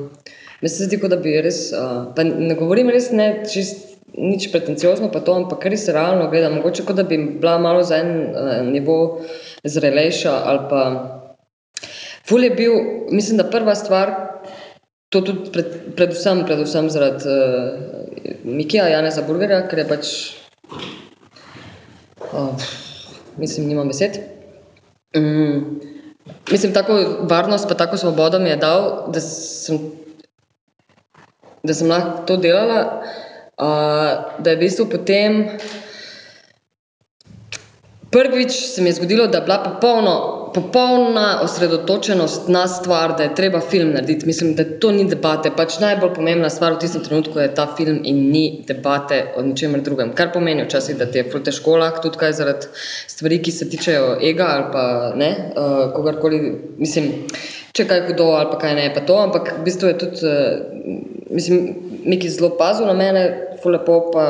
mi 0.62 0.70
se 0.70 0.86
zdi, 0.86 1.00
kot 1.02 1.14
da 1.14 1.20
bi 1.22 1.34
res, 1.44 1.68
uh, 1.74 2.08
pa 2.14 2.26
ne 2.26 2.56
govorim 2.58 2.90
res 2.94 3.10
ne 3.14 3.30
čist 3.48 3.86
nič 4.18 4.48
pretenciozno, 4.54 5.10
pa 5.12 5.20
to, 5.24 5.36
ampak 5.36 5.66
res 5.70 5.86
realno 5.92 6.30
gledam, 6.32 6.58
mogoče 6.58 6.86
kot 6.88 6.98
da 6.98 7.04
bi 7.06 7.18
bila 7.38 7.58
malo 7.62 7.84
za 7.86 8.00
en 8.00 8.12
uh, 8.30 8.56
nivo 8.66 8.98
zrelejša 9.66 10.34
ali 10.48 10.66
pa 10.70 10.82
Ful 12.28 12.44
je 12.44 12.50
bil, 12.52 12.74
mislim, 13.08 13.38
da 13.40 13.46
prva 13.48 13.72
stvar, 13.78 14.10
to 15.08 15.22
tudi 15.24 15.48
pred, 15.52 15.68
predvsem, 15.96 16.42
predvsem 16.44 16.90
zaradi 16.92 17.24
uh, 17.24 17.97
Mikija 18.44 18.88
Janeza 18.88 19.22
Burgerja, 19.26 19.62
ker 19.68 19.78
je 19.78 19.88
pač 19.88 20.12
uh, 22.32 22.68
mislim, 23.38 23.66
nimam 23.68 23.88
besed. 23.88 24.18
Mm, 25.16 25.80
mislim, 26.50 26.72
tako 26.74 26.98
varnost, 27.30 27.68
pa 27.68 27.74
tako 27.74 27.96
svobodo 27.96 28.38
mi 28.38 28.50
je 28.50 28.56
dal, 28.56 29.12
da 29.12 29.20
sem, 29.20 29.78
da 31.62 31.74
sem 31.74 31.88
lahko 31.88 32.22
to 32.26 32.36
delala, 32.36 33.02
uh, 33.58 34.42
da 34.42 34.50
je 34.50 34.56
v 34.56 34.60
bistvu 34.60 34.88
potem. 34.90 35.44
Prvič 38.10 38.52
se 38.52 38.82
mi 38.82 38.88
je 38.88 38.92
zgodilo, 39.00 39.26
da 39.26 39.38
je 39.38 39.44
bila 39.44 39.62
popolno, 39.64 40.37
popolna 40.54 41.40
osredotočenost 41.42 42.48
na 42.48 42.68
stvar, 42.68 43.16
da 43.16 43.22
je 43.22 43.34
treba 43.34 43.60
film 43.60 43.90
narediti. 43.90 44.26
Mislim, 44.26 44.54
da 44.54 44.64
to 44.80 44.90
ni 44.92 45.04
debate. 45.08 45.50
Pač 45.56 45.78
najbolj 45.80 46.14
pomembna 46.14 46.50
stvar 46.50 46.74
v 46.74 46.78
tistem 46.82 47.04
trenutku 47.04 47.38
je 47.38 47.54
ta 47.54 47.66
film 47.76 48.00
in 48.04 48.22
ni 48.30 48.64
debate 48.66 49.22
o 49.36 49.42
ničemer 49.42 49.80
drugem. 49.80 50.12
Kar 50.14 50.32
pomeni 50.32 50.64
včasih, 50.64 50.98
da 50.98 51.06
ti 51.06 51.18
je 51.18 51.42
težko 51.44 51.76
lahko 51.76 52.02
tudi 52.02 52.18
kaj 52.18 52.32
zaradi 52.40 52.70
stvari, 53.06 53.40
ki 53.42 53.52
se 53.52 53.70
tičejo 53.70 54.18
ega 54.30 54.50
ali 54.56 54.68
pa 54.72 54.84
ne, 55.16 55.30
uh, 55.56 55.80
kogarkoli. 55.94 56.40
Mislim, 56.78 57.12
če 57.72 57.88
kaj 57.88 58.06
hudo 58.10 58.30
ali 58.36 58.52
pa 58.52 58.60
kaj 58.66 58.74
ne, 58.74 58.86
pa 58.94 59.06
to. 59.06 59.18
Ampak 59.22 59.54
v 59.58 59.66
bistvu 59.66 59.92
je 59.92 59.98
tudi, 60.04 60.22
uh, 60.26 61.26
mislim, 61.30 61.74
neki 62.04 62.30
zelo 62.30 62.54
pazil 62.60 62.86
na 62.86 62.96
mene, 62.98 63.26
fulepo 63.62 64.00
pa 64.12 64.28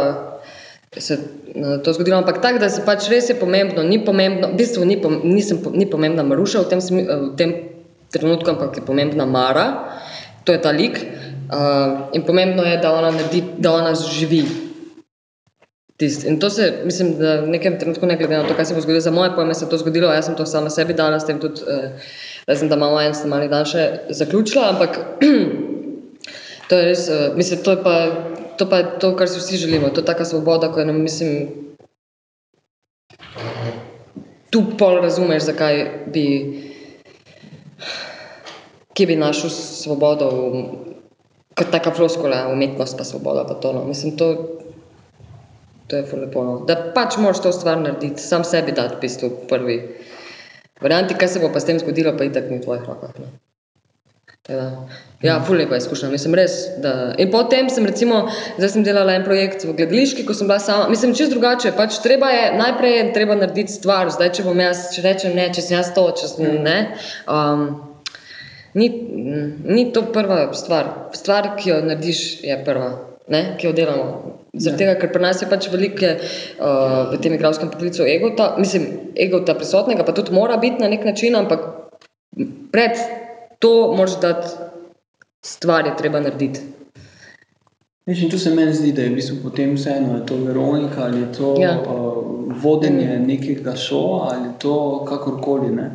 se 0.97 1.14
uh, 1.14 1.82
to 1.82 1.93
zgodilo, 1.93 2.16
ampak 2.16 2.41
tako, 2.41 2.59
da 2.59 2.68
se 2.72 2.82
pač 2.86 3.09
res 3.12 3.28
je 3.28 3.36
pomembno, 3.36 3.82
ni 3.84 4.01
pomembno, 4.05 4.49
v 4.53 4.57
bistvu 4.57 4.86
ni, 4.89 4.97
pom, 5.01 5.20
nisem, 5.24 5.61
ni 5.76 5.84
pomembna 5.91 6.24
Maruša 6.24 6.64
v 6.64 6.68
tem, 6.72 6.80
v 6.80 7.34
tem 7.36 7.51
trenutku, 8.12 8.49
ampak 8.51 8.80
je 8.80 8.84
pomembna 8.86 9.28
Mara, 9.28 9.66
to 10.49 10.57
je 10.57 10.62
ta 10.64 10.72
lik. 10.72 10.97
Uh, 11.49 12.09
in 12.16 12.24
pomembno 12.24 12.64
je, 12.64 12.80
da 12.80 12.93
ona, 12.93 13.12
naredi, 13.12 13.43
da 13.61 13.72
ona 13.76 13.93
živi. 13.95 14.45
Tist. 15.99 16.24
In 16.24 16.39
to 16.41 16.49
se, 16.51 16.84
mislim, 16.86 17.16
da 17.18 17.41
v 17.43 17.53
nekem 17.53 17.78
trenutku, 17.78 18.07
ne 18.07 18.16
glede 18.16 18.39
na 18.39 18.47
to, 18.47 18.55
kaj 18.55 18.70
se 18.70 18.74
bo 18.74 18.80
zgodilo, 18.80 19.01
za 19.03 19.11
moje 19.11 19.32
pojme 19.34 19.55
se 19.55 19.64
je 19.64 19.70
to 19.70 19.80
zgodilo, 19.82 20.12
jaz 20.14 20.28
sem 20.30 20.36
to 20.39 20.47
sama 20.47 20.70
sebi 20.70 20.95
dala, 20.95 21.18
s 21.20 21.26
tem 21.26 21.41
tudi, 21.43 21.64
da 22.47 22.57
sem 22.57 22.68
da 22.68 22.76
malo 22.78 23.01
en 23.03 23.16
snemalni 23.16 23.49
dan 23.51 23.66
še 23.66 24.07
zaključila, 24.14 24.68
ampak 24.76 25.01
to 26.68 26.78
je 26.78 26.84
res, 26.86 27.09
uh, 27.11 27.34
mislim, 27.36 27.64
to 27.66 27.74
je 27.74 27.82
pa 27.82 27.97
to 28.59 28.67
pa 28.67 28.77
je 28.77 28.87
to, 29.01 29.17
kar 29.17 29.29
si 29.29 29.39
vsi 29.39 29.57
želimo. 29.57 29.89
To 29.89 30.01
je 30.01 30.05
taka 30.05 30.25
svoboda, 30.25 30.73
ko 30.73 30.81
je 30.81 30.87
nam, 30.87 31.03
mislim, 31.03 31.49
tu 34.51 34.63
pol 34.79 35.01
razumeš, 35.03 35.43
zakaj 35.43 36.05
bi, 36.07 36.27
kje 38.95 39.07
bi 39.07 39.17
našel 39.17 39.51
svobodo, 39.51 40.31
kot 41.55 41.71
taka 41.71 41.95
floskula, 41.95 42.49
umetnost 42.53 42.99
pa 42.99 43.05
svoboda 43.05 43.45
pa 43.45 43.55
to. 43.55 43.73
No. 43.73 43.85
Mislim, 43.85 44.17
to, 44.17 44.59
to 45.87 45.97
je 45.97 46.07
lepo. 46.13 46.45
No. 46.45 46.61
Da 46.67 46.93
pač 46.95 47.17
moraš 47.17 47.43
to 47.43 47.53
stvar 47.53 47.79
narediti, 47.79 48.23
sam 48.23 48.45
sebi 48.45 48.73
dati 48.73 48.97
v 48.97 49.01
bistvu 49.01 49.31
prvi 49.49 49.79
varianti, 50.81 51.15
kaj 51.15 51.29
se 51.29 51.41
bo 51.41 51.53
pa 51.53 51.61
s 51.61 51.67
tem 51.67 51.79
zgodilo, 51.79 52.17
pa 52.19 52.25
itak 52.25 52.51
ni 52.51 52.59
v 52.59 52.65
tvojih 52.65 52.83
rokah. 52.89 53.15
No. 53.19 53.48
Ja, 55.23 55.41
ful 55.45 55.59
lepa 55.61 55.77
izkušnja. 55.77 56.09
Mislim, 56.09 56.35
res, 56.39 56.53
da... 56.81 56.93
In 57.21 57.29
potem 57.31 57.67
sem 57.69 57.85
recimo, 57.87 58.23
zdaj 58.57 58.71
sem 58.73 58.85
delala 58.87 59.19
en 59.19 59.27
projekt 59.27 59.67
v 59.67 59.75
gledališki, 59.77 60.25
ko 60.25 60.37
sem 60.37 60.49
bila 60.49 60.57
sama, 60.63 60.87
mislim, 60.89 61.13
čist 61.19 61.35
drugače, 61.35 61.75
pač 61.77 61.99
treba 62.05 62.31
je, 62.33 62.47
najprej 62.57 62.97
je 62.97 63.03
treba 63.17 63.37
narediti 63.37 63.75
stvar, 63.75 64.09
zdaj, 64.15 64.31
če 64.39 64.47
bom 64.47 64.63
jaz, 64.63 64.87
če 64.95 65.05
rečem 65.05 65.37
ne, 65.37 65.51
če 65.53 65.67
sem 65.67 65.77
jaz 65.77 65.91
to, 65.97 66.07
če 66.17 66.31
sem 66.33 66.57
ne, 66.65 66.79
um, 67.29 67.67
ni, 68.79 68.89
ni 69.69 69.89
to 69.93 70.07
prva 70.15 70.47
stvar. 70.57 70.95
Stvar, 71.19 71.53
ki 71.61 71.75
jo 71.75 71.83
narediš, 71.91 72.25
je 72.49 72.59
prva, 72.65 72.95
ne, 73.35 73.45
ki 73.61 73.69
jo 73.69 73.77
delamo. 73.77 74.09
Zaradi 74.57 74.87
tega, 74.87 74.97
ker 75.03 75.13
pri 75.13 75.27
nas 75.27 75.45
je 75.45 75.51
pač 75.51 75.69
velike 75.69 76.15
uh, 76.17 77.13
v 77.13 77.21
tem 77.21 77.37
igralskem 77.37 77.69
poklicu 77.75 78.07
egota, 78.09 78.55
mislim, 78.57 78.89
egota 79.19 79.59
prisotnega, 79.59 80.09
pa 80.09 80.17
tudi 80.17 80.33
mora 80.33 80.57
biti 80.63 80.81
na 80.81 80.89
nek 80.95 81.05
način, 81.11 81.37
ampak 81.37 81.69
pred 82.73 82.97
to 83.59 83.95
moraš 83.97 84.21
dati, 84.21 84.49
stvar 85.43 85.87
je 85.87 85.97
treba 85.97 86.21
narediti. 86.21 86.61
Veš, 88.07 88.31
tu 88.31 88.39
se 88.39 88.55
meni 88.55 88.75
zdi, 88.75 88.93
da 88.93 89.03
je 89.03 89.11
v 89.11 89.15
bistvu 89.15 89.37
potem 89.43 89.75
vseeno, 89.77 90.17
je 90.17 90.27
to 90.27 90.37
Veronika, 90.37 91.03
ali 91.05 91.21
je 91.21 91.33
to 91.33 91.55
ja. 91.61 91.75
uh, 91.81 92.25
vodenje 92.63 93.19
mm. 93.19 93.27
nekega 93.27 93.77
šova, 93.77 94.31
ali 94.33 94.49
to 94.59 95.05
kakorkoli. 95.09 95.75
Ne? 95.77 95.91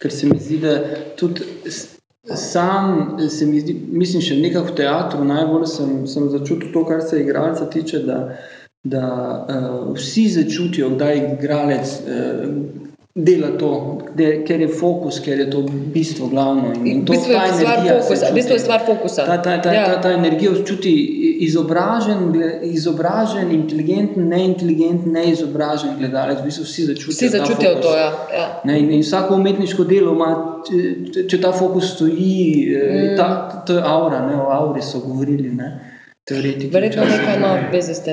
Ker 0.00 0.12
se 0.12 0.26
mi 0.26 0.38
zdi, 0.38 0.58
da 0.58 0.78
tudi 1.16 1.44
sam, 2.34 3.18
se 3.28 3.46
mi 3.46 3.60
zdi, 3.60 3.74
mislim, 3.92 4.22
še 4.22 4.38
nekako 4.40 4.72
v 4.72 4.76
teatru 4.80 5.24
najbolj 5.28 5.66
sem, 5.68 5.92
sem 6.08 6.30
začutil 6.32 6.72
to, 6.72 6.86
kar 6.88 7.04
se 7.04 7.20
igralca 7.20 7.68
tiče, 7.70 8.00
da, 8.06 8.18
da 8.84 9.04
uh, 9.44 9.92
vsi 9.96 10.28
začutijo, 10.38 10.94
da 10.96 11.12
je 11.12 11.34
igralec. 11.34 11.96
Uh, 12.00 12.87
dela 13.14 13.48
to, 13.58 13.98
de, 14.14 14.44
ker 14.46 14.60
je 14.60 14.68
fokus, 14.68 15.18
ker 15.20 15.40
je 15.40 15.48
to 15.50 15.62
bistvo 15.94 16.28
glavno. 16.28 16.72
In, 16.74 16.86
in 16.86 17.04
to, 17.06 17.12
bistvo, 17.12 17.32
je 17.32 17.52
stvar 17.52 17.80
fokusa, 17.88 18.26
bistvo 18.34 18.54
je 18.54 18.58
stvar 18.58 18.84
fokusa. 18.86 19.26
Ta, 19.26 19.42
ta, 19.42 19.60
ta, 19.62 19.72
ja. 19.72 19.84
ta, 19.86 20.00
ta 20.00 20.12
energija 20.12 20.52
čuti 20.66 20.92
izobražen, 21.46 22.42
izobražen, 22.62 23.50
inteligenten, 23.52 24.28
neinteligenten, 24.28 25.12
neizobražen 25.12 25.96
gledalec. 25.98 26.40
V 26.40 26.50
bistvu 26.50 26.64
vsi 26.64 26.86
začutijo, 26.92 27.16
vsi 27.16 27.28
začutijo 27.28 27.74
to. 27.82 27.96
Ja. 27.96 28.10
Ja. 28.34 28.48
Ne, 28.64 28.78
in, 28.80 28.90
in 28.92 29.02
vsako 29.02 29.34
umetniško 29.34 29.84
delo 29.84 30.14
ima, 30.14 30.30
če, 30.68 31.28
če 31.28 31.40
ta 31.42 31.52
fokus 31.52 31.94
stoji, 31.96 32.74
eh, 32.74 32.96
mm. 32.96 33.16
ta, 33.16 33.62
to 33.66 33.78
je 33.78 33.84
aura, 33.84 34.26
ne, 34.26 34.36
o 34.42 34.50
auri 34.54 34.82
so 34.82 35.02
govorili. 35.06 35.50
Ne. 35.54 35.72
Verjetno 36.72 37.04
nekaj 37.04 37.36
ima. 37.36 37.56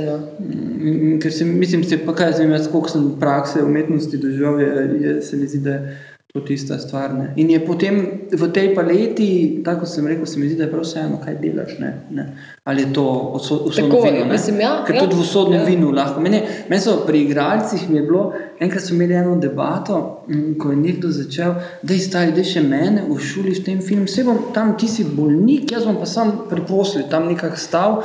No. 0.06 0.18
Mm, 0.39 0.74
ker 1.21 1.33
se, 1.33 1.45
mislim, 1.45 1.83
se 1.83 1.97
pa 2.05 2.15
kaj 2.15 2.33
zvem, 2.39 2.51
jaz 2.51 2.67
koliko 2.71 2.89
sem 2.89 3.07
prakse 3.19 3.63
umetnosti 3.63 4.17
doživel, 4.17 4.59
je, 4.59 4.99
je, 5.01 5.21
se 5.21 5.38
mi 5.38 5.47
zdi, 5.47 5.59
da 5.59 5.71
je 5.79 5.97
to 6.36 6.41
tista 6.41 6.77
stvar. 6.79 7.13
Ne. 7.13 7.33
In 7.36 7.49
je 7.49 7.61
potem 7.65 8.27
v 8.31 8.47
tej 8.51 8.73
paleti, 8.75 9.61
tako 9.63 9.86
sem 9.88 10.07
rekel, 10.07 10.25
se 10.27 10.39
mi 10.39 10.49
zdi, 10.49 10.57
da 10.59 10.65
je 10.65 10.71
prav 10.73 10.83
vseeno, 10.83 11.19
kaj 11.23 11.38
delaš. 11.39 11.77
Ne, 11.79 11.93
ne. 12.11 12.25
Ali 12.63 12.83
je 12.83 12.93
to 12.93 13.05
usodno 13.39 14.01
vino? 14.03 14.25
Mislim, 14.31 14.59
ja, 14.59 14.73
ker 14.88 14.99
ja, 14.99 15.05
tudi 15.05 15.15
v 15.15 15.23
usodnem 15.23 15.61
ja. 15.61 15.65
vinu 15.69 15.93
lahko. 15.95 16.19
Mene, 16.19 16.43
meni 16.69 16.83
so 16.83 16.97
pri 17.07 17.23
igralcih 17.23 17.88
mi 17.89 18.01
je 18.01 18.03
bilo, 18.09 18.25
enkrat 18.59 18.83
smo 18.83 18.97
imeli 18.99 19.15
eno 19.15 19.39
debato, 19.39 20.01
mm, 20.27 20.57
ko 20.59 20.75
je 20.75 20.81
nekdo 20.83 21.13
začel, 21.15 21.55
da 21.81 21.95
je 21.95 22.03
stari, 22.03 22.36
da 22.36 22.43
je 22.43 22.51
še 22.57 22.67
mene 22.67 23.07
v 23.07 23.15
šoli 23.15 23.55
v 23.55 23.65
tem 23.71 23.79
filmu, 23.79 24.11
vse 24.11 24.27
bom 24.27 24.43
tam, 24.53 24.75
ti 24.75 24.91
si 24.91 25.07
bolnik, 25.07 25.71
jaz 25.71 25.88
bom 25.88 25.95
pa 26.03 26.09
sam 26.09 26.36
priposlil 26.51 27.07
tam 27.07 27.31
nekak 27.31 27.55
stav 27.55 28.03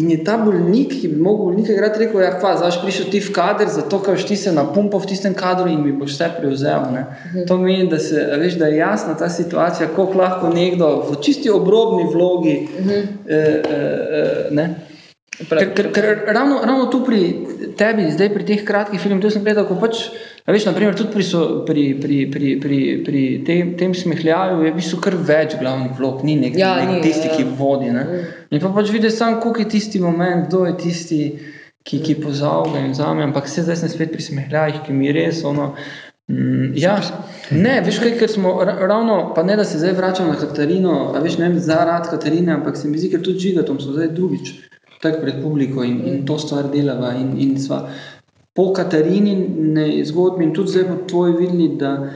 In 0.00 0.08
je 0.10 0.22
ta 0.24 0.38
bolnik, 0.40 0.94
ki 1.00 1.08
bi 1.12 1.18
mogel 1.20 1.50
bolnika 1.50 1.72
igrati, 1.72 1.98
rekel: 2.00 2.22
Ja, 2.24 2.30
pa 2.40 2.54
zdaj 2.56 2.78
prišel 2.80 3.10
ti 3.12 3.20
v 3.20 3.32
kader, 3.36 3.68
zato 3.68 3.98
ker 4.00 4.16
ti 4.16 4.38
se 4.40 4.52
na 4.52 4.64
pumpo 4.64 4.96
v 4.96 5.08
tistem 5.10 5.34
kadru 5.36 5.68
in 5.68 5.82
mi 5.84 5.92
boš 5.92 6.14
vse 6.14 6.28
prevzel. 6.38 6.86
Ne? 6.94 7.02
Mhm. 7.26 7.44
To 7.48 7.58
meni, 7.60 7.90
da, 7.92 7.98
se, 8.00 8.24
veš, 8.40 8.56
da 8.56 8.70
je 8.72 8.78
jasna 8.80 9.18
ta 9.20 9.28
situacija, 9.28 9.90
kako 9.92 10.16
lahko 10.16 10.48
nekdo 10.48 10.88
v 11.10 11.20
čisti 11.20 11.52
obrobni 11.52 12.08
vlogi. 12.08 12.56
Mhm. 12.80 13.02
Eh, 13.28 13.60
eh, 13.68 14.64
eh, 14.64 14.70
ker, 15.48 15.74
ker, 15.76 15.92
ker 15.92 16.08
ravno, 16.26 16.62
ravno 16.64 16.88
tu 16.88 17.04
pri 17.04 17.20
tebi, 17.76 18.08
zdaj 18.16 18.32
pri 18.32 18.48
teh 18.48 18.64
kratkih 18.64 19.00
filmih, 19.00 19.20
tu 19.20 19.28
sem 19.30 19.44
gledal, 19.44 19.68
ko 19.68 19.76
pač. 19.76 20.08
Veš, 20.46 20.64
naprimer, 20.66 20.96
tudi 20.98 21.12
pri, 21.12 21.22
so, 21.22 21.40
pri, 21.66 21.84
pri, 22.02 22.16
pri, 22.30 22.48
pri, 22.60 22.78
pri 23.06 23.22
tem, 23.46 23.76
tem 23.78 23.92
smehljaju 23.94 24.64
je 24.64 24.72
v 24.72 24.74
bistvu 24.74 24.98
kar 25.04 25.14
več 25.14 25.54
glavnih 25.60 25.92
vlog, 25.94 26.24
ni 26.26 26.34
nek, 26.40 26.56
ja, 26.58 26.72
nek 26.80 26.96
ni, 26.96 27.02
tisti, 27.04 27.28
ja. 27.30 27.36
ki 27.38 27.44
vodi. 27.58 27.92
Ne? 27.94 28.02
In 28.50 28.62
pa 28.62 28.72
pač 28.74 28.90
vidiš 28.90 29.20
samo, 29.20 29.38
koliko 29.42 29.62
je 29.62 29.68
tisti 29.76 30.00
moment, 30.02 30.48
kdo 30.48 30.64
je 30.66 30.72
tisti, 30.80 31.20
ki, 31.86 32.00
ki 32.02 32.16
pozavlja 32.24 32.82
in 32.82 32.96
zame, 32.98 33.22
ampak 33.22 33.46
se 33.50 33.62
zdaj 33.62 33.78
sem 33.84 33.92
spet 33.92 34.10
pri 34.10 34.26
smehljajih, 34.26 34.82
ki 34.86 34.96
mi 34.96 35.14
res 35.14 35.44
ono. 35.46 35.76
Mm, 36.32 36.72
ja, 36.78 36.96
ne, 37.54 37.78
veš 37.86 38.00
kaj, 38.02 38.16
ker 38.18 38.30
smo 38.30 38.56
ravno, 38.66 39.20
pa 39.36 39.46
ne 39.46 39.54
da 39.58 39.66
se 39.68 39.78
zdaj 39.78 39.94
vračamo 39.98 40.34
na 40.34 40.40
Katarino, 40.42 40.96
a 41.14 41.22
veš, 41.22 41.38
ne 41.38 41.48
vem, 41.48 41.58
zaradi 41.62 42.10
Katarine, 42.16 42.56
ampak 42.58 42.78
se 42.78 42.90
mi 42.90 42.98
zdi, 42.98 43.12
ker 43.14 43.22
tudi 43.22 43.50
žigatom 43.50 43.78
so 43.82 43.94
zdaj 43.94 44.10
drugič, 44.16 44.54
tako 45.02 45.22
pred 45.22 45.38
publiko 45.42 45.86
in, 45.86 46.00
in 46.06 46.20
to 46.26 46.38
stvar 46.38 46.70
delava 46.70 47.14
in, 47.18 47.34
in 47.42 47.56
sva 47.62 47.84
po 48.54 48.72
Katarini 48.72 50.04
zgodbi 50.04 50.44
in 50.44 50.54
tudi 50.54 50.70
zdaj 50.70 50.84
po 50.84 50.96
tvoji 51.08 51.36
videli, 51.38 51.68
da 51.78 52.10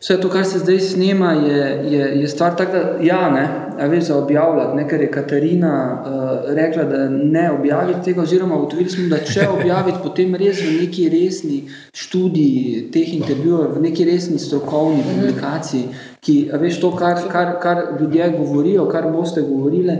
vse 0.00 0.20
to, 0.20 0.28
kar 0.28 0.44
se 0.44 0.58
zdaj 0.58 0.78
snema, 0.80 1.32
je, 1.32 1.58
je, 1.92 2.20
je 2.20 2.28
stvar 2.28 2.56
tako, 2.56 2.72
da 2.72 3.04
ja, 3.04 3.30
ne, 3.30 3.44
a 3.78 3.86
veš, 3.86 4.04
za 4.04 4.16
objavljati, 4.18 4.76
ne, 4.76 4.88
ker 4.88 5.00
je 5.00 5.10
Katarina 5.10 5.72
uh, 6.04 6.54
rekla, 6.54 6.84
da 6.84 7.08
ne 7.08 7.50
objaviti 7.50 8.02
tega, 8.04 8.22
oziroma 8.22 8.56
ugotovili 8.56 8.90
smo, 8.90 9.08
da 9.08 9.18
če 9.18 9.48
objaviti, 9.48 9.98
potem 10.02 10.34
res 10.34 10.62
v 10.62 10.76
neki 10.80 11.08
resni 11.12 11.60
študiji 11.96 12.86
teh 12.92 13.14
intervjujev, 13.18 13.74
v 13.76 13.84
neki 13.88 14.06
resni 14.08 14.38
strokovni 14.38 15.04
publikaciji, 15.10 15.84
ki, 16.20 16.36
a 16.52 16.60
veš, 16.60 16.80
to, 16.80 16.94
kar, 16.96 17.20
kar, 17.32 17.56
kar 17.62 17.84
ljudje 18.00 18.30
govorijo, 18.38 18.88
kar 18.88 19.10
boste 19.12 19.42
govorili, 19.42 19.98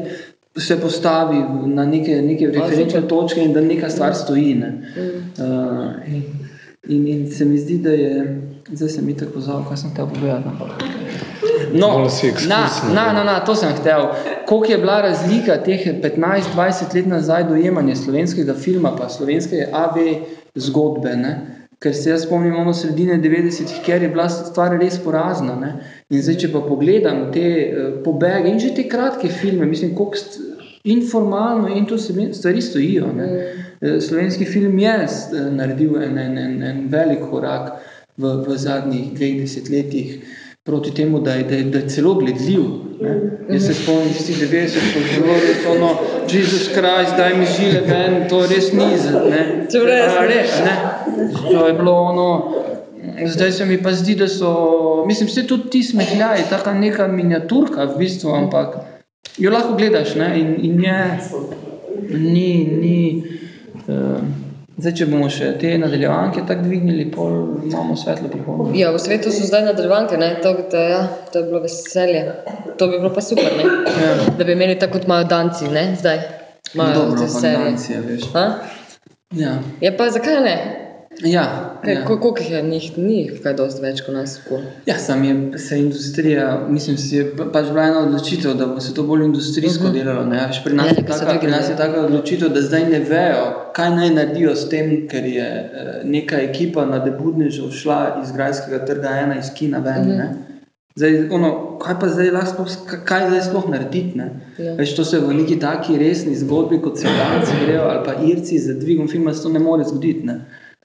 se 0.60 0.80
postavi 0.80 1.42
na 1.66 1.86
neke, 1.86 2.22
neke 2.22 2.46
referenčne 2.46 3.02
točke 3.08 3.40
in 3.40 3.52
da 3.52 3.60
neka 3.60 3.90
stvar 3.90 4.14
stoji. 4.14 4.54
Ne. 4.54 4.70
Mm. 4.96 5.44
Uh, 5.44 6.14
in, 6.14 6.22
in, 6.88 7.06
in 7.06 7.30
se 7.32 7.44
mi 7.44 7.58
zdi, 7.58 7.78
da 7.78 7.90
je, 7.90 8.40
zdaj 8.72 8.88
sem 8.88 9.06
mi 9.06 9.16
tako 9.16 9.32
pozval, 9.38 9.64
kaj 9.68 9.76
sem 9.76 9.94
te 9.94 10.06
povedal. 10.14 10.42
No, 11.72 12.08
na, 12.48 12.68
na, 12.94 13.12
na, 13.12 13.24
na, 13.24 13.40
to 13.44 13.54
sem 13.54 13.72
hotel. 13.76 14.08
Koliko 14.46 14.72
je 14.72 14.78
bila 14.78 15.00
razlika 15.02 15.56
teh 15.62 15.86
15-20 16.02 16.94
let 16.94 17.06
nazaj 17.06 17.44
dojemanja 17.44 17.96
slovenskega 17.96 18.54
filma, 18.54 18.96
pa 18.96 19.08
slovenske 19.08 19.68
AV 19.72 19.98
zgodbe, 20.54 21.16
ne? 21.16 21.34
Ker 21.80 21.94
se 21.96 22.10
jaz 22.10 22.26
spomnim, 22.26 22.56
ono 22.56 22.74
sredine 22.74 23.16
90-ih, 23.22 23.78
ker 23.86 24.02
je 24.02 24.08
bila 24.08 24.28
stvar 24.28 24.74
res 24.80 24.98
porazna. 25.00 25.54
Ne? 25.56 25.70
In 26.10 26.22
zdaj, 26.22 26.36
če 26.42 26.48
pa 26.50 26.60
pogledam 26.66 27.28
te 27.34 27.46
uh, 27.46 27.90
pobege 28.04 28.50
in 28.50 28.58
že 28.58 28.74
te 28.74 28.88
kratke 28.90 29.28
filme, 29.30 29.66
mislim, 29.66 29.94
koliko 29.94 30.58
informalno 30.84 31.68
in 31.68 31.86
to 31.86 31.98
se 31.98 32.12
stvari 32.32 32.62
stojijo. 32.62 33.12
Ne? 33.16 33.54
Eh, 33.80 34.00
Slovenski 34.00 34.44
film 34.44 34.78
je 34.78 34.88
eh, 34.88 35.50
naredil 35.50 36.02
en, 36.02 36.18
en, 36.18 36.38
en, 36.38 36.62
en 36.62 36.88
velik 36.88 37.20
korak 37.30 37.72
v, 38.16 38.34
v 38.46 38.56
zadnjih 38.56 39.12
dveh 39.14 39.40
desetletjih 39.40 40.18
proti 40.64 40.94
temu, 40.94 41.20
da 41.20 41.34
je, 41.34 41.44
da 41.44 41.54
je, 41.54 41.64
da 41.64 41.78
je 41.78 41.88
celo 41.88 42.14
gledljiv. 42.14 42.60
Ne? 43.00 43.14
Jaz 43.48 43.66
se 43.66 43.74
spomnim 43.74 44.12
tistih 44.12 44.36
90, 44.36 44.92
ko 44.92 44.98
je 44.98 45.20
bilo 45.20 45.34
res 45.40 45.64
ono, 45.66 45.90
Jezus 46.30 46.68
Christ, 46.68 47.16
daj 47.16 47.34
mi 47.38 47.46
žile 47.46 47.80
ven, 47.86 48.28
to 48.28 48.42
res 48.46 48.72
ni 48.72 48.90
za. 48.98 49.22
To 51.50 51.66
je 51.66 51.72
bilo 51.72 51.92
ono, 51.92 52.28
zdaj 53.26 53.52
se 53.52 53.64
mi 53.66 53.82
pa 53.82 53.92
zdi, 53.92 54.14
da 54.14 54.28
so, 54.28 55.04
mislim, 55.06 55.28
se 55.28 55.46
tudi 55.46 55.70
ti 55.70 55.82
smehljaji, 55.82 56.44
taka 56.50 56.74
neka 56.74 57.08
miniaturka 57.08 57.84
v 57.84 57.98
bistvu, 57.98 58.30
ampak 58.34 58.76
jo 59.38 59.50
lahko 59.50 59.74
gledaš, 59.74 60.14
ne, 60.14 60.40
in, 60.40 60.54
in 60.64 60.84
je, 60.84 61.18
ni, 62.10 62.64
ni, 62.64 63.22
uh, 63.88 64.18
zdaj, 64.80 64.94
če 64.96 65.06
bomo 65.06 65.28
še 65.30 65.52
te 65.60 65.74
nadaljevanke 65.78 66.42
tako 66.48 66.66
dvignili, 66.66 67.06
pol 67.12 67.36
imamo 67.66 67.96
svetlo 67.96 68.30
prihodnost. 68.32 68.74
Ja, 68.78 68.92
v 68.94 68.98
svetu 69.02 69.32
so 69.34 69.46
zdaj 69.46 69.66
nadaljevanke, 69.68 70.18
ne? 70.20 70.34
To, 70.42 70.54
to, 70.70 70.76
ja, 70.76 71.00
to 71.32 71.42
je 71.42 71.48
bilo 71.50 71.62
veselje. 71.64 72.24
To 72.78 72.88
bi 72.88 72.98
bilo 72.98 73.12
pa 73.14 73.20
super, 73.24 73.52
ne? 73.58 73.64
Ja. 74.00 74.12
da 74.38 74.44
bi 74.44 74.52
imeli 74.56 74.78
tako 74.78 74.98
kot 74.98 75.08
imajo 75.08 75.24
danci, 75.30 75.68
ne? 75.68 75.94
zdaj. 76.00 76.20
Imajo 76.74 76.94
Dobro, 76.94 77.28
serije. 77.28 77.64
dancija, 77.64 78.00
veš. 78.06 78.22
A? 78.34 78.44
Ja, 79.36 79.58
Ja, 79.80 79.92
pa 79.96 80.08
zakaj 80.10 80.40
ne? 80.44 80.56
Ja, 81.24 81.76
Kaj, 81.82 81.92
ja. 81.92 82.00
ja. 82.00 82.06
Koliko 82.06 82.34
jih 82.38 82.50
je 82.50 82.62
njih, 82.62 82.98
ni 82.98 83.30
kaj 83.42 83.54
dosti 83.54 83.82
več 83.82 84.00
kot 84.06 84.14
nas. 84.14 84.36
Ko. 84.48 84.60
Ja, 84.86 84.98
sam 84.98 85.24
je 85.24 85.58
se 85.58 85.78
industrija, 85.78 86.66
mislim, 86.68 86.96
se 86.96 87.16
je 87.16 87.36
pa- 87.36 87.44
pač 87.52 87.66
bila 87.68 87.82
ena 87.82 87.98
odločitev, 87.98 88.54
da 88.54 88.66
bo 88.66 88.80
se 88.80 88.94
to 88.94 89.02
bolj 89.02 89.24
industrijsko 89.24 89.84
uh 89.84 89.90
-huh. 89.90 89.94
delalo. 89.94 90.24
Ne? 90.24 90.46
Veš, 90.46 90.64
Pri, 90.64 90.74
nas 90.74 90.86
Ja, 90.86 90.94
je 90.96 91.06
taka, 91.06 91.38
pri 91.38 91.50
nas 91.50 91.68
je 91.68 91.76
taka 91.76 92.00
odločitev, 92.00 92.48
da 92.48 92.62
zdaj 92.62 92.84
ne 92.90 92.98
vejo, 92.98 93.70
kaj 93.72 93.90
naj 93.90 94.10
naredijo 94.10 94.54
s 94.56 94.68
tem, 94.68 95.08
ker 95.08 95.24
je 95.24 95.48
eh, 95.48 96.00
neka 96.04 96.36
ekipa 96.36 96.86
na 96.86 96.98
Debudnežu 96.98 97.70
šla 97.72 98.22
iz 98.24 98.32
Grajskega 98.32 98.84
trga 98.86 99.08
ena 99.08 99.38
iz 99.38 99.50
kina 99.54 99.78
ven. 99.78 100.10
Uh 100.10 100.16
-huh. 100.16 100.50
Zdaj, 100.96 101.28
ono, 101.30 101.78
kaj 101.78 101.94
pa 102.00 102.08
zdaj 102.08 102.30
lahko, 102.30 102.64
kaj 103.04 103.28
zdaj 103.28 103.42
sploh 103.42 103.68
narediti? 103.68 104.18
Ne? 104.18 104.40
Ja. 104.58 104.74
Veš, 104.74 104.96
to 104.96 105.04
se 105.04 105.20
v 105.20 105.34
neki 105.34 105.58
taki 105.60 105.98
resni 105.98 106.34
zgodbi, 106.36 106.80
kot 106.82 106.98
se 106.98 107.06
danci 107.06 107.52
grejo, 107.64 107.82
ali 107.82 108.00
pa 108.04 108.14
irci 108.24 108.58
z 108.58 108.74
dvigom 108.80 109.08
filma, 109.08 109.32
to 109.32 109.48
ne 109.48 109.58
more 109.58 109.84
zgoditi. 109.84 110.26
Ne? 110.26 110.40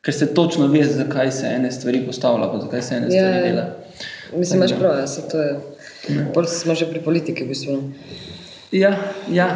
Ker 0.06 0.14
se 0.14 0.34
točno 0.34 0.68
ve, 0.68 0.84
zakaj 0.86 1.32
se 1.32 1.48
ene 1.48 1.72
stvari 1.72 2.04
postavlja, 2.06 2.48
pa 2.48 2.60
zakaj 2.60 2.82
se 2.82 2.96
ene 2.96 3.06
Ja, 3.06 3.12
stvari 3.12 3.38
ja. 3.38 3.44
dela. 3.44 3.66
Mislim, 4.36 4.60
imaš 4.60 4.76
prav, 4.80 5.00
ja, 5.00 5.08
se 5.08 5.30
to 5.30 5.42
je. 5.42 5.56
Pol 6.34 6.46
smo 6.46 6.76
že 6.76 6.86
pri 6.86 7.02
politiki, 7.02 7.44
v 7.44 7.48
bistvu. 7.48 7.80
Ja, 8.72 8.92
ja. 9.32 9.48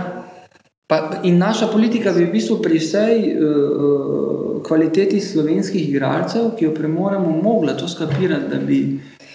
Pa, 0.88 0.98
in 1.24 1.38
naša 1.38 1.68
politika 1.68 2.12
bi 2.12 2.26
v 2.26 2.32
bistvu 2.32 2.62
pri 2.62 2.80
vsej 2.80 3.14
uh, 3.30 4.00
kvaliteti 4.64 5.20
slovenskih 5.22 5.90
igralcev, 5.90 6.56
ki 6.58 6.66
jo 6.66 6.74
premoremo, 6.74 7.30
mogla 7.36 7.74
to 7.74 7.88
skapirati, 7.88 8.50
da 8.50 8.58
bi, 8.58 8.80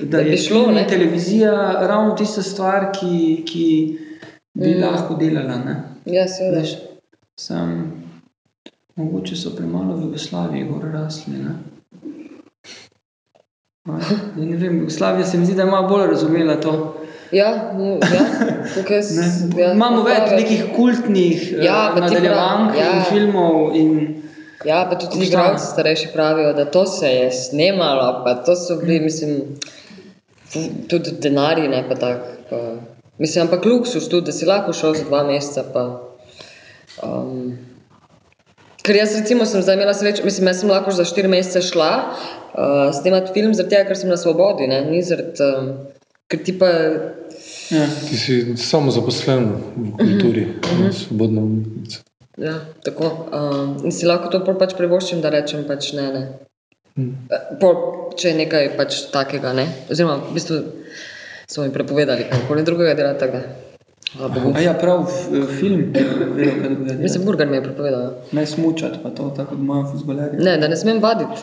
da 0.01 0.19
Da 0.19 0.25
bi 0.25 0.31
je 0.31 0.37
šlo, 0.39 0.71
ne? 0.71 0.87
televizija 0.89 1.53
ravno 1.83 2.15
tista 2.15 2.43
stvar, 2.43 2.91
ki, 2.93 3.15
ki 3.47 3.99
bi 4.55 4.69
Mm. 4.69 4.83
lahko 4.83 5.15
delala. 5.15 5.57
Ne? 5.57 5.77
Ja, 6.07 6.29
seveda. 6.29 6.63
Sam, 7.37 8.04
mogoče 8.97 9.37
so 9.37 9.51
premalo 9.57 9.97
v 9.97 10.03
Jugoslaviji 10.03 10.65
gor 10.65 10.91
rasli. 10.93 11.39
Ne? 11.39 11.55
A, 13.85 13.99
zdaj 14.35 14.47
ne 14.47 14.57
vem, 14.57 14.79
Jugoslavija 14.79 15.27
se 15.27 15.39
mi 15.39 15.47
zdi, 15.47 15.55
da 15.55 15.63
je 15.63 15.71
malo 15.71 15.89
bolj 15.89 16.07
razumela 16.07 16.61
to. 16.61 16.97
Ja, 17.33 17.73
no, 17.79 17.85
ja, 17.85 18.25
tukaj 18.75 19.03
s, 19.03 19.11
Ne? 19.17 19.63
ja, 19.63 19.73
Imamo 19.73 20.03
več 20.03 20.31
nekih 20.31 20.65
kultnih 20.77 21.53
Ja, 21.53 21.65
ja, 21.65 21.79
nadaljevank 22.01 22.77
ja. 22.79 22.91
in 22.93 23.03
filmov. 23.11 23.75
In, 23.77 24.21
Ja, 24.65 24.87
pa 24.89 24.97
tudi 24.97 25.27
igralci 25.27 25.67
starejši 25.67 26.07
pravijo, 26.13 26.53
da 26.57 26.65
to 26.65 26.87
se 26.87 27.07
je 27.07 27.33
snemalo, 27.33 28.23
pa 28.25 28.35
to 28.35 28.55
so 28.57 28.79
bili, 28.81 29.01
mislim, 29.01 29.43
tudi 30.89 31.11
denarji, 31.21 31.69
ne 31.69 31.85
pa 31.89 31.95
tako. 31.95 32.27
Pa, 32.51 32.61
mislim, 33.19 33.45
ampak 33.45 33.65
luksus 33.65 34.09
tudi, 34.09 34.27
da 34.27 34.33
si 34.33 34.47
lahko 34.47 34.73
šel 34.73 34.95
za 34.95 35.05
dva 35.05 35.21
meseca. 35.25 35.65
Pa, 35.73 35.85
um, 37.03 37.59
ker 38.85 38.97
jaz 39.01 39.17
recimo 39.17 39.47
sem 39.49 39.63
zdaj 39.65 39.79
imela 39.79 39.95
srečo, 39.97 40.25
mislim, 40.25 40.49
jaz 40.53 40.61
sem 40.61 40.71
lahko 40.71 40.93
za 40.93 41.07
štiri 41.09 41.29
mesece 41.33 41.63
šla 41.65 41.91
uh, 42.05 42.93
snemati 43.01 43.33
film, 43.33 43.55
zaradi 43.57 43.77
tega, 43.77 43.89
ker 43.89 43.99
sem 43.99 44.13
na 44.13 44.19
svobodi, 44.21 44.69
ne, 44.69 44.83
ni 44.91 45.03
zaradi, 45.03 45.49
um, 45.49 45.71
ker 46.29 46.43
ti 46.45 46.57
pa 46.59 46.71
ja. 47.73 47.87
Ti 48.09 48.17
si 48.21 48.41
samo 48.61 48.93
zaposlen 48.93 49.49
v 49.77 49.91
kulturi, 49.97 50.49
svobodna 50.93 51.41
umetnica. 51.41 52.05
Ja, 52.37 52.59
tako. 52.85 53.11
Um, 53.33 53.77
in 53.87 53.95
si 53.95 54.07
lahko 54.07 54.29
to 54.33 54.43
pač 54.59 54.75
privoščim, 54.77 55.23
da 55.25 55.31
rečem 55.33 55.65
pač 55.69 55.93
ne. 55.97 56.07
ne. 56.13 56.25
Eh, 56.99 57.45
Pol, 57.61 57.77
če 58.19 58.33
je 58.33 58.39
nekaj 58.43 58.73
pač 58.79 59.05
takega, 59.15 59.55
ne. 59.57 59.69
Oziroma, 59.91 60.19
v 60.29 60.37
bistvu 60.37 60.61
so 61.47 61.63
mi 61.63 61.73
prepovedali, 61.73 62.27
kako 62.31 62.61
drugega 62.67 62.97
dela 62.99 63.15
tako. 64.19 64.29
Bogu. 64.35 64.53
A 64.57 64.61
ja, 64.61 64.75
prav, 64.75 65.07
film, 65.59 65.93
ki 65.93 66.01
je 66.01 66.05
dela. 66.37 66.99
Mislim, 67.01 67.25
burger 67.25 67.49
mi 67.49 67.57
je 67.57 67.63
prepovedal. 67.63 68.03
ja. 68.03 68.11
Ne 68.33 68.47
smučati, 68.47 68.99
pa 69.03 69.11
to 69.11 69.33
tako 69.37 69.51
kot 69.51 69.59
moja 69.59 69.87
fuzbalerja. 69.93 70.39
Ne, 70.39 70.57
da 70.59 70.69
ne 70.69 70.77
smem 70.77 71.03
vaditi 71.03 71.41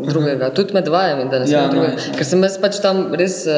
drugega, 0.00 0.48
tudi 0.54 0.74
med 0.74 0.88
vajami, 0.88 1.28
da 1.30 1.38
ne 1.38 1.46
smem 1.46 1.58
Ja, 1.58 1.60
ja, 1.60 1.66
no, 1.66 1.72
drugega. 1.72 1.92
ja. 1.92 2.14
Ker 2.16 2.26
sem 2.26 2.42
jaz 2.42 2.56
pač 2.60 2.80
tam 2.82 3.04
res 3.14 3.36
uh, 3.46 3.54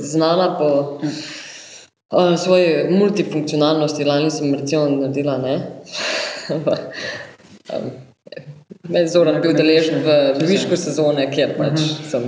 znana 0.00 0.50
po 0.58 0.68
uh, 1.00 2.34
svoji 2.38 2.90
multifunkcionalnosti. 2.90 4.04
Lani 4.04 4.30
sem 4.30 4.54
recimo 4.54 4.88
naredila, 4.88 5.38
ne. 5.38 5.54
um, 7.74 7.90
Me 8.88 9.00
je 9.00 9.08
zoren 9.08 9.40
bil 9.40 9.54
deležen 9.56 10.02
v 10.04 10.16
višku 10.44 10.76
sezone, 10.76 11.24
kjer 11.32 11.54
pač 11.56 11.80
sem 12.10 12.26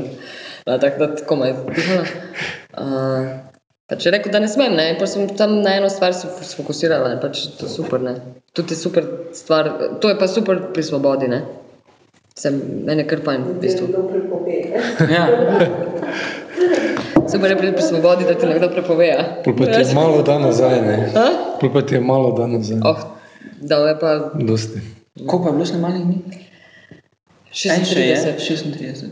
na 0.67 0.79
tak 0.81 0.97
da 0.99 1.11
komaj 1.29 1.53
dihala. 1.75 2.07
Uh, 2.77 3.27
pač 3.91 4.07
je 4.07 4.13
rekel, 4.15 4.33
da 4.33 4.41
ne 4.43 4.49
smem, 4.51 4.75
ne, 4.77 4.89
in 4.93 5.07
sem 5.07 5.29
tam 5.39 5.61
na 5.63 5.77
eno 5.79 5.91
stvar 5.93 6.15
se 6.15 6.31
sfokusirala, 6.43 7.15
ne, 7.15 7.21
pač 7.23 7.47
to 7.59 7.69
je 7.69 7.73
super, 7.73 8.03
ne. 8.03 8.17
Tudi 8.57 8.75
je 8.75 8.81
super 8.81 9.07
stvar, 9.37 9.71
to 10.03 10.11
je 10.11 10.19
pa 10.19 10.29
super 10.31 10.61
pri 10.75 10.83
svobodi, 10.83 11.31
ne. 11.31 11.45
Sem, 12.37 12.59
meni 12.85 13.07
kar 13.09 13.23
fajn, 13.25 13.47
v 13.49 13.61
bistvu. 13.63 13.87
Ja. 15.11 15.25
Super 17.31 17.51
je 17.51 17.57
pri, 17.59 17.73
pri 17.73 17.83
svobodi, 17.83 18.27
da 18.29 18.35
ti 18.35 18.47
nekdo 18.47 18.69
prepove. 18.75 19.07
ja. 19.07 19.25
Pol 19.45 19.57
pa 19.57 19.71
ti 19.71 19.81
je 19.81 19.95
malo 19.95 20.23
da 20.23 20.39
nazaj, 20.39 20.77
ne? 20.83 20.97
A? 21.17 21.25
Pol 21.61 21.73
pa 21.73 21.83
ti 21.83 21.97
je 21.97 22.01
malo 22.01 22.35
da 22.37 22.47
nazaj. 22.47 22.83
Oh, 22.85 23.01
da 23.61 23.81
je 23.89 23.97
pa 24.01 24.13
Dosti. 24.35 24.81
Koliko 25.27 25.57
pa 25.57 25.65
je 25.65 25.81
bilo 25.81 25.91
dni? 26.05 26.19
Še 27.57 27.69
je, 27.69 27.81
36, 27.81 28.37
36. 28.37 29.11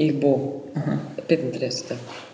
jih 0.00 0.14
bo 0.16 0.32
Aha. 0.80 0.96
35. 1.28 2.29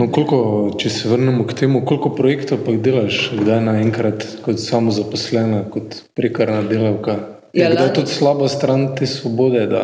No, 0.00 0.06
koliko, 0.08 0.36
če 0.78 0.88
se 0.90 1.08
vrnemo 1.08 1.44
k 1.44 1.52
temu, 1.54 1.82
koliko 1.84 2.08
projektov 2.10 2.62
pa 2.64 2.72
delaš, 2.74 3.18
kdaj 3.36 3.60
naenkrat 3.60 4.22
kot 4.40 4.56
samozaposlena, 4.58 5.66
kot 5.68 5.98
prekarna 6.16 6.62
delavka? 6.64 7.18
Je 7.52 7.64
Ja, 7.64 7.68
kdaj 7.68 7.90
tudi 7.94 8.08
slaba 8.08 8.48
stran 8.48 8.94
te 8.96 9.06
svobode, 9.06 9.66
da 9.66 9.82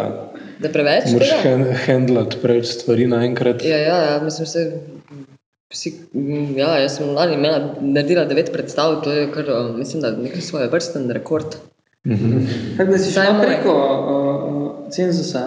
Da 0.58 0.70
preveč 0.70 1.10
moraš 1.12 1.28
tega? 1.28 1.42
hen- 1.42 1.74
handlati 1.82 2.38
preveč 2.40 2.70
stvari 2.70 3.06
naenkrat? 3.06 3.64
Ja, 3.64 3.76
ja, 3.78 3.96
ja, 4.02 4.20
mislim, 4.24 4.46
se, 4.46 4.62
vsi, 5.68 5.92
mm, 6.14 6.54
ja, 6.56 6.78
jaz 6.78 6.96
sem 6.96 7.10
lani 7.10 7.34
imela, 7.34 7.58
naredila 7.82 8.24
devet 8.24 8.52
predstav, 8.52 9.02
to 9.04 9.12
je 9.12 9.26
kar, 9.32 9.44
eh, 9.44 9.72
mislim, 9.76 10.00
da 10.00 10.10
nekaj 10.12 10.40
svoje 10.40 10.68
vrsten 10.68 11.10
rekord. 11.10 11.58
Tako 12.78 12.90
da 12.90 12.98
si 12.98 13.10
Vsaj 13.10 13.26
šla 13.26 13.32
moj. 13.34 13.46
preko 13.46 13.74
uh, 13.74 14.90
cenzusa. 14.90 15.44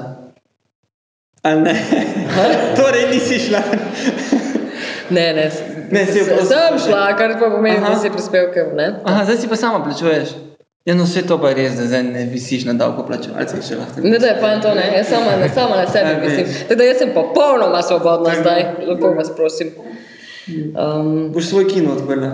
Ali 1.42 1.62
ne? 1.62 1.76
torej 2.78 3.08
nisi 3.14 3.40
šla. 3.40 3.64
Ne, 5.10 5.34
ne, 5.34 5.46
Ne, 5.92 6.06
si 6.06 6.20
jo 6.20 6.26
se- 6.26 6.32
prosto- 6.32 6.48
sem 6.48 6.80
šla, 6.82 7.18
kar 7.18 7.34
pa 7.34 7.50
pomeni, 7.50 7.80
da 7.80 7.96
si 7.96 8.10
prispevke, 8.10 8.64
ne? 8.76 8.88
Aha, 9.04 9.24
zdaj 9.26 9.38
si 9.38 9.48
pa 9.48 9.56
sama 9.58 9.80
plačuješ. 9.82 10.30
Ja, 10.86 10.96
no 10.96 11.04
vse 11.04 11.22
to 11.24 11.38
pa 11.38 11.50
je 11.50 11.56
res, 11.56 11.74
da 11.74 11.86
zdaj 11.86 12.04
ne 12.06 12.26
visiš 12.26 12.66
na 12.66 12.74
davkoplačevalcih 12.76 13.62
še 13.62 13.76
lahko. 13.76 14.02
Ne, 14.04 14.18
da 14.18 14.28
je 14.28 14.38
pa 14.40 14.56
to, 14.58 14.74
ne, 14.74 14.86
jaz 14.96 15.08
sama, 15.08 15.36
na- 15.38 15.50
sama 15.50 15.76
na 15.76 15.88
sebi 15.88 16.10
Ja, 16.10 16.18
mislim. 16.20 16.46
Tako 16.62 16.76
da 16.76 16.84
jaz 16.84 16.98
sem 16.98 17.10
popolnoma 17.12 17.82
svobodna 17.82 18.36
zdaj, 18.36 18.62
lepo 18.88 19.12
vas 19.12 19.32
prosim. 19.32 19.72
Um, 20.48 21.32
Boš 21.32 21.46
svoj 21.46 21.68
kino 21.68 21.92
odprla. 21.94 22.32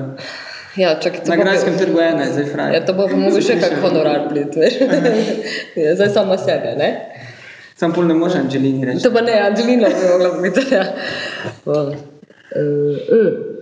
ja, 0.76 0.96
to 0.96 1.10
Na 1.26 1.36
Gradskem 1.36 1.78
trgu 1.78 2.00
ena 2.02 2.24
je 2.24 2.32
zdaj 2.32 2.46
fraj. 2.46 2.74
Ja, 2.74 2.86
to 2.86 2.94
bo 2.94 3.08
pa 3.08 3.16
mogoče 3.18 3.42
še 3.44 3.60
kak 3.60 3.74
honorar 3.82 4.28
plit, 4.30 4.56
veš. 4.56 4.74
Ja, 5.76 5.96
zdaj 5.96 6.10
sama 6.10 6.38
sebe, 6.38 6.76
ne? 6.78 6.90
Sam 7.76 7.92
pol 7.92 8.06
ne 8.06 8.14
moreš 8.14 8.36
Angelini 8.36 8.86
reči. 8.86 9.04
To 9.04 9.12
pa 9.12 9.22
ne, 9.22 9.34
Angelina 9.42 9.88
bi 9.90 10.08
mogla 10.10 10.30
biti. 10.42 10.64
Ja. 10.72 10.86
Uh, 12.56 12.98
uh. 13.18 13.56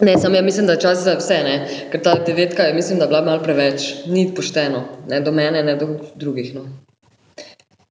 Ne, 0.00 0.18
sam 0.18 0.34
ja 0.34 0.42
mislim, 0.42 0.66
da 0.66 0.72
je 0.72 0.80
čas 0.80 1.04
za 1.04 1.14
vse, 1.16 1.36
ne? 1.44 1.68
ker 1.92 2.02
ta 2.02 2.14
devetka 2.26 2.62
je, 2.62 2.74
mislim, 2.74 2.98
da 2.98 3.06
bila 3.06 3.22
malo 3.24 3.42
preveč, 3.42 3.94
ni 4.06 4.28
pošteno, 4.36 4.82
ne 5.08 5.20
do 5.20 5.32
mene, 5.32 5.62
ne 5.62 5.76
do 5.76 5.88
drugih. 6.14 6.54
No. 6.54 6.60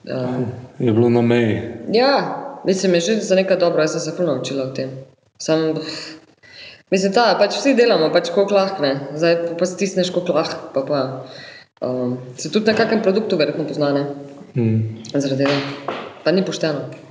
Um, 0.06 0.46
Je 0.80 0.92
bilo 0.92 1.10
na 1.10 1.22
meji. 1.22 1.62
ja, 1.94 2.42
mislim, 2.66 2.94
je 2.94 3.00
že 3.00 3.16
za 3.16 3.36
nekaj 3.36 3.58
dobro, 3.58 3.82
jaz 3.82 3.92
sem 3.92 4.02
se 4.02 4.12
ful 4.12 4.26
naučila 4.26 4.66
v 4.66 4.74
tem. 4.74 4.90
Sam, 5.38 5.74
mislim, 6.92 7.12
da 7.12 7.36
pač 7.40 7.58
vsi 7.58 7.74
delamo, 7.74 8.12
pač 8.14 8.30
koliko 8.30 8.54
lahko 8.54 8.84
ne. 8.84 9.00
Zdaj 9.16 9.36
pa, 9.48 9.56
pa 9.60 9.66
stisneš 9.66 10.10
koliko 10.14 10.34
lahko, 10.34 10.70
pa, 10.74 10.86
pa 10.86 11.88
um, 11.88 12.18
se 12.38 12.52
tudi 12.52 12.70
na 12.70 12.78
kakem 12.78 13.02
produktu 13.02 13.38
verjetno 13.38 13.66
poznane. 13.66 14.06
Mm. 14.56 15.02
Zaradi 15.14 15.44
tega. 15.44 15.58
Pa 16.24 16.32
ni 16.32 16.46
pošteno. 16.46 17.05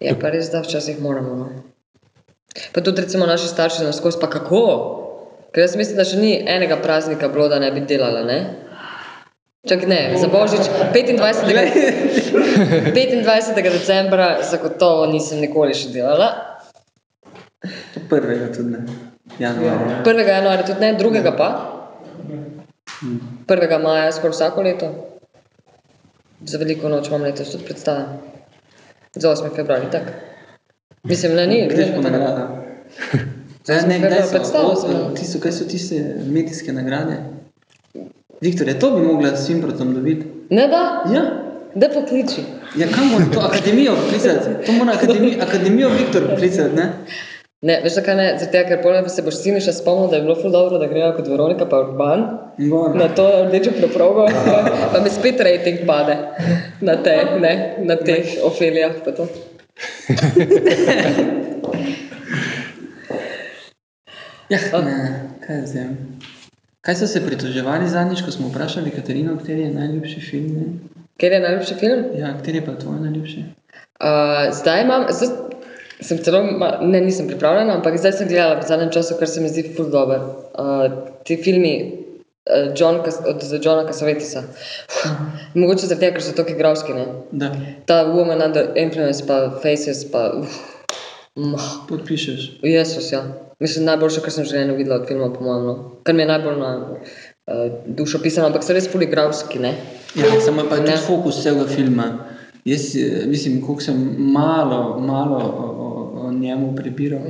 Je 0.00 0.14
pa 0.16 0.30
res, 0.32 0.48
da 0.48 0.62
včasih 0.64 1.00
moramo. 1.00 1.34
No. 1.36 1.48
Pa 2.72 2.80
tudi 2.80 3.02
recimo 3.04 3.26
naši 3.26 3.48
starši 3.48 3.84
nas 3.84 3.98
skozi, 4.00 4.18
pa 4.20 4.30
kako? 4.30 4.62
Ker 5.52 5.64
jaz 5.64 5.76
mislim, 5.76 5.96
da 5.98 6.06
še 6.08 6.16
ni 6.16 6.30
enega 6.48 6.78
praznika 6.80 7.28
bilo, 7.28 7.48
da 7.52 7.58
ne 7.60 7.70
bi 7.74 7.82
delala, 7.84 8.22
ne? 8.24 8.38
Čak 9.68 9.84
ne, 9.90 9.98
za 10.16 10.30
Božič 10.32 10.70
25. 10.94 11.44
25. 12.96 13.62
decembra 13.76 14.30
zagotovo 14.50 15.04
nisem 15.10 15.42
nikoli 15.44 15.76
še 15.76 15.92
delala. 15.92 16.30
Prvega 18.08 18.48
tudi 18.54 18.72
ne. 18.72 18.80
Januarja. 19.38 20.00
1. 20.06 20.24
januarja 20.32 20.64
tudi 20.64 20.80
ne, 20.80 20.94
2. 20.96 21.36
pa. 21.36 21.50
1. 23.04 23.78
maja 23.84 24.08
skoraj 24.16 24.38
vsako 24.38 24.64
leto. 24.64 24.90
Za 26.40 26.56
veliko 26.58 26.88
noč 26.88 27.12
imam 27.12 27.28
letos 27.28 27.52
tudi 27.52 27.68
predstave. 27.68 28.29
Za 29.12 29.28
8. 29.28 29.56
februar, 29.56 29.90
tak. 29.90 30.02
Mislim, 31.02 31.34
ne, 31.34 31.46
ni. 31.46 31.68
Greš 31.68 31.86
po 31.96 32.00
ne, 32.00 32.10
nagrada. 32.10 32.64
Zdaj 33.64 33.76
Ne, 33.78 33.98
smo 33.98 34.06
kdaj 34.06 34.22
so, 34.22 34.44
smo. 34.76 34.98
o, 35.02 35.10
tisto, 35.10 35.38
kaj 35.40 35.52
so 35.52 35.64
tiste 35.64 35.98
medijske 36.26 36.72
nagrade? 36.72 37.16
Viktor, 38.40 38.68
je 38.68 38.78
to 38.78 38.90
bi 38.90 39.02
mogla 39.02 39.36
s 39.36 39.46
Simprotom 39.46 39.94
dobiti? 39.94 40.26
Ne 40.50 40.68
da, 40.68 40.82
Ja. 41.14 41.22
da 41.74 41.88
pokliči. 41.88 42.42
Ja, 42.76 42.86
kam 42.88 43.08
mora 43.08 43.24
to 43.34 43.40
akademijo 43.40 43.94
poklicati? 43.96 44.66
To 44.66 44.72
mora 44.74 44.92
akademijo, 44.92 45.38
akademijo 45.42 45.88
Viktor 45.90 46.28
poklicati, 46.30 46.76
ne? 46.76 46.92
Ne, 47.60 47.74
veš 47.84 47.98
zakaj 47.98 48.14
ne? 48.16 48.26
Zato, 48.40 48.60
ker 48.68 48.78
potem 48.80 49.08
se 49.12 49.22
boš 49.24 49.36
sin 49.42 49.58
še 49.60 49.74
spomnil, 49.76 50.08
da 50.08 50.16
je 50.16 50.24
bilo 50.24 50.36
ful 50.38 50.52
dobro, 50.54 50.78
da 50.80 50.86
grejo 50.88 51.10
kot 51.18 51.26
Veronika 51.28 51.66
pa 51.68 51.82
Urban 51.84 52.22
Gor. 52.56 52.94
na 52.96 53.10
to 53.12 53.26
rdečo 53.50 53.74
preprogo, 53.76 54.24
pa 54.94 55.02
mi 55.04 55.12
spet 55.12 55.42
rating 55.44 55.82
pade 55.88 56.16
na 56.80 56.96
te, 57.04 57.16
ne, 57.42 57.52
na 57.84 57.98
teh 58.00 58.38
Ofelijah 58.48 58.96
pa 59.04 59.12
to. 59.12 59.28
Ja, 64.50 64.58
ne, 64.82 64.94
kaj 65.44 65.60
zdaj? 65.70 65.84
Kaj 66.82 66.96
so 66.98 67.06
se 67.06 67.20
pritoževali 67.22 67.86
zadnjič, 67.88 68.24
ko 68.26 68.32
smo 68.34 68.48
vprašali 68.48 68.90
Katarino, 68.90 69.36
kateri 69.38 69.68
je 69.68 69.74
najljubši 69.76 70.20
film? 70.20 70.48
Ne? 70.56 71.04
Ker 71.22 71.32
je 71.32 71.38
najljubši 71.44 71.74
film? 71.78 72.02
Ja, 72.18 72.32
kateri 72.34 72.58
je 72.58 72.64
pa 72.66 72.74
tvoj 72.80 72.98
najljubši? 73.04 73.44
Uh, 74.00 74.50
zdaj 74.58 74.82
imam, 74.82 75.06
zdaj 75.14 75.30
sem 76.00 76.18
celo, 76.24 76.42
ne, 76.80 77.00
nisem 77.00 77.28
pripravljena, 77.28 77.76
ampak 77.78 77.98
zdaj 77.98 78.12
sem 78.18 78.28
gledala 78.28 78.60
v 78.60 78.68
zadnjem 78.68 78.92
času, 78.94 79.16
kar 79.18 79.28
se 79.28 79.40
mi 79.40 79.48
zdi 79.48 79.64
ful 79.76 79.90
dober. 79.92 80.22
Uh, 80.54 80.86
ti 81.24 81.36
filmi 81.36 81.74
uh, 81.84 82.72
John, 82.76 83.00
od 83.04 83.44
Johna 83.64 83.86
Casavetisa. 83.88 84.42
Mogoče 85.54 85.86
zaradi 85.86 86.06
tega, 86.06 86.16
ker 86.16 86.24
so 86.24 86.34
tako 86.36 86.56
igravski, 86.56 86.96
ne? 86.96 87.06
Da, 87.32 87.52
Ta 87.86 88.02
Woman 88.08 88.44
Under 88.46 88.72
Influence, 88.76 89.26
pa 89.26 89.42
Faces, 89.62 90.04
pa 90.12 90.30
mah, 91.36 91.70
podpišeš. 91.88 92.50
Jezus, 92.62 93.12
ja. 93.12 93.24
Mislim, 93.60 93.84
najboljše, 93.84 94.24
kar 94.24 94.32
sem 94.32 94.44
že 94.48 94.62
eno 94.62 94.74
videla 94.74 95.02
od 95.02 95.08
filma, 95.08 95.32
po 95.32 95.44
mojem, 95.44 95.66
no. 95.66 95.74
kar 96.02 96.14
mi 96.14 96.22
je 96.22 96.32
najbolj 96.32 96.58
na 96.58 96.72
uh, 96.80 97.66
dušo 97.86 98.22
pisano, 98.22 98.48
ampak 98.48 98.64
so 98.64 98.72
res 98.76 98.88
ful 98.88 99.04
igravski, 99.04 99.60
ne? 99.60 99.74
Ja, 100.16 100.32
samo 100.40 100.64
pa 100.70 100.80
Ne. 100.80 100.96
fokus 100.96 101.42
celega 101.42 101.68
filma. 101.68 102.10
Jaz 102.64 102.96
eh, 102.96 103.26
mislim, 103.26 103.60
koliko 103.66 103.82
sem 103.82 104.16
malo, 104.18 104.98
malo 105.00 105.38
njemu 106.40 106.76
prebiral, 106.76 107.20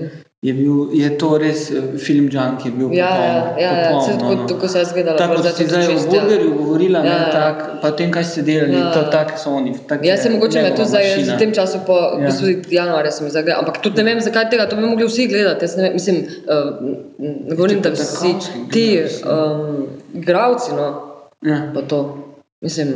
je, 0.43 0.53
bil, 0.55 0.73
je 0.95 1.19
to 1.19 1.39
res 1.39 1.71
eh, 1.71 1.75
film 1.99 2.29
Junk, 2.29 2.65
je 2.65 2.73
bil 2.73 2.89
Ja, 2.93 3.07
ja, 3.07 3.41
popoln, 3.41 3.59
ja, 3.59 3.71
ja. 3.73 3.91
popoln, 3.91 4.07
tako- 4.11 4.25
no, 4.27 4.35
no. 4.37 4.47
tako 4.49 4.69
sem 4.69 4.81
jaz 4.81 4.93
gledala, 4.93 5.19
Tako 5.19 5.35
kot 5.35 5.43
zdaj 5.43 5.53
si 5.55 5.65
zdaj 5.67 5.83
ja. 5.85 5.97
burgerju 6.11 6.55
govorila, 6.55 6.99
Ja, 6.99 7.05
ne, 7.05 7.11
ja. 7.11 7.31
tak, 7.31 7.57
pa 7.83 7.91
tem, 7.91 8.11
kaj 8.11 8.25
ste 8.25 8.43
delali, 8.43 8.73
Ja. 8.75 8.91
to 8.91 9.03
tak 9.09 9.35
so 9.37 9.51
oni. 9.53 9.75
Tak 9.85 10.01
Jaz 10.03 10.23
sem 10.23 10.33
je 10.33 10.39
mogoče 10.39 10.63
me 10.63 10.71
to 10.73 10.85
zdaj 10.85 11.05
v 11.27 11.39
tem 11.39 11.53
času, 11.53 11.79
po 11.87 11.93
Ja. 11.93 12.31
ja. 12.31 12.57
januarja 12.79 13.11
sem 13.13 13.29
zagledala, 13.29 13.59
ampak 13.61 13.83
tudi 13.83 14.03
ne 14.03 14.11
vem, 14.11 14.21
zakaj 14.21 14.49
tega, 14.51 14.67
to 14.67 14.77
bi 14.77 14.83
mogli 14.85 15.05
vsi 15.05 15.27
gledati. 15.27 15.65
Jaz 15.65 15.77
ne 15.77 15.83
vem, 15.83 15.93
mislim, 15.93 16.17
uh, 16.17 16.71
ne 17.19 17.55
govorim, 17.55 17.81
da 17.81 17.91
vsi 17.91 18.35
ti 18.71 18.87
um, 19.23 19.87
igravci, 20.15 20.71
no, 20.73 20.89
Ja. 21.43 21.73
pa 21.75 21.83
to, 21.83 21.99
mislim, 22.61 22.89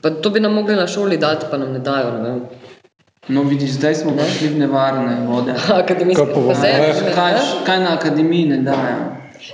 pa 0.00 0.10
to 0.12 0.30
bi 0.30 0.40
nam 0.40 0.54
mogli 0.54 0.76
na 0.76 0.86
šoli 0.86 1.16
dati, 1.16 1.46
pa 1.50 1.56
nam 1.56 1.72
ne 1.72 1.78
dajo, 1.80 2.12
ne 2.12 2.22
vem. 2.22 2.40
No, 3.28 3.42
vidiš, 3.42 3.70
zdaj 3.70 3.94
smo 3.94 4.12
prišli 4.16 4.48
v 4.48 4.58
nevarne 4.58 5.26
vode. 5.26 5.54
Akademijski, 5.82 6.26
Kaj 6.26 6.62
ne, 6.62 7.14
Kaj, 7.14 7.32
ne? 7.32 7.40
kaj 7.66 7.78
na 7.80 7.94
akademiji 7.94 8.48
ne 8.48 8.58
dajo? 8.62 8.96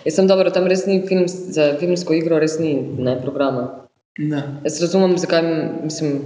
Jaz 0.05 0.15
sem 0.15 0.27
dobro, 0.27 0.51
tam 0.51 0.67
res 0.71 0.87
ni 0.87 1.01
film, 1.07 1.27
za 1.27 1.75
filmsko 1.81 2.15
igro 2.15 2.39
res 2.39 2.59
ni 2.59 2.75
ne, 2.99 3.17
programa. 3.23 3.87
Da. 4.19 4.43
Jaz 4.65 4.81
razumem, 4.83 5.17
zakaj 5.19 5.43
mislim, 5.85 6.19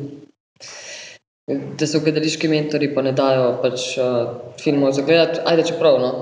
da 1.79 1.87
so 1.87 2.01
gledališki 2.01 2.49
mentori 2.49 2.89
pa 2.95 3.05
ne 3.05 3.13
dajo 3.13 3.59
pač, 3.63 3.91
uh, 4.01 4.55
filmov 4.61 4.97
za 4.97 5.05
gledati, 5.05 5.45
ajde 5.45 5.69
čeprav. 5.73 6.01
No. 6.01 6.13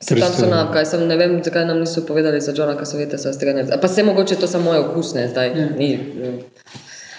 Se 0.00 0.14
tam 0.14 0.32
so 0.32 0.46
nam, 0.46 0.70
kaj 0.72 0.86
sem, 0.92 1.08
ne 1.08 1.16
vem, 1.18 1.40
zakaj 1.44 1.64
nam 1.66 1.80
niso 1.80 2.04
povedali 2.06 2.40
za 2.40 2.52
Johna 2.56 2.76
Casaveta, 2.78 3.18
se 3.18 3.32
tega 3.38 3.56
ne 3.56 3.64
A 3.72 3.80
pa 3.80 3.88
se 3.88 4.04
mogoče 4.04 4.36
to 4.36 4.46
samo 4.46 4.70
moje 4.70 4.80
okusne 4.80 5.28
zdaj. 5.28 5.48
Ja. 5.56 5.68
Ni, 5.78 5.94
eh, 5.94 6.66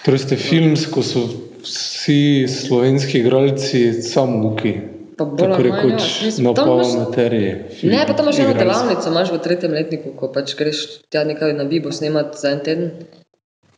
Torej 0.04 0.18
ste 0.18 0.36
filmsko 0.36 1.02
so 1.02 1.26
vsi 1.62 2.20
slovenski 2.48 3.18
igralci 3.18 4.02
samuki. 4.02 4.74
Tako 5.16 5.36
manj, 5.38 5.62
rekoč 5.62 6.02
ja. 6.22 6.42
Na 6.42 6.54
tam 6.54 6.66
pol 6.66 6.78
imaš- 6.78 6.98
materije. 6.98 7.52
Ne, 7.82 8.04
pa 8.06 8.12
tam 8.12 8.24
imaš 8.24 8.38
eno 8.38 8.54
delavnico, 8.54 9.08
imaš 9.08 9.32
v 9.32 9.38
tretjem 9.38 9.72
letniku, 9.72 10.12
ko 10.16 10.32
pač 10.32 10.54
greš 10.56 10.78
tja 11.08 11.24
nekaj 11.24 11.52
na 11.52 11.64
Bibo 11.64 11.92
snemati 11.92 12.38
za 12.38 12.50
en 12.50 12.60
teden. 12.60 12.90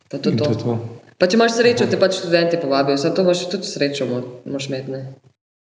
Pa 0.09 0.17
to, 0.17 0.31
to. 0.31 0.37
to 0.37 0.49
je 0.49 0.57
to. 0.57 0.77
Pa 1.17 1.27
če 1.27 1.37
imaš 1.37 1.51
srečo, 1.51 1.85
te 1.85 1.99
pač 1.99 2.15
študenti 2.15 2.57
povabijo, 2.57 2.97
zato 2.97 3.21
imaš 3.21 3.49
tudi 3.49 3.63
srečo, 3.65 4.05
mo- 4.05 4.23
moraš 4.45 4.67
imeti. 4.67 4.91
Ne? 4.91 5.13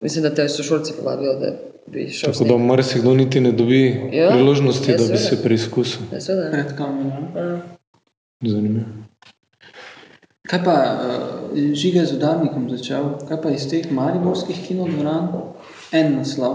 Mislim, 0.03 0.23
da 0.23 0.31
te 0.31 0.49
sošolci 0.49 0.93
povabijo, 0.93 1.35
da 1.35 1.53
bi 1.87 2.09
šel. 2.11 2.33
Tako 2.33 2.45
da 2.45 2.57
marsikdo 2.59 3.15
niti 3.15 3.41
ne 3.41 3.53
dobi 3.53 3.81
Ja, 4.13 4.31
priložnosti, 4.31 4.91
ja, 4.91 4.97
da 4.97 5.07
bi 5.07 5.19
se 5.19 5.43
preizkusil. 5.43 6.01
Ja, 6.13 6.21
seveda. 6.21 6.57
Ja. 6.57 7.61
Zanimivo. 8.43 8.85
Kaj 10.49 10.61
pa 10.65 10.75
uh, 10.75 10.97
žiga 11.75 12.05
z 12.05 12.17
udarnikom 12.17 12.71
začel? 12.71 13.19
Kaj 13.29 13.39
pa 13.43 13.51
iz 13.51 13.67
teh 13.69 13.91
mariborskih 13.91 14.57
kinodvoran? 14.65 15.29
En 15.93 16.17
naslov. 16.17 16.55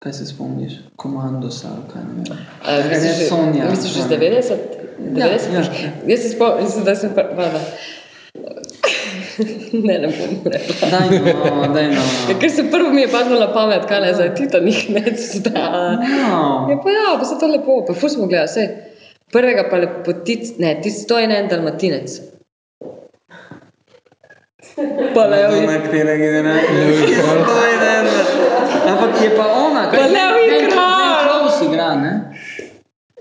Kaj 0.00 0.12
se 0.12 0.26
spomniš? 0.26 0.72
Komandos 0.96 1.60
ali 1.64 1.84
kaj 1.92 2.02
ne 2.02 2.24
vem. 2.24 2.38
A, 2.64 2.76
Misliš, 2.80 3.02
Ne, 3.02 3.14
že- 3.14 3.28
Sonja. 3.28 3.70
misliš 3.70 3.96
iz 3.96 4.06
90? 4.06 4.56
90? 4.98 5.18
Ja, 5.18 5.26
Ja, 5.26 5.32
ja. 5.54 5.90
Jaz 6.06 6.20
se 6.20 6.28
spomnim, 6.28 6.84
da 6.84 6.94
sem 6.94 7.10
prva. 7.14 7.50
ne, 9.80 9.94
ne 9.98 10.08
bom 10.08 10.32
rekla. 10.46 10.88
Daj 10.90 11.06
no, 11.10 11.74
daj 11.74 11.86
no. 11.88 12.02
Ja, 12.28 12.38
ker 12.38 12.50
se 12.50 12.64
prvo 12.70 12.90
mi 12.90 13.00
je 13.00 13.08
padlo 13.08 13.38
na 13.40 13.52
pamet, 13.52 13.86
kaj 13.86 14.00
ne, 14.00 14.14
zdaj 14.14 14.34
Titanik, 14.34 14.88
ne, 14.88 15.04
sta. 15.18 15.50
No. 15.98 16.42
Ja, 16.66 16.76
pa 16.82 16.90
ja, 16.90 17.14
pa 17.14 17.24
se 17.24 17.38
to 17.40 17.46
lepo, 17.46 17.84
pa 17.86 17.94
fus 17.94 18.14
smo 18.14 18.26
gledali, 18.26 18.48
vse. 18.48 18.66
Prvega 19.32 19.68
pa 19.70 19.76
lepotic, 19.76 20.56
ne, 20.58 20.80
ti 20.82 20.90
sto 20.90 21.18
in 21.18 21.30
en 21.32 21.48
dalmatinec. 21.48 22.18
Pa 25.14 25.26
levi. 25.26 25.66
Na 25.66 25.78
katerega 25.82 26.16
generacije? 26.16 27.18
Ampak 28.88 29.22
je 29.22 29.30
pa 29.36 29.46
ona, 29.46 29.90
Pa 29.90 29.96
Levi 29.96 30.70
kralj! 30.70 31.28
Klaus 31.28 31.62
igra, 31.62 31.94
ne? 31.94 32.12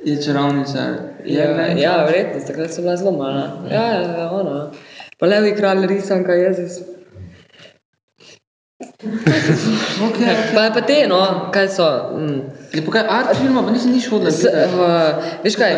Je 0.04 0.24
čarovnica. 0.24 0.80
Je 1.26 1.39
Ja, 1.39 1.68
ja, 1.78 2.04
verjetno, 2.06 2.41
takrat 2.47 2.74
sem 2.74 2.84
bila 2.84 2.95
zelo 2.97 3.12
mala. 3.12 3.66
Ja, 3.72 3.84
ja, 3.84 4.02
ja, 4.18 4.32
ona. 4.32 4.72
Pa 5.20 5.26
levi 5.26 5.56
kralj 5.56 5.88
risanka, 5.88 6.34
Jezus. 6.34 6.80
Okay. 10.10 10.36
Pa, 10.56 10.70
pa 10.74 10.82
te, 10.82 11.08
no, 11.08 11.50
kaj 11.54 11.68
so. 11.68 11.88
Mm. 12.16 12.41
Je 12.74 12.86
pa 12.86 12.91
kaj 12.91 13.04
art 13.10 13.36
filma, 13.38 13.64
pa 13.64 13.72
nisem 13.72 13.91
nič 13.91 14.08
hodila. 14.12 14.32
S, 14.32 14.45
uh, 14.47 15.36
veš 15.43 15.56
kaj? 15.60 15.76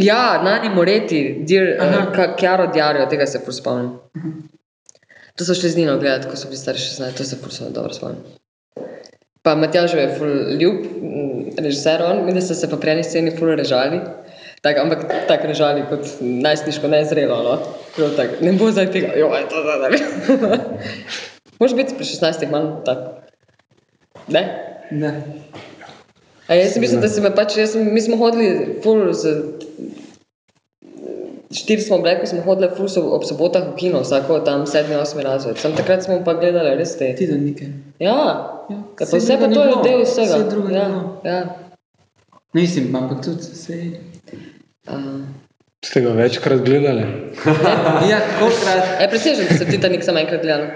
Ja, 0.00 0.40
Nani 0.44 0.72
Moreti, 0.72 1.44
dir, 1.44 1.76
Aha. 1.80 2.06
uh, 2.08 2.34
Kjaro 2.36 2.70
Diario, 2.72 3.06
tega 3.06 3.26
se 3.26 3.40
spomnim. 3.52 3.98
To 5.36 5.44
so 5.44 5.54
šli 5.54 5.70
z 5.70 5.76
Nino 5.76 5.98
gledati, 5.98 6.28
ko 6.28 6.36
so 6.36 6.48
bili 6.48 6.58
stari 6.60 6.78
16, 6.78 7.16
to 7.16 7.24
se 7.24 7.36
ful 7.36 7.50
so 7.50 7.70
dobro 7.70 7.94
spomnim. 7.94 8.20
Pa 9.42 9.54
Matjaž 9.54 9.94
je 9.94 10.14
ful 10.18 10.34
ljub, 10.60 10.84
mm, 10.84 11.56
režiser 11.58 12.02
on, 12.02 12.24
mi 12.26 12.34
da 12.34 12.40
so 12.40 12.54
se 12.54 12.68
pa 12.70 12.76
pri 12.76 12.90
eni 12.90 13.04
sceni 13.04 13.32
ful 13.38 13.54
režali. 13.56 14.00
Tak, 14.62 14.78
ampak 14.78 15.06
tako 15.28 15.46
režali 15.50 15.82
kot 15.90 16.06
najstniško 16.20 16.88
nezrelo, 16.88 17.42
no. 17.42 17.56
Prav 17.96 18.12
Tak, 18.16 18.40
ne 18.40 18.52
bo 18.52 18.70
zdaj 18.70 18.92
tega, 18.92 19.16
jo, 19.18 19.32
je 19.34 19.48
to 19.48 19.62
zdaj. 19.64 19.90
Možeš 21.60 21.76
biti 21.76 21.94
pri 21.96 22.04
16 22.04 22.50
manj 22.50 22.68
tak. 22.84 22.98
Ne? 24.28 24.42
Ne. 24.90 25.12
A 26.48 26.54
jaz 26.54 26.76
mislim, 26.76 27.00
da 27.00 27.08
se 27.08 27.20
me 27.20 27.34
pač, 27.34 27.56
jaz 27.56 27.74
mi 27.76 28.00
smo 28.00 28.16
hodili 28.16 28.78
ful 28.82 29.12
z 29.12 29.34
štiri 31.52 31.80
smo 31.80 31.98
bile, 31.98 32.20
ko 32.20 32.26
smo 32.26 32.42
hodile 32.42 32.70
ful 32.76 32.88
so 32.88 33.02
ob 33.12 33.24
sobotah 33.24 33.62
v 33.72 33.76
kino, 33.76 34.00
vsako 34.00 34.40
tam 34.40 34.66
sedmi, 34.66 34.94
osmi 34.94 35.22
razred. 35.22 35.58
Sam 35.58 35.72
takrat 35.72 36.02
smo 36.02 36.20
pa 36.24 36.34
gledali 36.34 36.76
res 36.76 36.96
te. 36.98 37.14
Titanic. 37.14 37.60
Ja, 37.98 38.16
Ja, 38.70 38.76
ja 38.98 39.06
saj 39.06 39.10
pa 39.10 39.16
vse 39.18 39.38
pa 39.38 39.48
to 39.48 39.62
je 39.62 39.74
del 39.82 40.02
vsega. 40.04 40.36
vse 40.36 40.50
druga 40.50 40.68
ni 40.68 40.74
ja, 40.74 40.88
ja. 41.24 41.40
No, 42.32 42.60
mislim, 42.60 42.94
ampak 42.96 43.24
tudi 43.24 43.42
se. 43.42 43.78
Uh, 44.88 45.20
Ste 45.84 46.00
ga 46.00 46.12
večkrat 46.12 46.60
gledali? 46.60 47.02
Ja, 48.10 48.18
kolikrat. 48.38 49.00
je 49.00 49.08
presežen, 49.10 49.46
da 49.50 49.56
se 49.56 49.64
Titanik 49.64 50.04
samo 50.04 50.18
enkrat 50.18 50.42
gledal. 50.42 50.66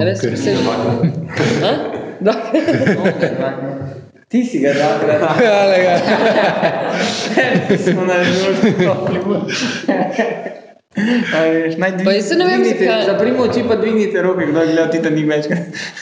Res 0.00 0.18
okej. 0.18 0.30
presežen. 0.30 0.66
A? 1.66 2.36
Da. 4.26 4.28
Ti 4.28 4.44
si 4.44 4.58
ga. 4.58 4.74
Smo 7.84 8.04
na 8.04 8.24
žurki. 8.24 8.72
Pa 12.04 12.12
jaz 12.12 12.28
se 12.28 12.34
ne 12.34 12.44
vem, 12.44 12.64
zakaj. 12.64 13.04
Zaprimo 13.06 13.42
oči 13.42 13.62
pa 13.68 13.76
dvignite 13.76 14.22
roke, 14.22 14.46
kdo 14.46 14.60
je 14.60 14.66
gledal 14.66 14.90
Titanic 14.90 15.28
večkrat. 15.28 15.58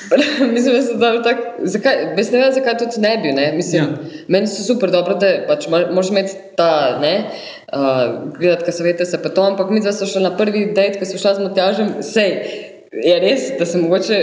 Mislim, 0.55 0.75
da 0.75 0.83
se 0.83 0.95
da 0.95 1.22
tak, 1.22 1.37
zakaj, 1.62 2.14
jaz 2.16 2.33
ne 2.33 2.39
vem, 2.39 2.53
zakaj 2.53 2.79
tudi 2.79 3.01
ne 3.01 3.18
bi, 3.22 3.33
ne, 3.33 3.53
mislim, 3.53 3.83
Ja. 3.83 3.89
meni 4.29 4.47
so 4.47 4.62
super 4.62 4.91
dobro, 4.91 5.14
da 5.14 5.27
pač 5.49 5.68
moraš 5.68 6.11
imeti 6.11 6.33
ta, 6.57 6.99
ne, 7.03 7.25
uh, 7.72 7.79
gledati, 8.39 8.64
kaj 8.64 8.72
savete 8.72 9.05
se 9.05 9.22
pa 9.22 9.29
to, 9.29 9.43
ampak 9.43 9.70
mi 9.70 9.81
dva 9.81 9.93
smo 9.93 10.07
šli 10.07 10.22
na 10.22 10.37
prvi 10.37 10.72
dejt, 10.77 10.99
ko 10.99 11.05
smo 11.05 11.18
šla 11.18 11.35
z 11.35 11.49
Matjažem, 11.49 11.89
sej, 12.01 12.31
je 13.03 13.15
res, 13.21 13.47
da 13.59 13.67
sem 13.67 13.83
mogoče 13.83 14.19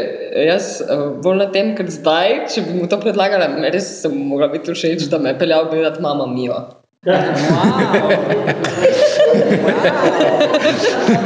jaz 0.48 0.82
uh, 0.86 1.08
bolj 1.24 1.38
na 1.42 1.48
tem, 1.52 1.74
ker 1.76 1.90
zdaj, 1.92 2.46
če 2.54 2.66
bi 2.68 2.78
mu 2.80 2.88
to 2.92 3.00
predlagala, 3.02 3.50
me 3.56 3.72
res 3.74 3.88
sem 4.04 4.16
mogla 4.16 4.48
biti 4.54 4.72
všeč, 4.76 5.10
da 5.12 5.20
me 5.20 5.34
je 5.34 5.40
peljal 5.42 5.70
gledati 5.72 6.04
mama 6.04 6.28
Mio. 6.32 6.60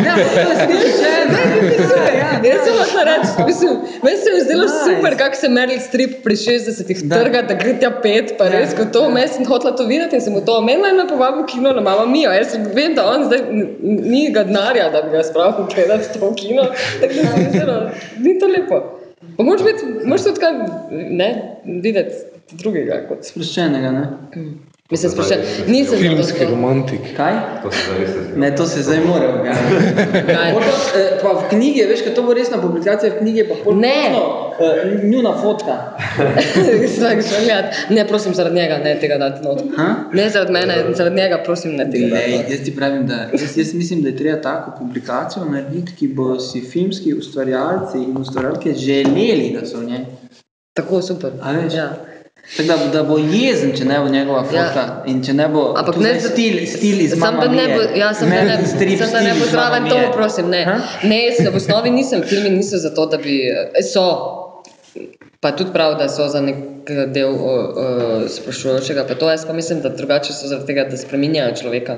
Ja, 0.06 0.16
to 0.16 0.40
je 0.40 0.56
slišeno. 0.56 2.15
Jaz 2.46 2.62
sem 2.62 2.76
lahko 2.76 3.04
reči, 3.04 3.30
mislim, 3.46 3.72
meni 4.04 4.18
se 4.18 4.30
je 4.30 4.42
zdelo 4.42 4.64
Nice. 4.64 4.84
super, 4.88 5.18
kako 5.18 5.36
se 5.36 5.48
Meryl 5.50 5.80
Streep 5.80 6.24
pri 6.24 6.36
60-ih 6.36 7.04
Da. 7.04 7.16
trga, 7.18 7.42
da 7.42 7.54
gre 7.56 7.74
tja 7.76 7.92
pet, 8.02 8.36
pa 8.38 8.48
res, 8.48 8.74
ko 8.74 8.86
to 8.88 9.06
vmes 9.08 9.32
sem 9.32 9.46
hotela 9.46 9.74
to 9.74 9.86
videti 9.86 10.16
in 10.16 10.22
sem 10.22 10.34
mu 10.34 10.42
to 10.42 10.54
omenila 10.54 10.90
in 10.90 10.98
me 10.98 11.08
povabil 11.08 11.42
v 11.42 11.48
kino 11.48 11.72
na 11.72 11.82
mama 11.82 12.06
Mio. 12.08 12.32
Jaz 12.32 12.52
sem- 12.52 12.68
vem, 12.72 12.94
da 12.94 13.06
on 13.06 13.24
zdaj 13.24 13.42
ni 13.82 14.32
ga 14.32 14.44
denarja, 14.44 14.90
da 14.90 15.02
bi 15.02 15.10
ga 15.10 15.24
spravil 15.24 15.66
gledati 15.68 16.14
to 16.14 16.26
v 16.26 16.36
kino, 16.36 16.64
tako 17.02 17.14
da 17.14 17.24
se 17.24 17.38
mi 17.38 17.50
zdelo, 17.50 17.78
ni 18.20 18.40
to 18.40 18.48
lepo. 18.48 18.78
Pa 19.38 19.44
moraš 19.44 19.64
biti, 19.64 19.84
moraš 20.06 20.24
tudi 20.24 20.40
kaj, 20.40 20.54
ne, 20.92 21.30
videti 21.82 22.16
drugega 22.54 23.08
kot. 23.08 23.26
Sproščenega, 23.26 23.92
ne? 23.92 24.06
Mislim, 24.92 25.12
sproščen, 25.12 25.40
nisem 25.68 25.98
Filmski 25.98 26.40
to- 26.40 26.50
romantik. 26.50 27.00
Kaj? 27.18 27.34
To 27.64 27.72
se 27.72 27.78
zdaj 27.86 28.00
res. 28.00 28.10
Ne, 28.36 28.56
to 28.56 28.66
se 28.66 28.82
zdaj 28.82 29.00
mora? 29.00 29.28
Pol 30.52 30.62
pa, 31.24 31.34
v 31.34 31.50
knjigi, 31.50 31.84
veš, 31.84 32.02
kaj 32.02 32.14
to 32.14 32.24
bo 32.24 32.34
resna 32.34 32.58
publikacija 32.62 33.12
v 33.12 33.18
knjigi, 33.18 33.44
pa 33.50 33.56
pol 33.64 33.76
Ne. 33.76 33.94
točno, 34.06 34.52
eh, 34.62 35.00
njuna 35.04 35.34
fotka. 35.42 35.76
Ne, 37.90 38.08
prosim, 38.08 38.34
zaradi 38.34 38.56
njega 38.56 38.78
ne 38.78 39.00
tega 39.00 39.18
dati 39.18 39.44
not. 39.44 39.62
Ha? 39.78 39.96
Ne 40.14 40.30
zaradi 40.30 40.52
mene, 40.52 40.86
zaradi 40.96 41.16
njega, 41.16 41.42
prosim, 41.46 41.72
ne 41.72 41.92
tega 41.92 42.08
dati. 42.08 42.32
Not. 42.32 42.50
jaz 42.50 42.60
ti 42.66 42.76
pravim, 42.76 43.08
da 43.08 43.14
jaz, 43.34 43.58
jaz 43.58 43.74
mislim, 43.74 44.02
da 44.02 44.10
je 44.10 44.18
treba 44.18 44.42
tako 44.42 44.72
publikacijo 44.80 45.46
narediti, 45.46 45.96
ki 45.96 46.08
bo 46.08 46.40
si 46.40 46.62
filmski 46.62 47.14
ustvarjalci 47.14 47.98
in 47.98 48.18
ustvarjalke 48.18 48.74
želeli, 48.74 49.58
da 49.60 49.66
so 49.68 49.78
v 49.78 49.86
njej. 49.86 50.06
Tako 50.74 51.02
super. 51.02 51.32
A 51.42 51.52
veš? 51.52 51.74
Ja. 51.74 51.90
Tako 52.58 52.68
da, 52.68 52.76
da 52.94 53.04
bo 53.04 53.18
jezen, 53.18 53.72
če 53.78 53.86
ne 53.86 54.00
bo 54.00 54.10
njegova 54.10 54.44
Ja. 54.44 54.46
fotka 54.46 54.84
in 55.10 55.24
če 55.26 55.34
ne 55.34 55.48
bo 55.50 55.64
Ampak 55.78 55.98
ne 55.98 56.14
stil, 56.22 56.60
stil 56.70 57.02
iz 57.02 57.16
Mamma 57.18 57.48
ne 57.50 57.66
bo, 57.74 57.82
ja, 57.98 58.12
sem 58.14 58.30
Meryl 58.30 58.52
ne, 58.54 58.68
Streep 58.70 59.02
sem 59.02 59.12
da 59.12 59.22
ne 59.26 59.34
bo 59.40 59.48
zraven 59.50 59.90
to, 59.90 59.98
prosim, 60.14 60.50
ne. 60.54 60.62
Ha? 60.66 60.76
Ne, 61.04 61.24
jaz 61.26 61.42
v 61.42 61.56
osnovi 61.58 61.92
nisem, 61.92 62.22
filmi 62.24 62.54
niso 62.54 62.78
zato, 62.78 63.08
da 63.10 63.18
bi, 63.18 63.40
eh, 63.50 63.82
so, 63.84 64.06
pa 65.42 65.56
tudi 65.58 65.74
prav, 65.74 65.98
da 65.98 66.10
so 66.10 66.28
za 66.30 66.42
nek 66.42 66.62
del 67.14 67.34
o, 67.34 67.54
o, 67.84 67.86
sprašujočega, 68.30 69.08
pa 69.10 69.16
to 69.18 69.30
jaz 69.30 69.46
pa 69.46 69.54
mislim, 69.54 69.82
da 69.82 69.90
drugače 69.90 70.34
so 70.34 70.48
zaradi 70.48 70.68
tega, 70.68 70.86
da 70.90 70.98
spreminjajo 70.98 71.56
človeka. 71.62 71.98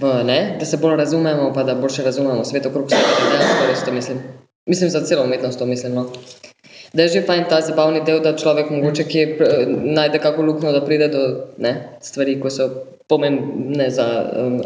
V, 0.00 0.10
ne, 0.24 0.56
da 0.58 0.66
se 0.66 0.76
bolj 0.82 0.96
razumemo, 0.96 1.52
pa 1.54 1.62
da 1.62 1.74
boljše 1.74 2.02
razumemo 2.02 2.44
svet 2.44 2.66
okrog 2.66 2.90
sebe, 2.90 3.02
da 3.02 3.30
dejansko 3.30 3.66
res 3.70 3.84
to 3.84 3.92
mislim. 3.92 4.18
Mislim 4.66 4.90
za 4.90 5.04
celo 5.04 5.24
umetnost 5.24 5.58
to 5.58 5.66
mislim. 5.66 5.94
No. 5.94 6.06
Da 6.94 7.02
je 7.02 7.08
že 7.08 7.22
fajn 7.26 7.44
ta 7.50 7.60
zabavni 7.60 8.04
del, 8.06 8.20
da 8.22 8.36
človek 8.38 8.70
mogoče 8.70 9.04
kje 9.04 9.22
eh, 9.26 9.66
najde 9.68 10.18
kako 10.22 10.42
luknjo, 10.42 10.72
da 10.72 10.84
pride 10.84 11.08
do 11.08 11.22
ne, 11.58 11.74
stvari, 12.00 12.38
ko 12.40 12.50
so 12.50 12.68
pomembne 13.08 13.90
za 13.90 14.06
um, 14.38 14.60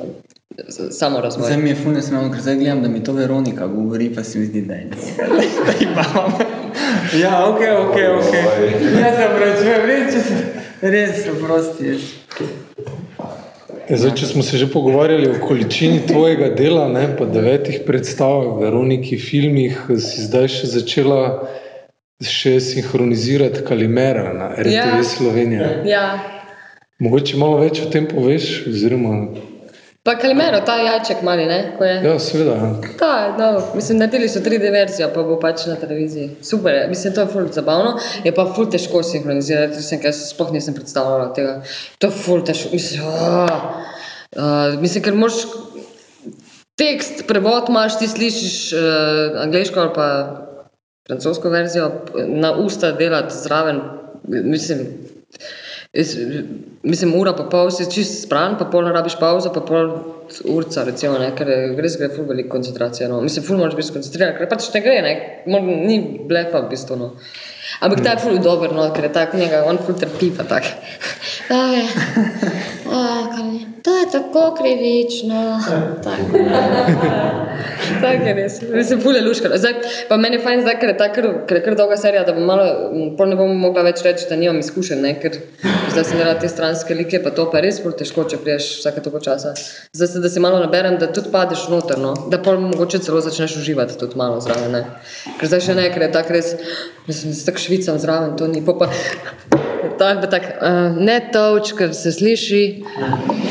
samo 0.91 1.21
razvoj. 1.21 1.47
Zdaj 1.47 1.63
mi 1.63 1.69
je 1.69 1.75
fulno 1.75 2.03
smešno, 2.03 2.31
ker 2.33 2.41
zdaj 2.41 2.57
gledam, 2.57 2.83
da 2.83 2.89
mi 2.89 3.05
to 3.05 3.13
Veronika 3.13 3.67
govori, 3.67 4.11
pa 4.15 4.25
se 4.25 4.39
mi 4.39 4.47
zdi, 4.47 4.63
da 4.63 4.75
je 4.75 4.91
imam. 5.81 6.33
Ja, 7.23 7.47
ok, 7.49 7.61
ok, 7.89 7.97
ok. 8.19 8.35
Jaz 9.01 9.17
se 9.17 9.27
obračujem, 9.35 9.87
res, 9.87 10.15
če 10.15 10.21
se, 10.21 10.35
res 10.83 11.23
se 11.25 11.35
prosti. 11.41 11.87
Jaz. 11.87 12.01
Ja, 13.89 13.97
Zdaj, 13.97 14.13
če 14.21 14.27
smo 14.27 14.43
se 14.43 14.59
že 14.61 14.67
pogovarjali 14.73 15.31
o 15.31 15.39
količini 15.41 16.03
tvojega 16.07 16.51
dela, 16.55 16.89
ne, 16.93 17.07
po 17.17 17.25
devetih 17.27 17.81
predstavah, 17.87 18.59
Veroniki, 18.61 19.17
filmih, 19.17 19.79
si 19.97 20.27
zdaj 20.27 20.51
še 20.53 20.69
začela 20.75 21.23
še 22.25 22.57
sinhronizirati 22.61 23.63
Kalimera 23.67 24.33
na 24.35 24.49
RTV 24.59 24.73
Ja. 24.73 24.87
ja. 24.97 25.05
Slovenija. 25.05 25.69
Ja. 25.87 26.07
Mogoče 26.99 27.37
malo 27.39 27.61
več 27.63 27.79
o 27.81 27.91
tem 27.91 28.09
poveš? 28.11 28.67
Oziroma, 28.67 29.29
Pa 30.09 30.15
Kalimero, 30.17 30.63
ta 30.65 30.79
jajček 30.81 31.19
mali, 31.23 31.45
ne? 31.45 31.75
Ko 31.77 31.85
je. 31.85 31.97
ja, 32.01 32.15
seveda. 32.23 32.55
Ta, 32.97 33.37
no, 33.37 33.49
mislim, 33.77 33.99
naredili 33.99 34.29
so 34.33 34.41
3D 34.41 34.71
verzijo, 34.73 35.11
pa 35.13 35.23
bo 35.23 35.37
pač 35.43 35.67
na 35.69 35.75
televiziji. 35.77 36.31
Super, 36.43 36.75
je. 36.75 36.87
mislim, 36.89 37.13
to 37.15 37.21
je 37.21 37.31
ful 37.35 37.51
zabavno, 37.53 37.99
je 38.25 38.33
pa 38.35 38.47
ful 38.57 38.71
težko 38.73 39.03
sinhronizirati, 39.05 39.77
mislim, 39.77 40.01
ker 40.01 40.15
sploh 40.17 40.55
nisem 40.55 40.75
predstavljala 40.79 41.29
tega. 41.37 41.59
To 42.01 42.09
je 42.09 42.23
ful 42.25 42.41
težko, 42.41 42.73
mislim, 42.73 43.05
oh, 43.05 43.69
uh, 44.33 44.81
mislim 44.81 45.05
ker 45.05 45.19
moraš 45.19 45.45
tekst, 46.81 47.27
prevod 47.29 47.69
imaš, 47.69 47.99
ti 48.01 48.09
slišiš 48.09 48.59
uh, 48.73 49.41
angliško 49.45 49.81
ali 49.81 49.93
pa 49.99 50.09
francosko 51.09 51.49
verzijo, 51.51 51.91
na 52.29 52.53
usta 52.53 52.93
delati 52.93 53.35
zraven, 53.35 53.81
mislim, 54.29 54.87
jaz, 55.93 56.17
mislim, 56.83 57.15
ura 57.21 57.33
pa 57.33 57.45
pol 57.49 57.71
si 57.71 57.91
čist 57.91 58.23
spran, 58.27 58.59
pa 58.59 58.65
pol 58.65 58.85
rabiš 58.93 59.17
pauzo, 59.21 59.53
pa 59.53 59.61
pol 59.61 59.91
urca, 60.45 60.85
recimo, 60.85 61.19
ne, 61.19 61.31
ker 61.37 61.49
je- 61.49 61.77
res 61.81 61.97
gre 61.97 62.09
ful 62.13 62.25
veliko 62.29 62.49
koncentracije, 62.57 63.09
no. 63.09 63.21
mislim, 63.21 63.45
ful 63.45 63.57
moraš 63.57 63.75
biti 63.77 63.89
skoncentriran, 63.89 64.37
ker 64.37 64.49
pač 64.49 64.69
ne 64.75 64.81
gre, 64.81 65.03
ne, 65.03 65.13
Mor, 65.47 65.63
ni 65.63 66.21
blefa 66.29 66.61
v 66.61 66.69
bistvu, 66.69 66.97
no. 66.97 67.13
Ampak 67.81 68.05
ta 68.05 68.11
je 68.11 68.19
ful 68.19 68.39
dober, 68.39 68.73
no, 68.73 68.93
ker 68.93 69.05
je 69.05 69.13
tak 69.13 69.35
njega, 69.35 69.65
on 69.67 69.79
ful 69.79 69.95
trpi 69.95 70.31
pa 70.37 70.45
tak. 70.45 70.65
To 71.49 71.55
je, 71.73 71.85
a, 72.93 73.01
kar 73.01 73.18
je, 73.55 73.83
to 73.83 73.97
je 73.97 74.07
tako 74.13 74.55
krivično. 74.61 75.61
Tako. 76.03 76.39
Tako 78.03 78.25
je 78.27 78.35
res, 78.35 78.93
ful 79.03 79.17
je 79.17 79.23
luškar. 79.23 79.53
Zdaj, 79.57 79.75
pa 80.09 80.17
meni 80.21 80.37
je 80.39 80.43
fajn 80.45 80.63
zdaj, 80.63 80.77
ker 80.81 80.93
je, 80.93 80.97
ta, 80.99 81.09
kar, 81.15 81.27
ker 81.49 81.59
je 81.59 81.63
kar 81.65 81.77
dolga 81.79 81.97
serija, 82.01 82.25
da 82.27 82.35
bom 82.37 82.47
malo, 82.49 82.67
pol 83.19 83.31
ne 83.33 83.39
bom 83.39 83.55
mogla 83.63 83.85
več 83.87 84.03
reči, 84.07 84.27
da 84.31 84.39
nimam 84.39 84.61
izkušenj, 84.63 85.03
ne, 85.03 85.13
ker 85.23 85.39
zdaj 85.93 86.05
sem 86.05 86.21
delala 86.21 86.39
te 86.41 86.51
stranske 86.51 86.97
like, 86.99 87.23
pa 87.25 87.33
to 87.35 87.49
pa 87.53 87.63
res 87.65 87.81
ful 87.83 87.95
težko, 87.99 88.27
če 88.31 88.41
priješ 88.43 88.69
vsake 88.83 89.05
toliko 89.05 89.23
časa. 89.25 89.55
Zdaj 89.97 90.13
se, 90.15 90.25
da 90.25 90.33
si 90.33 90.43
malo 90.45 90.61
naberem, 90.63 90.99
da 91.03 91.11
tudi 91.13 91.33
padeš 91.35 91.69
noter, 91.73 92.01
no, 92.03 92.15
da 92.33 92.41
pol 92.43 92.61
mogoče 92.69 93.03
celo 93.07 93.23
začneš 93.25 93.59
uživati 93.63 93.99
tudi 94.01 94.19
malo 94.21 94.43
zraven, 94.45 94.75
ne. 94.79 94.85
Ker 95.41 95.53
zdaj 95.53 95.67
še 95.71 95.79
ne, 95.79 95.89
ker 95.95 96.07
je 96.07 96.13
tak 96.15 96.35
res, 96.35 96.55
mislim, 97.09 97.35
da 97.35 97.41
se 97.41 97.49
tako 97.49 97.67
švicam 97.67 98.03
zraven, 98.03 98.37
to 98.39 98.51
ni, 98.51 98.65
pol 98.65 98.79
pa 98.81 98.93
Tak, 99.99 100.21
pa 100.21 100.27
tak, 100.27 100.43
uh, 100.63 100.97
ne 100.97 101.19
toč, 101.33 101.73
ker 101.79 101.95
se 101.95 102.13
sliši. 102.13 102.63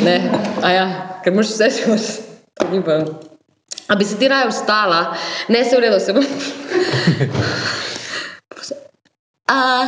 Ne, 0.05 0.17
a 0.63 0.71
ja, 0.71 0.85
ker 1.23 1.35
moraš 1.35 1.55
vse 1.55 1.69
skozi. 1.79 2.13
To 2.57 2.69
ni 2.71 2.81
pa. 2.83 3.01
A 3.87 3.95
bi 3.95 4.05
se 4.05 4.17
ti 4.19 4.27
raje 4.27 4.49
vstala, 4.51 5.15
ne 5.49 5.63
se 5.63 5.77
v 5.77 5.79
redu, 5.85 5.99
se 6.03 6.13
bom. 6.13 6.25
A, 9.47 9.87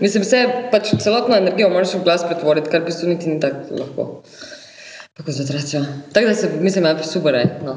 mislim, 0.00 0.24
vse, 0.24 0.40
pač 0.72 0.88
celotno 0.98 1.36
energijo 1.36 1.68
moraš 1.70 1.94
v 1.94 2.02
glas 2.02 2.24
pretvoriti, 2.26 2.70
kar 2.72 2.82
v 2.82 2.88
bistvu 2.90 3.12
niti 3.12 3.30
ni 3.30 3.38
tako 3.40 3.78
lahko. 3.78 4.06
Pa 5.14 5.22
koncentracijo. 5.22 5.84
Tako 6.12 6.26
da 6.26 6.34
se, 6.34 6.50
mislim, 6.60 6.84
je 6.90 7.04
super, 7.06 7.34
je, 7.38 7.44
no. 7.62 7.76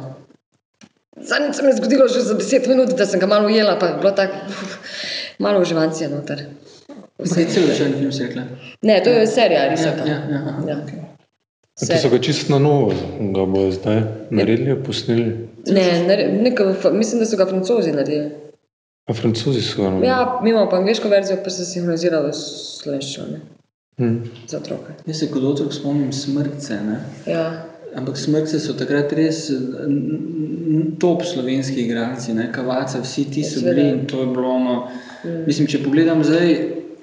Zadnjič 1.18 1.56
se 1.56 1.64
mi 1.64 1.70
je 1.70 1.76
zgodilo 1.78 2.08
že 2.08 2.22
za 2.26 2.34
10 2.38 2.68
minut, 2.68 2.98
da 2.98 3.06
sem 3.06 3.20
ga 3.20 3.30
malo 3.30 3.46
ujela, 3.46 3.78
pa 3.80 3.86
je 3.92 3.98
bilo 4.02 4.12
tako, 4.12 4.34
malo 5.46 5.62
uživancija 5.62 6.10
noter. 6.10 6.48
Vse 7.20 7.42
je 7.42 7.48
celo 7.48 7.68
še 7.70 7.86
film, 7.92 8.12
si 8.12 8.24
rekla. 8.24 8.44
Ne, 8.84 9.02
to 9.02 9.10
je 9.12 9.28
serija, 9.28 9.68
risaka. 9.68 10.06
Ja, 10.06 10.18
ja, 10.26 10.42
aha, 10.44 10.64
Ja. 10.68 10.78
okej. 10.78 11.00
A 11.78 11.86
To 11.86 11.94
so 11.96 12.10
ga 12.10 12.18
čisto 12.20 12.50
na 12.50 12.60
novo, 12.60 12.94
ga 13.32 13.46
bojo 13.46 13.72
zdaj 13.72 14.00
naredili, 14.32 14.76
posneli. 14.78 15.26
Ne, 15.68 15.86
ne, 16.04 16.16
neko, 16.42 16.64
mislim, 16.92 17.20
da 17.20 17.26
so 17.26 17.38
ga 17.38 17.46
francozi 17.46 17.92
naredili. 17.92 18.30
A 19.06 19.14
francozi 19.14 19.62
so 19.62 19.78
ga 19.78 19.84
naredili. 19.86 20.08
Ja, 20.08 20.40
mi 20.44 20.50
imamo 20.50 20.70
pa 20.70 20.78
angliško 20.78 21.10
verzijo, 21.10 21.38
pa 21.38 21.50
se 21.50 21.66
sinhronizira 21.66 22.20
v 22.20 22.32
slovenščino, 22.34 23.28
ne, 23.28 23.40
Hm. 23.98 24.18
za 24.48 24.58
otroke. 24.58 24.94
Jaz 25.06 25.18
se 25.18 25.28
kot 25.28 25.44
otrok 25.44 25.74
spomnim 25.74 26.12
smrtce, 26.14 26.74
ne? 26.84 27.00
Ja. 27.28 27.64
ampak 27.96 28.18
smrkce 28.18 28.60
so 28.60 28.74
takrat 28.74 29.14
res 29.14 29.48
top 31.00 31.24
slovenski 31.24 31.82
igralci, 31.82 32.34
ne, 32.34 32.52
kavaca, 32.52 33.02
vsi 33.02 33.24
ti 33.26 33.44
so 33.44 33.60
Seveda. 33.60 33.74
bili 33.74 33.90
in 33.90 34.06
to 34.06 34.20
je 34.20 34.28
bilo 34.28 34.50
ono. 34.52 34.76
Mislim, 35.48 35.68
če 35.68 35.84
pogledam 35.84 36.24
zdaj, 36.24 36.58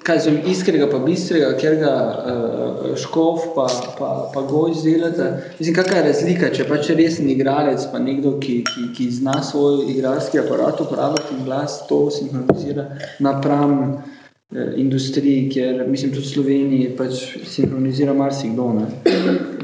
kaj 0.05 0.19
sem 0.25 0.37
iskrega, 0.49 0.87
pa 0.91 0.99
bistrega, 1.01 1.49
ker 1.59 1.77
ga 1.81 1.93
uh, 2.31 2.91
škof, 2.99 3.47
pa, 3.55 3.65
pa, 3.97 4.09
pa 4.33 4.43
goj 4.49 4.75
izdelate. 4.75 5.31
Mislim, 5.59 5.75
kakšna 5.77 6.01
je 6.01 6.05
razlika, 6.09 6.51
če 6.53 6.67
pač 6.69 6.91
resen 6.97 7.29
igralec, 7.33 7.87
pa 7.91 8.01
nekdo, 8.01 8.35
ki, 8.41 8.59
ki, 8.69 8.89
ki 8.97 9.09
zna 9.17 9.39
svoj 9.45 9.85
igralski 9.95 10.41
aparat 10.41 10.81
uporabljati 10.85 11.39
in 11.39 11.43
glas 11.47 11.81
to 11.89 12.05
sinhronizira 12.13 12.87
napram 13.25 13.75
eh, 13.95 14.75
industriji, 14.77 15.49
kjer 15.53 15.83
mislim 15.89 16.13
tudi 16.13 16.27
v 16.27 16.33
Sloveniji 16.35 16.93
pač 16.99 17.25
sinhronizira 17.49 18.13
marsikdo, 18.13 18.71
ne, 18.77 18.89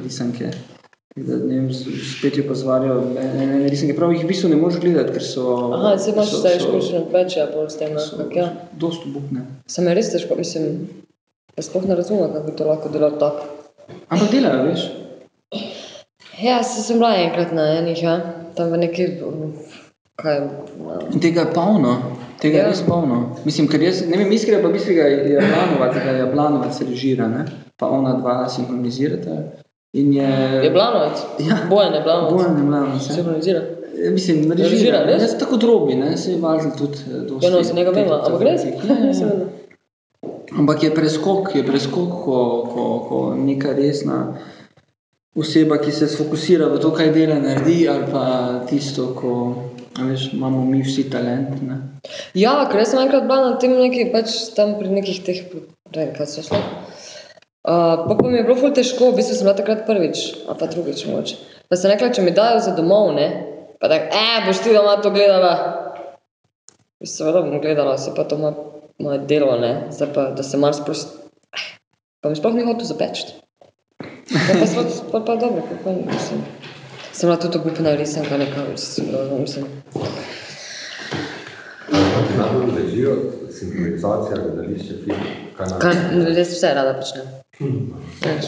risanke. 0.03 0.51
Tako 0.51 0.70
Da, 1.15 1.35
ne 1.35 1.55
vem, 1.55 1.73
spet 1.73 2.37
jo 2.37 2.43
pozvarijo, 2.47 2.93
ne, 3.15 3.23
ne, 3.35 3.45
ne, 3.45 3.69
risanke, 3.69 3.97
prav 3.97 4.13
jih 4.15 4.21
v 4.23 4.29
bistvu 4.29 4.49
ne 4.49 4.55
moreš 4.55 4.77
gledati, 4.79 5.11
ker 5.11 5.23
so... 5.25 5.43
Aha, 5.75 5.97
se 5.99 6.13
imaš 6.13 6.29
zdaj 6.39 6.59
več, 7.11 7.35
ja, 7.35 7.49
bolj 7.51 7.67
s 7.73 7.79
tem, 7.81 7.97
ampak 7.99 8.35
ja. 8.37 8.45
Dost 8.79 9.03
obupne. 9.09 9.43
Sem 9.67 9.89
je 9.89 9.95
res 9.97 10.11
težko, 10.13 10.37
mislim, 10.39 10.85
jaz 11.57 11.67
sploh 11.67 11.89
ne 11.89 11.97
razumem, 11.99 12.31
kako 12.31 12.53
to 12.55 12.67
lahko 12.69 12.91
delal 12.93 13.17
tako. 13.19 13.49
Ampak 14.07 14.31
delajo, 14.31 14.69
veš. 14.69 14.85
Ja, 16.39 16.61
se 16.63 16.79
sem 16.85 17.01
bila 17.01 17.11
enkrat 17.19 17.51
na 17.59 17.67
enih, 17.81 18.03
ja, 18.07 18.15
tam 18.55 18.71
v 18.71 18.79
neki, 18.85 19.09
kaj, 20.21 20.39
In 21.11 21.19
tega 21.19 21.43
je 21.43 21.53
polno, 21.57 21.97
tega 22.39 22.55
je 22.55 22.63
Ja. 22.63 22.69
res 22.71 22.85
polno. 22.87 23.35
Mislim, 23.43 23.67
ker 23.67 23.83
jaz, 23.83 24.05
ne 24.07 24.15
vem, 24.15 24.31
iskreno 24.31 24.63
pa 24.63 24.71
bistrega 24.71 25.09
je 25.11 25.35
Jablanovac, 25.35 25.91
da 25.99 26.07
je 26.07 26.23
Jablanovac 26.23 26.81
režira, 26.87 27.27
ne? 27.27 27.43
pa 27.75 27.89
ona 27.89 28.13
dva 28.13 28.45
sinhronizirata. 28.49 29.60
In 29.93 30.13
je... 30.13 30.27
je 30.63 30.69
Blanovac, 30.71 31.19
Ja. 31.39 31.57
Bojan 31.69 31.93
je 31.93 32.01
Blanovac, 32.01 32.33
Bojan 32.33 32.57
Jablanovac, 32.57 33.07
ja. 33.09 33.13
sinhronizira. 33.13 33.61
Mislim, 34.11 34.37
Režira, 34.51 34.63
režira, 34.63 34.99
res 35.05 35.33
tako 35.37 35.57
drobi, 35.57 35.95
ne, 35.95 36.17
se 36.17 36.31
je 36.31 36.37
važno 36.39 36.71
tudi 36.77 36.97
dosti. 37.27 37.45
Ja, 37.45 37.51
no, 37.51 37.59
za 37.63 37.73
njega 37.73 37.91
vem, 37.91 38.07
teh- 38.07 38.25
ampak 38.25 38.41
res? 38.41 38.63
Ja, 38.63 38.71
ja, 38.87 38.95
Nisem 39.01 39.27
ja. 39.27 39.49
Ampak 40.57 40.83
je 40.83 40.93
preskok, 40.95 41.51
je 41.55 41.63
preskok, 41.63 42.09
ko, 42.23 42.37
ko, 42.67 42.85
ko 43.09 43.19
neka 43.35 43.73
resna 43.73 44.17
oseba, 45.35 45.77
ki 45.77 45.91
se 45.91 46.07
sfokusira 46.07 46.67
v 46.67 46.79
to, 46.79 46.91
kaj 46.91 47.11
dela, 47.11 47.37
naredi, 47.39 47.83
ali 47.87 48.07
pa 48.11 48.23
tisto, 48.67 49.11
ko 49.15 49.35
veš, 49.99 50.31
imamo 50.33 50.63
mi 50.65 50.81
vsi 50.83 51.05
talent. 51.09 51.61
Ne? 51.61 51.77
Ja, 52.33 52.57
ker 52.71 52.83
sem 52.85 52.99
enkrat 52.99 53.27
bila 53.27 53.49
na 53.49 53.59
tem 53.59 53.75
neki, 53.75 54.09
pač 54.11 54.55
tam 54.55 54.75
pri 54.79 54.89
nekih 54.89 55.21
teh, 55.23 55.43
ne 55.53 55.97
vem, 55.97 56.11
kaj 56.15 56.27
so 56.27 56.47
šlo. 56.47 56.59
Uh, 57.61 58.07
pa, 58.07 58.15
pa 58.17 58.27
mi 58.27 58.37
je 58.37 58.43
bilo 58.43 58.55
ful 58.57 58.71
težko, 58.73 59.11
v 59.11 59.19
bistvu 59.19 59.35
sem 59.37 59.45
bila 59.45 59.53
takrat 59.53 59.83
prvič, 59.85 60.21
ali 60.49 60.57
pa 60.57 60.65
drugič 60.65 61.03
mogoče. 61.05 61.35
Pa 61.69 61.77
sem 61.77 61.91
rekla, 61.93 62.09
če 62.09 62.23
mi 62.25 62.33
dajo 62.33 62.57
za 62.65 62.71
domov, 62.73 63.11
ne, 63.13 63.27
pa 63.77 63.85
tako, 63.91 64.17
eh, 64.17 64.39
boš 64.47 64.61
ti 64.65 64.73
doma 64.73 64.95
to 64.97 65.11
gledala. 65.13 65.51
Seveda 67.05 67.43
bom 67.45 67.61
gledala, 67.61 67.99
se 68.01 68.15
pa 68.17 68.25
to 68.25 68.37
moje, 68.41 68.55
moje 68.97 69.19
delo, 69.29 69.59
ne, 69.61 69.93
zdaj 69.93 70.09
pa, 70.13 70.23
da 70.33 70.43
se 70.43 70.57
malo 70.57 70.73
sprost... 70.73 71.13
Pa 72.21 72.29
mi 72.29 72.37
sploh 72.37 72.57
ni 72.57 72.65
hotel 72.65 72.85
zapeči. 72.85 73.29
Ja, 74.33 74.57
pa, 74.57 74.65
pa, 74.65 74.81
pa, 75.11 75.19
pa 75.25 75.35
dobro, 75.35 75.61
pa, 75.69 75.77
pa, 75.83 75.93
mislim. 75.93 76.41
Sem 77.13 77.29
bila 77.29 77.37
tudi 77.41 77.61
obupna 77.61 77.93
risanka, 77.93 78.41
nekaj, 78.41 78.73
mislim. 79.37 79.69
Ti 82.25 82.37
najbolj 82.37 82.73
ležijo 82.73 83.15
sinhronizacija, 83.53 84.41
gledališče, 84.41 84.99
film, 85.05 85.31
kaj 85.57 85.71
naj? 85.71 85.79
Kaj, 85.85 86.03
res 86.33 86.57
vse 86.57 86.73
rada 86.73 86.97
počnem. 86.97 87.29
Veš, 87.61 88.45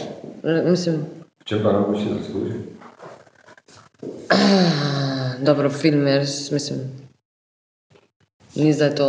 Mislim, 0.70 1.04
V 1.44 1.44
čem 1.44 1.60
pa 1.62 1.72
najboljši 1.72 2.08
zasluži? 2.18 2.58
dobro, 5.48 5.70
film 5.70 6.06
je 6.06 6.18
res, 6.18 6.50
mislim, 6.50 6.78
ni 8.56 8.72
zdaj 8.72 8.94
to. 8.96 9.08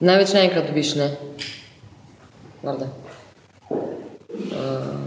Največ 0.00 0.32
naenkrat 0.34 0.70
dobiš, 0.70 0.94
ne? 0.94 1.08
Morda. 2.62 2.88
Uh, 3.70 5.02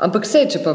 ampak 0.00 0.24
vse, 0.24 0.46
če 0.52 0.64
pa 0.64 0.74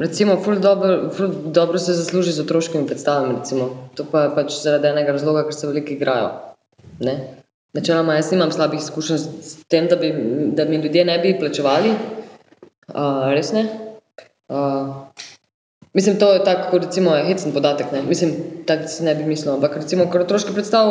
recimo 0.00 0.36
ful 0.40 0.58
dobro, 0.60 1.10
ful 1.12 1.28
dobro 1.52 1.78
se 1.78 1.94
zasluži 1.96 2.32
z 2.32 2.44
otroškimi 2.48 2.88
predstavami, 2.88 3.38
recimo. 3.38 3.90
to 3.94 4.08
pa 4.10 4.26
je 4.26 4.34
pač 4.40 4.62
zaradi 4.62 4.90
enega 4.94 5.12
razloga, 5.12 5.44
ker 5.44 5.54
se 5.54 5.68
veliko 5.70 5.92
igrajo. 5.92 6.30
Ne? 7.00 7.16
Načeloma 7.76 8.16
jaz 8.16 8.32
nimam 8.32 8.52
slabih 8.52 8.80
izkušenj 8.80 9.18
s 9.44 9.56
tem, 9.68 9.88
da, 9.90 9.96
bi, 10.00 10.12
da 10.56 10.64
mi 10.64 10.80
ljudje 10.80 11.04
ne 11.04 11.18
bi 11.20 11.36
plačevali, 11.38 11.92
uh, 11.92 13.28
res 13.36 13.52
ne. 13.52 13.66
Uh, 14.48 14.94
Mislim, 15.96 16.18
to 16.20 16.32
je 16.32 16.44
tako, 16.44 16.70
kot 16.70 16.82
recimo 16.84 17.14
je 17.16 17.24
hecen 17.24 17.52
podatek, 17.52 17.86
ne? 17.92 18.02
mislim, 18.02 18.34
tako 18.66 18.88
si 18.88 19.04
ne 19.04 19.14
bi 19.14 19.24
mislil, 19.24 19.54
ampak 19.54 19.78
recimo, 19.80 20.04
ker 20.12 20.26
otroški 20.26 20.52
predstav 20.52 20.90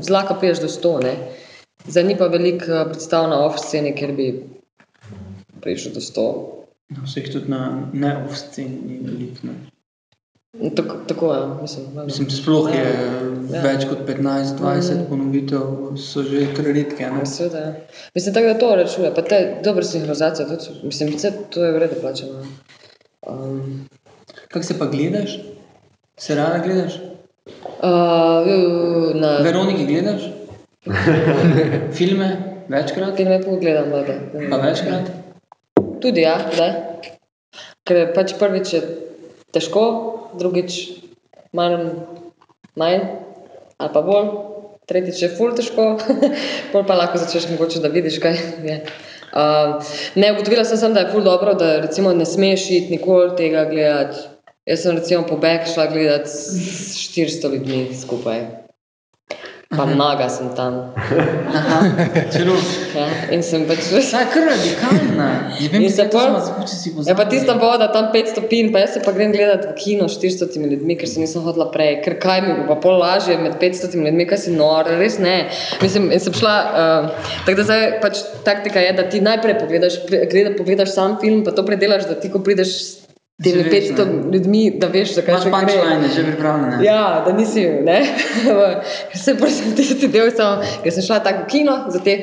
zlaka 0.00 0.38
priješ 0.40 0.62
do 0.62 0.70
100, 0.72 0.92
ne? 1.04 1.12
Zdaj 1.84 2.04
ni 2.04 2.16
pa 2.16 2.30
veliko 2.32 2.64
eh, 2.72 2.86
predstav 2.88 3.28
na 3.28 3.42
off 3.44 3.58
sceni, 3.60 3.92
kjer 3.96 4.14
bi 4.16 4.28
prišel 5.60 5.92
do 5.98 6.00
100. 6.00 6.24
No, 6.96 7.04
vseh 7.04 7.28
tudi 7.28 7.52
na 7.52 7.60
ne-off-sceni 7.92 8.78
ni 8.88 8.98
veliko. 9.04 9.52
Tako, 10.76 10.96
tako 11.08 11.34
je, 11.34 11.40
mislim. 11.62 11.86
valjda. 11.86 12.04
Mislim, 12.04 12.30
sploh 12.30 12.74
je 12.74 12.82
Ja. 12.82 13.56
ja. 13.56 13.62
več 13.62 13.84
kot 13.84 13.98
15-20 14.08 15.04
ponovitev, 15.08 15.60
so 16.00 16.22
že 16.24 16.46
kar 16.56 16.64
redke. 16.64 17.04
Ne? 17.04 17.20
Ja, 17.20 17.26
Seveda, 17.26 17.58
ja. 17.58 17.72
Mislim, 18.14 18.34
tako 18.34 18.46
da 18.46 18.58
to 18.58 18.70
rečuje, 18.76 19.10
pa 19.14 19.22
te 19.22 19.60
dobre 19.64 19.84
sinhronizacije, 19.84 20.48
tudi, 20.48 20.86
mislim, 20.88 21.12
vse 21.16 21.32
to 21.50 21.64
je 21.64 21.72
v 21.72 21.78
redu 21.78 22.00
plačano. 22.00 22.42
Um, 23.28 23.88
Kako 24.48 24.64
se 24.64 24.78
pa 24.78 24.86
gledaš? 24.86 25.38
Se 26.16 26.34
rada 26.34 26.58
gledaš? 26.64 26.96
uh, 27.82 29.14
na 29.14 29.36
Veroniki 29.44 29.86
gledaš? 29.86 30.22
Filme? 31.98 32.36
Večkrat? 32.68 33.16
filme 33.16 33.42
pogledam, 33.44 33.90
da. 33.90 34.16
Pa 34.50 34.56
večkrat? 34.56 35.10
Tudi 36.00 36.20
ja, 36.20 36.38
kdaj? 36.52 36.72
Ker 37.84 38.12
pač 38.14 38.34
prvič 38.38 38.72
je 38.72 38.82
težko, 39.52 39.84
drugič 40.38 40.78
manj, 41.52 41.90
manj 42.76 43.00
ali 43.78 43.92
pa 43.94 44.02
bolj, 44.02 44.30
tretjič 44.90 45.22
je 45.22 45.28
ful 45.36 45.52
težko, 45.54 45.90
pol 46.72 46.86
pa 46.88 46.96
lahko 46.98 47.20
začneš 47.20 47.50
mogoče, 47.52 47.82
da 47.84 47.92
vidiš, 47.92 48.18
kaj 48.22 48.40
je. 48.66 48.80
Uh, 49.28 49.84
ne, 50.16 50.32
ugotovila 50.32 50.64
sem, 50.64 50.80
sem, 50.80 50.94
da 50.96 51.04
je 51.04 51.12
ful 51.12 51.22
dobro, 51.22 51.54
da 51.54 51.76
recimo 51.84 52.14
ne 52.16 52.26
smeš 52.26 52.70
iti 52.70 52.96
nikoli 52.96 53.36
tega 53.36 53.68
gledati. 53.70 54.24
Jaz 54.68 54.82
sem 54.84 54.96
recimo 54.96 55.26
pobeg 55.28 55.68
šla 55.68 55.86
gledati 55.92 56.28
s 56.28 57.12
400 57.14 57.52
ljudmi 57.52 57.84
skupaj. 57.96 58.67
Pa 59.68 59.84
naga 59.84 60.28
sem 60.32 60.48
tam. 60.56 60.96
Ja, 62.96 63.04
in 63.28 63.42
sem 63.44 63.66
pač 63.68 63.84
Ta 63.92 64.22
je 64.24 64.28
kar 64.32 64.46
radikalna. 64.48 65.26
Je 65.60 65.68
vem, 65.68 65.82
In 65.84 65.90
se 65.92 66.06
pol- 66.08 66.30
mogoče 66.32 66.72
si 66.72 66.92
Ja, 67.04 67.12
pa 67.14 67.26
tista 67.28 67.52
voda, 67.52 67.92
tam 67.92 68.08
5 68.08 68.32
stopinj, 68.32 68.72
pa 68.72 68.80
jaz 68.80 68.96
se 68.96 69.02
pa 69.04 69.12
grem 69.12 69.28
gledati 69.32 69.68
v 69.68 69.74
kino 69.76 70.08
s 70.08 70.16
400 70.16 70.56
ljudmi, 70.72 70.96
ker 70.96 71.08
se 71.08 71.20
nisem 71.20 71.44
hodila 71.44 71.68
prej, 71.68 72.00
ker 72.00 72.16
kaj 72.16 72.40
mi 72.40 72.54
bo 72.56 72.64
pa 72.72 72.80
pol 72.80 72.96
lažje 72.96 73.36
med 73.36 73.60
500 73.60 73.92
ljudmi, 73.92 74.24
kaj 74.26 74.38
si 74.38 74.50
nor, 74.56 74.88
res 74.88 75.18
ne. 75.20 75.50
Mislim, 75.82 76.08
in 76.12 76.20
sem 76.20 76.32
šla, 76.32 76.54
uh, 76.64 77.28
tako 77.44 77.60
da 77.60 77.68
zdaj 77.68 77.84
pač 78.00 78.24
taktika 78.44 78.80
je, 78.80 78.92
da 78.92 79.04
ti 79.04 79.20
najprej 79.20 79.58
pogledaš, 79.60 80.00
pre- 80.08 80.24
gleda, 80.32 80.56
pogledaš 80.56 80.96
sam 80.96 81.18
film, 81.20 81.44
pa 81.44 81.52
to 81.52 81.66
predelaš, 81.66 82.08
da 82.08 82.16
ti, 82.16 82.32
ko 82.32 82.40
prideš 82.40 82.97
temi 83.42 83.62
Že 83.62 83.70
veš, 83.70 83.84
500 83.94 84.06
ne. 84.06 84.12
ljudmi, 84.34 84.62
da 84.80 84.86
veš, 84.90 85.14
zakaj 85.14 85.32
Imaš 85.34 85.42
se 85.42 85.50
gre. 85.50 85.58
punčline 85.60 86.08
že 86.14 86.22
pripravljene. 86.26 86.84
Ja, 86.84 87.22
da 87.26 87.32
nisi, 87.32 87.62
ne. 87.86 88.00
Se 89.24 89.34
pravi, 89.38 89.52
sem 89.52 89.72
tisti 89.76 90.08
del 90.08 90.30
samo, 90.34 90.62
ker 90.82 90.92
sem 90.92 91.02
šla 91.06 91.18
tako 91.22 91.42
v 91.44 91.48
kino 91.52 91.74
za 91.94 91.98
te. 92.02 92.16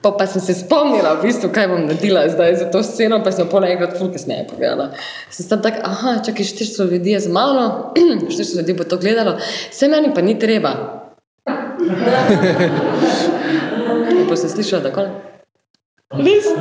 Pa, 0.00 0.08
pa 0.16 0.24
sem 0.26 0.40
se 0.40 0.54
spomnila, 0.56 1.12
v 1.20 1.28
bistvu, 1.28 1.50
kaj 1.52 1.66
bom 1.68 1.82
naredila 1.84 2.24
zdaj 2.32 2.54
za 2.56 2.64
to 2.72 2.80
sceno, 2.82 3.20
pa 3.24 3.28
sem 3.32 3.44
pol 3.52 3.64
enkrat 3.68 3.92
ful 3.98 4.08
kasneje 4.08 4.46
povedala. 4.48 4.86
Sem 5.28 5.44
tam 5.50 5.60
tako, 5.60 5.76
aha, 5.84 6.14
čakaj, 6.24 6.44
400 6.48 6.88
ljudi 6.92 7.10
je 7.12 7.20
z 7.20 7.28
mano, 7.28 7.92
400 8.32 8.56
ljudi 8.56 8.72
bo 8.80 8.84
to 8.88 8.96
gledalo, 8.96 9.36
vse 9.70 9.88
meni 9.92 10.08
pa 10.14 10.20
ni 10.24 10.38
treba. 10.40 10.72
In 14.10 14.24
pa 14.28 14.34
sem 14.36 14.48
slišala, 14.48 14.82
da 14.88 14.92
kon. 14.96 15.08
Res? 16.16 16.48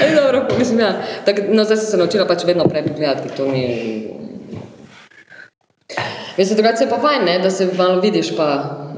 Ej, 0.00 0.14
dobro, 0.16 0.46
mislim, 0.58 0.80
ja. 0.80 0.92
Tak, 1.24 1.42
no, 1.48 1.64
zdaj 1.64 1.76
sem 1.76 1.86
se 1.86 1.96
naučila 1.96 2.26
pač 2.26 2.44
vedno 2.44 2.64
prej 2.68 2.86
pogledati, 2.88 3.32
to 3.36 3.46
ni... 3.48 3.66
Se 6.40 6.54
drugače 6.54 6.84
je 6.84 6.90
pa 6.90 6.96
fajn, 7.00 7.24
ne, 7.24 7.38
da 7.38 7.50
se 7.50 7.68
malo 7.76 8.00
vidiš, 8.00 8.32
pa 8.36 8.46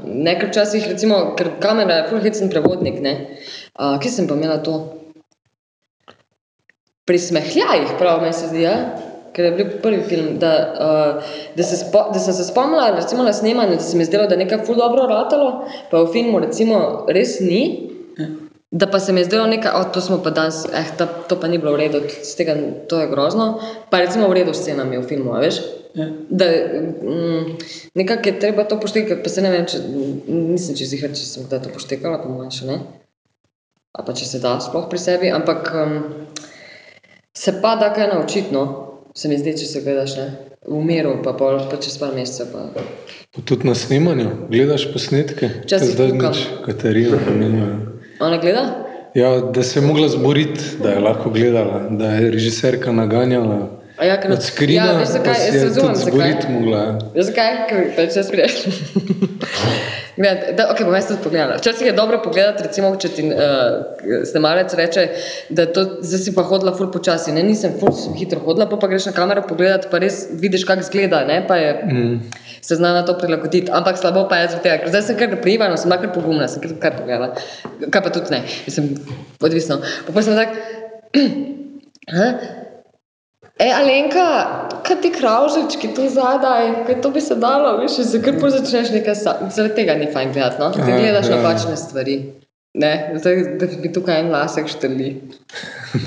ne, 0.05 0.37
ker 0.39 0.49
včasih, 0.49 0.85
recimo, 0.87 1.33
ker 1.35 1.49
kamera 1.59 1.97
je 1.97 2.09
ful 2.09 2.21
hecen 2.23 2.49
prevodnik, 2.49 3.01
ne. 3.03 3.13
Uh, 3.75 3.97
kje 3.99 4.11
sem 4.11 4.29
pa 4.29 4.37
imela 4.39 4.61
to? 4.63 4.77
Pri 7.03 7.19
smehljajih, 7.19 7.97
prav 7.99 8.21
meni 8.23 8.37
se 8.37 8.47
zdi, 8.47 8.63
ja? 8.63 8.77
ker 9.33 9.45
je 9.45 9.51
bil 9.57 9.69
prvi 9.81 10.03
film, 10.05 10.35
da, 10.39 10.51
uh, 10.77 11.37
da, 11.57 11.63
se 11.65 11.77
spo, 11.77 12.05
da 12.13 12.19
sem 12.21 12.35
se 12.37 12.45
spomnila 12.45 12.91
recimo 12.95 13.23
na 13.23 13.33
snemanju, 13.33 13.79
da 13.81 13.81
se 13.81 13.97
mi 13.97 14.05
je 14.05 14.11
zdelo, 14.11 14.27
da 14.27 14.35
je 14.35 14.43
nekaj 14.43 14.61
ful 14.67 14.77
dobro 14.77 15.07
ratalo, 15.09 15.65
pa 15.91 16.03
v 16.03 16.11
filmu 16.13 16.39
recimo 16.39 17.05
res 17.09 17.39
ni. 17.41 17.89
Da 18.73 18.87
pa 18.89 18.99
se 18.99 19.13
mi 19.13 19.21
je 19.21 19.25
zdelo 19.25 19.45
nekaj, 19.47 19.71
oh, 19.75 19.91
to 19.93 20.01
smo 20.01 20.17
pa 20.23 20.31
danes, 20.33 20.65
eh, 20.65 20.87
ta, 20.97 21.05
to 21.05 21.37
pa 21.39 21.47
ni 21.47 21.59
bilo 21.61 21.75
v 21.75 21.77
redu, 21.77 21.99
tega, 22.37 22.55
to 22.89 23.01
je 23.01 23.07
grozno. 23.07 23.61
Pa 23.89 23.99
recimo 24.01 24.25
v 24.27 24.33
redu 24.39 24.53
s 24.53 24.65
scenami 24.65 24.97
v 24.97 25.05
filmu, 25.05 25.35
veš. 25.37 25.59
Ja. 25.93 26.07
Da, 26.29 26.45
mm, 27.05 27.57
nekako 27.93 28.29
je 28.29 28.39
treba 28.39 28.63
to 28.63 28.79
poštekati, 28.79 29.21
pa 29.23 29.29
se 29.29 29.45
ne 29.45 29.51
vem, 29.53 29.67
če, 29.69 29.77
nisem 30.25 30.73
čez 30.75 30.95
jih, 30.95 31.05
če 31.05 31.21
sem 31.21 31.45
kdaj 31.45 31.67
to 31.67 31.75
poštekala, 31.75 32.23
po 32.23 32.33
mojem 32.33 32.49
še 32.49 32.71
ne. 32.71 32.79
A 33.93 34.01
pa 34.01 34.17
če 34.17 34.25
se 34.25 34.41
da 34.41 34.55
sploh 34.57 34.89
pri 34.89 34.97
sebi, 34.97 35.29
ampak 35.29 35.69
um, 35.77 35.95
se 37.37 37.53
pa 37.61 37.75
da 37.77 37.93
kaj 37.93 38.09
naučiti, 38.15 38.57
no. 38.57 38.65
Se 39.13 39.29
mi 39.29 39.37
zdi, 39.37 39.53
če 39.53 39.69
se 39.69 39.85
gledaš, 39.85 40.17
ne. 40.17 40.27
V 40.65 40.81
miru, 40.81 41.19
pa, 41.21 41.37
pol, 41.37 41.61
pa 41.69 41.77
čez 41.77 42.01
par 42.01 42.17
mesecev. 42.17 42.49
Pa. 42.49 42.89
Pa 43.37 43.45
tudi 43.45 43.69
na 43.69 43.77
snemanju, 43.77 44.47
gledaš 44.49 44.89
posnetke? 44.89 45.59
Včasih 45.67 45.93
Zdaj 45.93 46.17
nič, 46.17 46.45
Katarina 46.65 47.21
pomenila. 47.21 47.92
Ona 48.19 48.37
gleda? 48.37 48.65
Ja, 49.13 49.39
da 49.39 49.63
se 49.63 49.79
je 49.79 49.85
mogla 49.85 50.07
zboriti, 50.09 50.59
da 50.83 50.89
je 50.89 50.99
lahko 50.99 51.29
gledala, 51.29 51.87
da 51.89 52.05
je 52.05 52.31
režiserka 52.31 52.91
naganjala 52.91 53.83
A 53.93 54.05
ja, 54.09 54.15
ker 54.17 54.31
od 54.33 54.41
skrina, 54.41 54.85
ja, 54.89 54.93
veš 54.97 55.11
zakaj, 55.13 55.27
pa 55.27 55.33
si 55.37 55.45
jaz 55.45 55.55
je 55.55 55.65
razumem, 55.67 55.91
tudi 55.93 55.99
zakaj. 56.01 56.13
zboriti 56.13 56.53
mogla. 56.53 56.79
Veš 57.13 57.27
zakaj? 57.27 57.51
Ker 57.69 57.83
pač 57.97 58.15
jaz 58.17 58.31
prideš. 58.33 58.55
Gled, 60.17 60.41
da, 60.57 60.65
ok, 60.73 60.81
bom 60.85 60.95
jaz 60.97 61.07
tudi 61.11 61.21
pogledala. 61.21 61.57
Včasih 61.61 61.87
je 61.87 61.93
dobro 61.97 62.19
pogledati, 62.25 62.65
recimo, 62.65 62.89
če 63.01 63.11
ti 63.13 63.25
uh, 63.29 63.45
snemalec 64.29 64.73
reče, 64.77 65.05
da 65.53 65.67
to, 65.69 65.85
zdaj 66.01 66.21
si 66.25 66.33
pa 66.33 66.45
hodila 66.49 66.73
ful 66.77 66.89
počasi. 66.93 67.33
Ne, 67.37 67.45
nisem 67.45 67.77
ful 67.79 67.93
sem 67.97 68.17
hitro 68.17 68.41
hodila, 68.41 68.65
pa, 68.69 68.81
pa 68.81 68.89
greš 68.89 69.11
na 69.11 69.15
kamero 69.17 69.45
pogledati, 69.45 69.89
pa 69.93 70.01
res 70.01 70.23
vidiš, 70.41 70.65
kako 70.69 70.89
zgleda, 70.89 71.21
ne, 71.29 71.43
pa 71.47 71.61
je, 71.61 71.71
Mm. 71.83 72.17
Se 72.63 72.75
zna 72.79 72.93
na 72.93 73.03
to 73.05 73.17
prilagoditi. 73.19 73.71
Ampak 73.71 73.97
slabo 73.99 74.25
pa 74.29 74.39
je 74.41 74.47
zaradi 74.47 74.63
tega, 74.63 74.77
ker 74.83 74.93
zdaj 74.93 75.05
sem 75.09 75.19
kar 75.19 75.35
privana, 75.43 75.77
sem 75.77 75.91
kar 75.91 76.11
pogumna, 76.15 76.47
sem 76.47 76.63
kar, 76.63 76.75
kar 76.79 76.97
pogledala. 76.99 77.33
Kaj 77.91 78.03
pa 78.03 78.11
tudi 78.15 78.31
ne, 78.31 78.43
mislim, 78.65 78.93
odvisno. 79.43 79.81
Pa, 80.07 80.15
pa 80.15 80.23
sem 80.23 80.37
tak, 80.39 80.55
"Hä? 82.17 82.27
E, 83.59 83.67
Alenka, 83.69 84.25
kaj 84.87 84.97
ti 85.03 85.11
kravžečki 85.13 85.91
tu 85.95 86.07
zadaj, 86.09 86.71
kaj 86.87 87.01
to 87.01 87.11
bi 87.13 87.21
se 87.21 87.35
dalo, 87.35 87.75
veš, 87.83 87.99
kar 88.25 88.39
pol 88.41 88.49
začneš 88.49 88.89
nekaj. 88.95 89.19
Zaradi 89.53 89.75
tega 89.75 89.93
ni 89.99 90.09
fajn 90.13 90.33
gledati, 90.33 90.59
no? 90.63 90.71
Ker 90.73 90.87
Aha, 90.87 90.97
gledaš 91.03 91.29
ja. 91.29 91.37
napačne 91.37 91.77
stvari. 91.77 92.17
Ne, 92.73 93.13
zdaj, 93.21 93.35
da 93.61 93.67
bi 93.83 93.91
tukaj 93.93 94.23
en 94.23 94.31
lasek 94.33 94.65
štrli. 94.71 95.11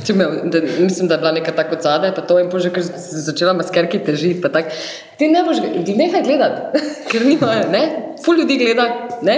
Če 0.03 0.15
me, 0.19 0.25
da, 0.51 0.59
mislim, 0.83 1.07
da 1.07 1.15
je 1.15 1.21
bila 1.23 1.31
neka 1.37 1.53
tako 1.55 1.77
zadaj, 1.79 2.11
pa 2.17 2.25
to 2.27 2.41
in 2.43 2.49
pa 2.51 2.59
že 2.59 2.73
kar 2.75 2.83
z- 2.83 3.21
začela 3.23 3.53
maskerki 3.55 4.01
težiti, 4.03 4.41
pa 4.43 4.51
tak. 4.51 4.73
Ti 5.15 5.29
ne 5.31 5.45
boš, 5.47 5.61
gl- 5.63 5.95
nehaj 5.97 6.25
gledati, 6.27 6.83
ker 7.13 7.23
nima, 7.23 7.53
ne, 7.71 7.83
ful 8.25 8.43
ljudi 8.43 8.59
gleda, 8.59 8.89
ne. 9.23 9.37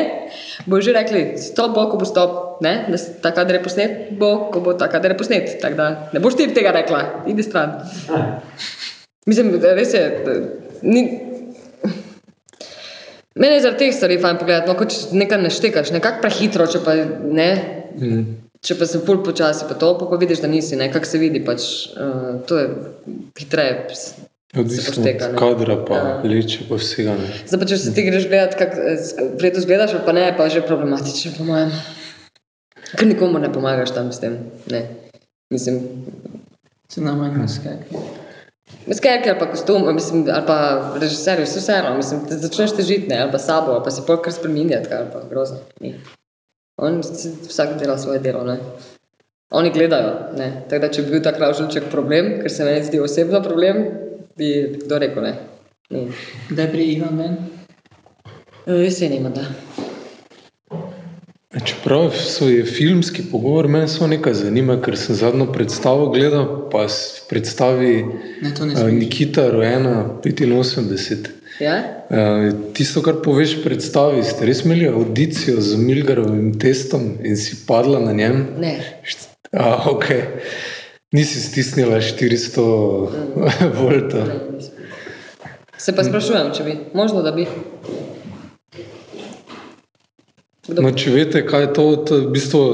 Bojo 0.64 0.87
že 0.89 0.97
rekli, 0.97 1.37
stop 1.37 1.76
bo, 1.76 1.85
ko 1.93 2.01
bo 2.01 2.09
stop, 2.09 2.62
ne, 2.64 2.87
da 2.89 2.97
se 2.97 3.18
ta 3.20 3.35
kader 3.37 3.61
je 3.61 3.62
posnet, 3.62 3.93
bo, 4.16 4.49
ko 4.49 4.64
bo 4.64 4.72
ta 4.72 4.89
kader 4.89 5.12
je 5.12 5.20
posnet, 5.20 5.53
tako 5.61 5.76
da 5.76 5.89
ne 6.16 6.24
boš 6.24 6.41
ti 6.41 6.49
tega 6.49 6.72
rekla, 6.72 7.03
idi 7.29 7.45
stran. 7.45 7.76
Mislim, 9.29 9.53
res 9.61 9.93
je, 9.93 10.05
ni, 10.81 11.05
Mene 13.39 13.55
je 13.55 13.62
zaradi 13.62 13.78
teh 13.78 13.95
stvari 13.95 14.18
fajn 14.18 14.39
pogledati, 14.39 14.68
no, 14.68 14.74
kot 14.74 14.91
če 14.91 15.14
nekaj 15.14 15.39
ne 15.39 15.51
štekaš, 15.51 15.93
nekako 15.95 16.22
prehitro, 16.22 16.66
če 16.66 16.84
pa 16.84 16.95
ne, 17.32 17.51
Mm. 17.99 18.20
če 18.62 18.74
pa 18.74 18.86
sem 18.86 19.01
ful 19.03 19.18
počasi, 19.24 19.64
pa 19.66 19.74
to, 19.74 19.89
pa 19.99 20.07
ko 20.07 20.16
vidiš, 20.16 20.39
da 20.39 20.47
nisi, 20.47 20.76
ne, 20.76 20.86
kako 20.93 21.07
se 21.07 21.18
vidi, 21.18 21.41
pač 21.43 21.62
uh, 21.91 22.36
to 22.47 22.59
je 22.59 22.66
hitreje. 23.34 23.72
Odvisno 24.55 25.03
od 25.03 25.36
kadra, 25.36 25.76
pa 25.84 25.97
Ja. 25.97 26.12
leče, 26.24 26.68
pa 26.68 26.76
vsega. 26.76 27.16
Ne. 27.18 27.26
Zdaj 27.45 27.61
pa 27.61 27.66
če 27.66 27.78
se 27.78 27.95
ti 27.95 28.03
greš 28.03 28.28
gledati, 28.28 28.57
kako 28.57 28.76
letos 29.43 29.66
gledaš, 29.66 29.93
ali 29.93 30.05
pa 30.07 30.12
ne, 30.12 30.28
pa 30.36 30.47
je 30.47 30.51
že 30.51 30.62
problematično, 30.62 31.32
po 31.39 31.45
mojem. 31.45 31.74
Ker 32.95 33.07
nikomu 33.07 33.39
ne 33.39 33.51
pomagaš 33.53 33.91
tam 33.91 34.12
s 34.12 34.20
tem, 34.20 34.39
ne. 34.66 34.84
Mislim, 35.51 35.80
Se 36.89 37.01
nama 37.01 37.26
in 37.26 37.34
maskaki. 37.36 37.99
Maskerke 38.89 39.31
ali 39.31 39.39
pa 39.39 39.51
kostum, 39.51 39.95
mislim, 39.95 40.27
ali 40.33 40.47
pa 40.47 40.59
režiserji, 41.01 41.45
vse 41.45 41.61
vseeno, 41.61 41.97
mislim, 41.97 42.21
da 42.31 42.39
začneš 42.39 42.77
težiti, 42.77 43.14
ali 43.14 43.33
pa 43.33 43.39
sabo, 43.39 43.73
ali 43.73 43.85
pa 43.85 43.91
si 43.91 44.05
pol 44.07 44.23
kar 44.23 44.33
spreminjati, 44.33 44.89
ali 44.95 45.11
pa 45.12 45.23
grozno. 45.31 45.59
Ni. 45.81 45.95
On 46.77 47.01
vsak 47.49 47.79
dela 47.79 47.99
svoje 47.99 48.19
delo, 48.19 48.45
ne. 48.45 48.59
Oni 49.51 49.71
gledajo, 49.71 50.14
ne. 50.39 50.51
Tako 50.71 50.81
da, 50.87 50.91
če 50.93 51.03
bi 51.03 51.16
bil 51.16 51.23
ta 51.25 51.33
kravžulček 51.37 51.91
problem, 51.93 52.35
ker 52.43 52.53
se 52.53 52.64
meni 52.64 52.85
zdi 52.85 53.01
osebno 53.01 53.43
problem, 53.45 53.85
bi 54.37 54.51
kdo 54.85 54.99
rekel, 55.05 55.25
ne. 55.25 55.35
Ni. 55.91 56.09
Kdaj 56.51 56.69
pri 56.73 56.91
Ivan 56.95 57.19
ven? 57.19 57.39
E, 58.66 58.73
Jeseni 58.85 59.21
da. 59.35 59.47
Čeprav 61.64 62.11
so 62.12 62.44
je 62.49 62.64
filmski 62.64 63.22
pogovor, 63.32 63.68
meni 63.68 63.88
samo 63.88 64.07
nekaj 64.07 64.34
zanima, 64.34 64.74
ker 64.84 64.96
sem 65.01 65.16
zadnjo 65.16 65.46
predstavo 65.53 66.11
gledal, 66.12 66.68
pa 66.70 66.88
s 66.88 67.22
predstavi 67.28 68.05
Ne, 68.42 68.51
ne 68.51 68.57
smeš. 68.57 68.92
Nikita 68.92 69.51
rojena 69.51 70.11
85. 70.24 71.28
Ja? 71.61 72.05
Uh, 72.11 72.53
tisto, 72.74 73.01
kar 73.03 73.22
poveš 73.24 73.57
v 73.57 73.64
predstavi, 73.64 74.20
ste 74.24 74.46
res 74.46 74.61
imeli 74.64 74.90
audicijo 74.92 75.61
z 75.61 75.80
Milgarovim 75.80 76.53
testom 76.61 77.14
in 77.24 77.36
si 77.36 77.57
padla 77.66 78.01
na 78.05 78.12
njem? 78.12 78.44
Ne. 78.61 78.76
A, 79.53 79.88
ok. 79.90 80.05
Nisi 81.16 81.40
stisnila 81.40 81.96
400 81.96 82.61
volta. 83.80 84.24
ne 84.24 84.36
nisem. 84.53 84.78
Se 85.78 85.96
pa 85.96 86.05
sprašujem, 86.05 86.53
če 86.53 86.64
bi. 86.64 86.76
Možno, 86.94 87.22
da 87.22 87.32
bi. 87.32 87.49
No, 90.69 90.91
če 90.93 91.14
veste, 91.14 91.41
kaj 91.49 91.62
je 91.62 91.69
to, 91.73 91.85
to 92.05 92.16
v 92.27 92.33
bistvu 92.35 92.64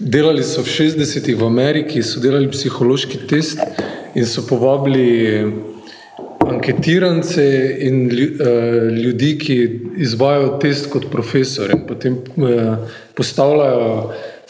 delali 0.00 0.40
so 0.46 0.62
v 0.64 0.72
60-ih 0.72 1.36
v 1.36 1.44
Ameriki, 1.44 2.00
so 2.00 2.22
delali 2.22 2.48
psihološki 2.48 3.26
test 3.28 3.60
in 4.16 4.24
so 4.24 4.46
povabili 4.48 5.44
anketirance 6.48 7.44
in 7.84 8.08
eh, 8.08 8.88
ljudi, 8.96 9.34
ki 9.36 9.58
izvajo 10.00 10.56
test 10.64 10.88
kot 10.94 11.10
profesor 11.12 11.68
in 11.76 11.84
potem 11.86 12.16
eh, 12.24 12.88
postavljajo 13.14 13.92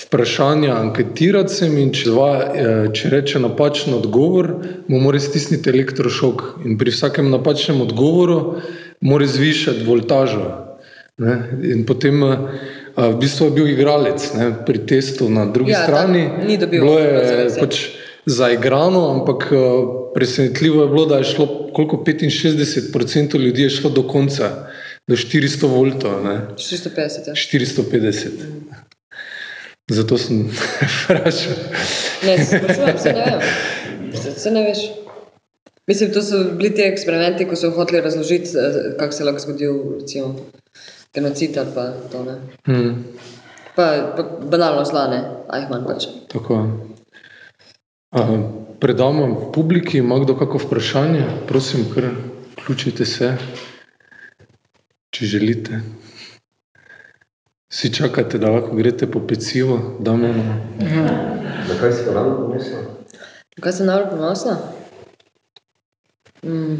vprašanja 0.06 0.78
anketirancem 0.78 1.74
in 1.74 1.90
če, 1.90 2.06
dva, 2.06 2.30
eh, 2.38 2.86
če 2.94 3.10
reče 3.18 3.42
napačen 3.42 3.98
odgovor, 3.98 4.54
mu 4.86 5.02
mora 5.02 5.18
stisniti 5.18 5.74
elektrošok 5.74 6.48
in 6.70 6.78
pri 6.78 6.94
vsakem 6.94 7.34
napačnem 7.34 7.82
odgovoru 7.82 8.40
mora 9.02 9.26
zvišati 9.26 9.82
voltažo. 9.90 10.69
Ne? 11.20 11.34
In 11.68 11.84
potem 11.84 12.22
a, 12.24 12.32
v 12.96 13.16
bistvu 13.20 13.50
je 13.50 13.56
bil 13.58 13.66
igralec 13.74 14.24
ne? 14.34 14.50
pri 14.66 14.86
testu 14.88 15.28
na 15.28 15.44
drugi 15.46 15.76
Ja, 15.76 15.84
strani. 15.84 16.24
tam 16.28 16.46
ni 16.48 16.56
dobil 16.56 16.80
bilo 16.80 16.96
je 16.98 17.48
pač 17.60 17.80
zaigrano, 18.24 19.02
ampak 19.20 19.52
a, 19.52 19.60
presenetljivo 20.16 20.82
je 20.82 20.88
bilo, 20.88 21.06
da 21.06 21.20
je 21.20 21.28
šlo 21.36 21.46
koliko 21.72 21.96
65% 22.04 23.38
ljudi 23.38 23.62
je 23.62 23.70
šlo 23.70 23.90
do 23.90 24.02
konca, 24.02 24.50
do 25.08 25.16
400 25.16 25.66
voltov, 25.68 26.24
ne? 26.24 26.40
450. 26.56 27.28
Ja. 27.28 27.34
450. 27.34 28.28
Zato 29.90 30.18
sem 30.18 30.46
vprašal. 31.04 31.54
Ne, 32.26 32.38
se 32.44 32.58
sprašujem, 32.58 32.98
se 32.98 33.12
ne 33.12 33.24
vem. 33.26 33.40
Se, 34.14 34.30
se 34.40 34.50
ne 34.50 34.62
veš. 34.62 34.78
Mislim, 35.86 36.12
to 36.12 36.22
so 36.22 36.44
bili 36.54 36.74
ti 36.74 36.82
eksperimenti, 36.82 37.48
ko 37.48 37.56
so 37.56 37.70
hoteli 37.74 38.00
razložiti, 38.00 38.50
eh, 38.54 38.94
kako 38.98 39.12
se 39.12 39.24
lahko 39.24 39.40
zgodil, 39.40 39.72
recimo, 40.00 40.34
genocid 41.14 41.58
ali 41.58 41.70
pa 41.74 41.84
to 42.12 42.24
ne. 42.24 42.36
Hmm, 42.66 43.04
Pa, 43.76 43.84
pa 44.16 44.22
banalno 44.42 44.84
zlane, 44.84 45.20
ajhman 45.48 45.84
pač. 45.86 46.04
tako. 46.28 46.56
A, 48.10 48.20
predamo 48.80 49.50
publiki, 49.52 49.98
ima 49.98 50.18
kdo 50.18 50.34
kako 50.36 50.58
vprašanje? 50.58 51.24
Prosim, 51.46 51.86
kar 51.94 52.04
vključite 52.52 53.04
se, 53.06 53.36
če 55.10 55.26
želite. 55.26 55.80
Vsi 57.70 57.92
čakate, 57.94 58.38
da 58.38 58.50
lahko 58.50 58.74
greste 58.76 59.06
po 59.06 59.20
pecivo, 59.20 59.96
Damjano. 60.00 60.42
Na 61.68 61.74
kaj 61.80 61.92
si 61.92 62.02
pa 62.06 62.12
ravno 62.12 62.36
pomislil? 62.36 62.82
Kaj 63.60 63.72
sem 63.72 63.86
najbolj 63.86 64.10
ponosna? 64.10 64.56
Mm. 66.42 66.76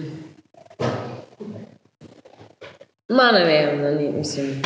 Ma 3.10 3.32
ne 3.32 3.44
vem, 3.44 3.80
no, 3.82 3.90
ni, 3.98 4.06
mislim. 4.14 4.60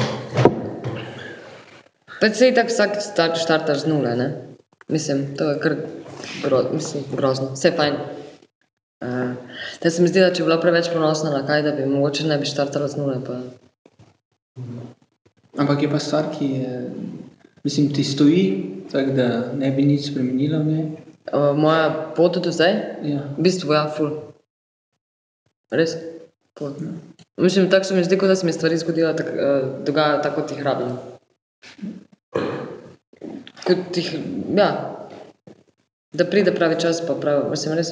Pač 2.20 2.36
sej 2.36 2.52
tako 2.56 2.72
vsak 2.74 2.98
start, 3.00 3.38
štartaš 3.40 3.86
z 3.86 3.88
nule, 3.88 4.12
ne? 4.20 4.26
Mislim, 4.92 5.30
to 5.36 5.48
je 5.48 5.60
kar 5.62 5.76
gro, 6.42 6.60
mislim, 6.72 7.06
grozno, 7.16 7.54
vse 7.56 7.70
je 7.72 7.76
fajn. 7.78 7.96
Uh, 9.04 9.32
da 9.80 9.90
se 9.90 10.02
mi 10.02 10.08
zdi, 10.12 10.20
da 10.20 10.28
če 10.28 10.44
bi 10.44 10.50
bila 10.50 10.60
preveč 10.60 10.92
ponosna 10.92 11.32
na 11.32 11.40
kaj, 11.48 11.64
da 11.64 11.72
bi 11.72 11.88
mogoče 11.88 12.28
ne 12.28 12.36
bi 12.40 12.48
štartala 12.48 12.88
z 12.92 13.00
nule. 13.00 13.16
Pa. 13.24 13.40
Ampak 15.56 15.82
je 15.82 15.90
pa 15.90 15.98
stvar, 15.98 16.28
ki 16.36 16.52
je, 16.60 16.84
mislim, 17.64 17.92
ti 17.96 18.04
stoji, 18.04 18.46
tako 18.92 19.16
da 19.16 19.28
ne 19.56 19.72
bi 19.72 19.88
nič 19.88 20.10
spremenila 20.12 20.60
v 20.60 20.68
njej. 20.68 20.88
Uh, 21.32 21.52
moja 21.56 22.12
pot 22.16 22.36
do 22.44 22.52
zdaj, 22.52 22.76
Ja. 23.08 23.24
v 23.38 23.48
bistvu, 23.48 23.72
ja, 23.72 23.88
ful. 23.88 24.18
Res? 25.72 25.96
Ful. 26.58 26.70
Mislim, 27.36 27.70
tako 27.70 27.84
se 27.84 27.94
mi 27.94 28.04
zdi, 28.04 28.18
kot 28.18 28.28
da 28.28 28.36
se 28.36 28.46
mi 28.46 28.52
stvari 28.52 28.78
zgodijo, 28.78 29.12
tak, 29.12 29.26
uh, 29.26 29.84
dogajajo 29.86 30.22
tako, 30.22 30.40
kot 30.40 30.50
jih 30.50 30.62
rabim. 30.62 30.96
Kot 33.66 33.96
jih, 33.96 34.14
ja, 34.56 34.68
da 36.12 36.26
pride 36.30 36.54
pravi 36.54 36.80
čas, 36.80 37.02
pa 37.06 37.14
pravi, 37.20 37.50
mislim, 37.50 37.74
res. 37.74 37.90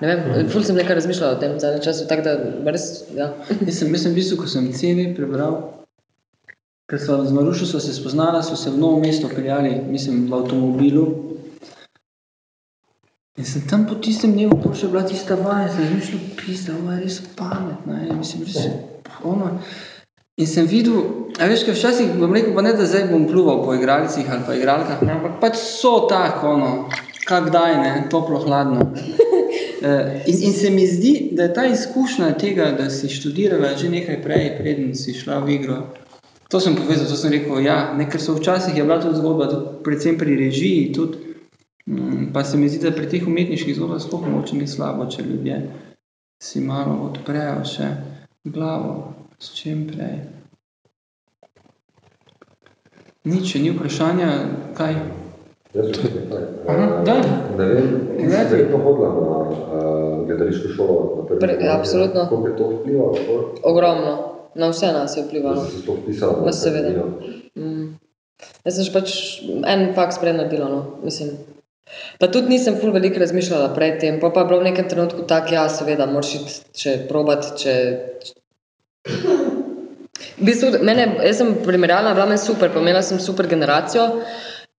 Ne 0.00 0.14
vem, 0.14 0.48
ful 0.52 0.64
sem 0.64 0.76
nekaj 0.76 0.96
razmišljala 1.00 1.36
o 1.36 1.40
tem 1.40 1.58
zadnjem 1.60 1.82
času, 1.84 2.06
tako 2.08 2.24
da 2.28 2.72
res, 2.72 2.86
ja. 3.16 3.32
Jaz 3.48 3.78
sem, 3.78 3.88
jaz 3.92 4.04
sem 4.04 4.12
v 4.12 4.16
bistvu, 4.16 4.38
ko 4.40 4.48
sem 4.48 4.68
CV 4.76 5.10
prebral, 5.16 5.58
ker 6.88 7.00
sva 7.00 7.18
z 7.24 7.32
Marušo 7.36 7.68
sva 7.68 7.80
se 7.80 7.96
spoznala, 7.96 8.42
so 8.44 8.56
se 8.60 8.72
v 8.72 8.80
novo 8.80 9.00
mesto 9.00 9.28
peljali, 9.32 9.76
mislim, 9.88 10.26
v 10.28 10.36
avtomobilu. 10.36 11.06
In 13.38 13.44
sem 13.44 13.62
tam 13.62 13.86
po 13.86 13.94
tistem 14.02 14.32
dnevu, 14.34 14.72
še 14.74 14.88
bila 14.90 15.04
tista 15.06 15.36
vaja, 15.38 15.68
sem 15.70 15.84
razmišljal, 15.86 16.22
pizda, 16.34 16.74
ova 16.74 16.96
je 16.96 17.04
res 17.04 17.18
pametna, 17.38 18.00
je, 18.02 18.16
mislim, 18.18 18.42
res, 18.48 18.64
ona. 19.22 19.52
In 20.40 20.48
sem 20.50 20.66
videl, 20.66 20.98
a 21.38 21.46
veš, 21.46 21.62
kaj 21.68 21.76
včasih 21.76 22.16
bom 22.18 22.34
rekel, 22.34 22.56
pa 22.56 22.64
ne, 22.66 22.72
da 22.74 22.88
zdaj 22.90 23.06
bom 23.12 23.28
pluval 23.30 23.62
po 23.62 23.76
igralcih 23.76 24.26
ali 24.26 24.46
pa 24.48 24.56
igralkah, 24.58 25.04
ne, 25.06 25.14
ampak 25.14 25.38
pač 25.44 25.60
so 25.62 26.08
tako, 26.10 26.56
ono, 26.56 26.72
kak 27.28 27.52
daj, 27.54 27.76
ne, 27.84 27.92
toplo, 28.12 28.42
hladno. 28.46 28.90
Eh, 29.80 30.24
In, 30.28 30.36
in 30.44 30.52
se 30.52 30.68
mi 30.70 30.82
zdi, 30.84 31.30
da 31.32 31.46
je 31.46 31.52
ta 31.56 31.62
izkušnja 31.64 32.34
tega, 32.38 32.66
da 32.76 32.90
si 32.92 33.08
študirala 33.08 33.70
že 33.80 33.88
nekaj 33.88 34.18
prej, 34.20 34.44
preden 34.58 34.90
si 34.94 35.14
šla 35.16 35.38
v 35.40 35.54
igro, 35.54 35.78
to 36.52 36.60
sem 36.60 36.76
povedal, 36.76 37.08
to 37.08 37.16
sem 37.16 37.32
rekel, 37.32 37.62
ja, 37.64 37.78
ne, 37.96 38.04
ker 38.04 38.20
so 38.20 38.36
včasih 38.36 38.76
je 38.76 38.84
bila 38.84 39.00
tudi 39.00 39.16
zgodba, 39.16 39.48
tudi, 39.48 39.72
predvsem 39.86 40.20
pri 40.20 40.36
režiji, 40.36 40.92
tudi, 40.92 41.29
pa 42.32 42.44
se 42.44 42.56
mi 42.56 42.68
zdi, 42.68 42.78
da 42.80 42.92
pri 42.92 43.08
teh 43.08 43.26
umetniških 43.26 43.76
zgodbah 43.76 44.00
sploh 44.00 44.22
mogoče 44.22 44.56
ni 44.56 44.66
slabo, 44.66 45.06
če 45.06 45.22
ljudje 45.22 45.56
si 46.38 46.60
malo 46.60 46.98
odprejo 47.04 47.64
še 47.64 47.88
glavo, 48.44 48.92
s 49.38 49.52
čim 49.52 49.86
prej. 49.86 50.20
Nič, 53.24 53.52
če 53.52 53.58
ni 53.60 53.70
vprašanja, 53.70 54.28
kaj? 54.74 54.94
Jaz 55.70 55.90
sem 55.92 56.14
nekaj. 56.14 56.44
Aha, 56.66 56.86
daj. 57.04 57.20
Ne 57.58 57.66
vem, 57.66 57.88
ti 58.10 58.24
si 58.24 58.38
verjetno 58.48 58.78
hodila 58.78 59.10
na 59.12 59.26
uh, 59.44 59.58
gledališko 60.26 60.72
šolo 60.72 60.96
na 61.18 61.26
prvi 61.26 61.40
Pre- 61.40 61.52
gimnaziji. 61.52 61.76
absolutno. 61.76 62.24
Koliko 62.28 62.48
je 62.48 62.56
to 62.56 62.68
vplivalo? 62.70 63.44
Ogromno. 63.64 64.14
Na 64.54 64.68
vse 64.68 64.86
nas 64.86 65.16
je 65.16 65.22
Da 65.22 65.28
vplivalo. 65.28 65.64
si 65.64 65.76
se 65.76 65.86
to 65.86 65.94
vpisala? 65.94 66.40
Ma 66.44 66.52
seveda. 66.52 67.04
Mm. 67.54 67.84
Jaz 68.64 68.74
sem 68.74 68.84
že 68.84 68.92
pač 68.92 69.08
en 69.64 69.92
faks 69.94 70.18
prej 70.18 70.32
naredila, 70.32 70.68
no, 70.68 70.80
mislim. 71.04 71.36
Pa 72.20 72.28
tudi 72.28 72.52
nisem 72.52 72.76
ful 72.80 72.92
veliko 72.94 73.20
razmišljala 73.22 73.72
pred 73.74 73.98
tem, 74.02 74.20
pa 74.20 74.30
pa 74.30 74.44
je 74.44 74.50
bilo 74.50 74.60
v 74.60 74.68
nekem 74.70 74.88
trenutku 74.88 75.24
tako, 75.28 75.54
ja, 75.54 75.64
seveda, 75.72 76.06
moraš 76.06 76.34
iti, 76.40 76.58
če 76.76 76.96
probati, 77.08 77.54
če... 77.62 77.74
V 80.40 80.44
bistvu, 80.44 80.72
mene, 80.84 81.06
jaz 81.24 81.40
sem 81.40 81.54
primerjalna, 81.64 82.12
bila 82.16 82.28
je 82.34 82.42
super, 82.44 82.72
pa 82.72 82.80
imela 82.80 83.00
sem 83.04 83.20
super 83.20 83.48
generacijo, 83.48 84.04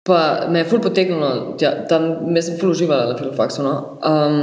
pa 0.05 0.47
me 0.49 0.61
je 0.61 0.67
ful 0.69 0.81
potegnilo, 0.81 1.55
tja, 1.61 1.73
tam, 1.89 2.07
jaz 2.37 2.49
sem 2.49 2.59
ful 2.61 2.73
uživala 2.73 3.09
na 3.11 3.17
filofaksu, 3.17 3.65
no. 3.65 3.73
Um, 4.05 4.39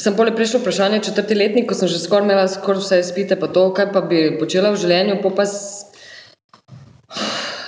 sem 0.00 0.16
pole 0.16 0.32
prišlo 0.36 0.62
vprašanje 0.62 1.02
četrti 1.10 1.36
letnik, 1.36 1.68
ko 1.68 1.76
sem 1.76 1.88
že 1.88 2.00
skoraj 2.00 2.28
imela 2.28 2.48
skoraj 2.48 2.80
vse 2.82 3.00
izpite, 3.04 3.36
pa 3.40 3.48
to, 3.52 3.68
kaj 3.76 3.92
pa 3.92 4.00
bi 4.04 4.24
počela 4.40 4.72
v 4.72 4.80
življenju, 4.80 5.20
pa 5.24 5.46
s- 5.48 5.86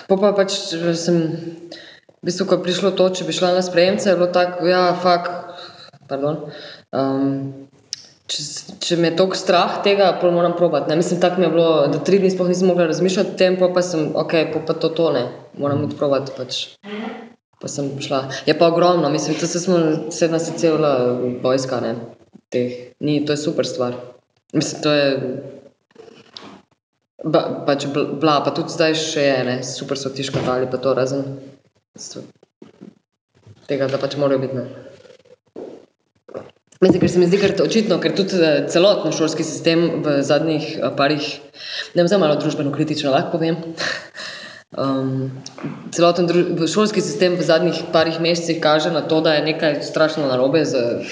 Po 0.09 0.19
pa 0.21 0.33
pač 0.37 0.53
sem, 0.99 1.19
v 2.23 2.31
bistvu, 2.31 2.47
ko 2.47 2.55
je 2.55 2.63
prišlo 2.63 2.93
to, 2.95 3.09
če 3.11 3.27
bi 3.27 3.35
šla 3.35 3.51
na 3.57 3.63
sprejemce, 3.67 4.07
je 4.07 4.19
bilo 4.19 4.31
tako, 4.31 4.67
ja, 4.71 4.95
fak, 4.95 5.29
pardon, 6.07 6.39
um, 6.95 7.67
če, 8.31 8.45
če 8.79 8.99
me 9.03 9.11
je 9.11 9.17
toliko 9.19 9.39
strah 9.39 9.81
tega, 9.83 10.13
pol 10.23 10.31
moram 10.31 10.55
probati. 10.55 10.87
Ne? 10.93 11.01
Mislim, 11.01 11.19
tako 11.21 11.43
mi 11.43 11.49
je 11.49 11.55
bilo, 11.57 11.73
da 11.91 11.99
tri 12.07 12.21
dni 12.23 12.31
sploh 12.31 12.47
nisem 12.53 12.71
mogla 12.71 12.87
razmišljati 12.87 13.35
o 13.35 13.41
tem, 13.43 13.59
pol 13.59 13.73
pa 13.75 13.83
sem, 13.83 14.13
ok, 14.15 14.37
pol 14.55 14.63
pa 14.69 14.79
to 14.79 14.93
tone, 14.95 15.25
moram 15.59 15.83
iti 15.89 15.99
probati 15.99 16.35
pač. 16.37 16.63
Pa 17.63 17.71
sem 17.71 17.91
šla. 18.03 18.29
Je 18.47 18.55
pa 18.59 18.71
ogromno, 18.71 19.11
mislim, 19.11 19.39
to 19.39 19.51
se 19.51 19.59
smo, 19.63 19.81
se 20.15 20.31
nas 20.31 20.47
je 20.51 20.55
cela 20.63 20.95
vojska, 21.43 21.83
ne, 21.83 21.97
teh, 22.55 22.95
ni, 23.03 23.25
to 23.27 23.35
je 23.35 23.43
super 23.43 23.67
stvar. 23.67 23.99
Mislim, 24.55 24.83
to 24.83 24.95
je, 24.95 25.11
Ba, 27.23 27.63
pač 27.63 27.85
bila, 27.87 28.41
pa 28.43 28.51
tudi 28.51 28.75
zdaj 28.75 28.97
še 28.99 29.23
je, 29.23 29.43
ne, 29.47 29.53
super 29.63 29.95
so 29.95 30.11
ti 30.11 30.25
škatali, 30.27 30.67
pa 30.67 30.81
to 30.83 30.91
razen 30.99 31.52
tega, 33.69 33.89
da 33.89 34.01
pač 34.01 34.17
morajo 34.21 34.43
biti. 34.43 34.65
Mislim, 36.83 36.99
ker 36.99 37.11
se 37.11 37.21
mi 37.21 37.29
zdi, 37.29 37.39
ker 37.39 37.55
očitno, 37.63 38.01
ker 38.03 38.15
tudi 38.19 38.39
eh, 38.43 38.65
celotno 38.73 39.13
šolski 39.15 39.45
sistem 39.47 40.03
v 40.03 40.17
zadnjih 40.27 40.65
eh, 40.79 40.89
parih, 40.99 41.29
ne 41.95 42.03
vem, 42.03 42.21
malo 42.21 42.39
družbeno 42.43 42.73
kritično 42.75 43.13
lahko 43.15 43.37
povem, 43.37 43.61
um, 44.83 45.31
celoten 45.95 46.27
dru, 46.27 46.43
v 46.59 46.67
šolski 46.67 47.05
sistem 47.05 47.39
v 47.39 47.47
zadnjih 47.47 47.85
parih 47.95 48.19
mesecih 48.25 48.59
kaže 48.65 48.91
na 48.91 49.05
to, 49.07 49.21
da 49.23 49.37
je 49.37 49.47
nekaj 49.53 49.79
strašno 49.87 50.27
narobe 50.27 50.65
z 50.67 51.05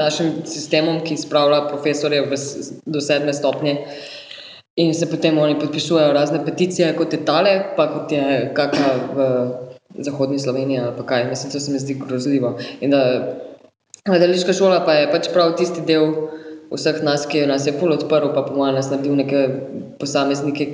našim 0.00 0.32
sistemom, 0.48 1.02
ki 1.04 1.20
spravlja 1.20 1.66
profesorje 1.68 2.24
v, 2.24 2.40
do 2.86 3.04
sedme 3.04 3.36
stopnje 3.36 3.76
in 4.76 4.94
se 4.94 5.06
potem 5.10 5.38
oni 5.38 5.58
podpisujejo 5.58 6.12
razne 6.12 6.44
peticije, 6.44 6.94
kot 6.96 7.12
je 7.12 7.24
tale, 7.24 7.54
pa 7.76 7.86
kot 7.92 8.12
je 8.12 8.50
kakšna 8.54 8.92
v 9.14 9.26
zahodni 9.98 10.38
Sloveniji 10.38 10.78
ali 10.78 10.96
pa 10.96 11.06
kaj. 11.06 11.28
Mislim, 11.30 11.52
to 11.52 11.60
se 11.60 11.72
mi 11.72 11.78
zdi 11.78 11.94
grozljivo. 12.06 12.58
In 12.80 12.90
da 12.90 13.00
gledališka 14.04 14.52
šola 14.52 14.82
pa 14.84 14.92
je 14.92 15.10
pač 15.12 15.28
prav 15.32 15.54
tisti 15.56 15.84
del 15.86 16.10
vseh 16.74 17.02
nas, 17.06 17.26
ki 17.30 17.46
nas 17.46 17.66
je 17.66 17.76
pol 17.78 17.94
odprl, 17.94 18.32
pa 18.34 18.42
po 18.42 18.56
mojem 18.56 18.74
nas 18.74 18.90
naredil 18.90 19.14
neke 19.14 19.46
posameznike, 20.00 20.66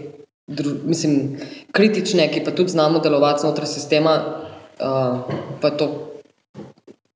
dru, 0.49 0.79
mislim, 0.89 1.37
kritične, 1.77 2.31
ki 2.33 2.45
pa 2.45 2.55
tudi 2.57 2.73
znamo 2.73 3.03
delovati 3.05 3.45
znotraj 3.45 3.69
sistema, 3.69 4.15
uh, 4.81 5.37
pa 5.61 5.71
to 5.71 5.91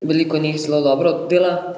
veliko 0.01 0.37
njih 0.37 0.61
zelo 0.61 0.81
dobro 0.81 1.25
dela. 1.29 1.75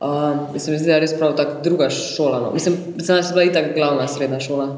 Uh, 0.00 0.58
se 0.58 0.70
mi 0.70 0.78
zdi, 0.78 0.86
da 0.86 0.94
je 0.98 1.00
res 1.00 1.14
prav 1.18 1.36
tako 1.36 1.62
druga 1.64 1.88
šola. 1.90 2.40
No. 2.40 2.50
Mislim, 2.52 2.76
za 2.96 3.14
nas 3.14 3.30
je 3.30 3.32
bila 3.32 3.44
itak 3.44 3.74
glavna 3.74 4.08
srednja 4.08 4.40
šola, 4.40 4.68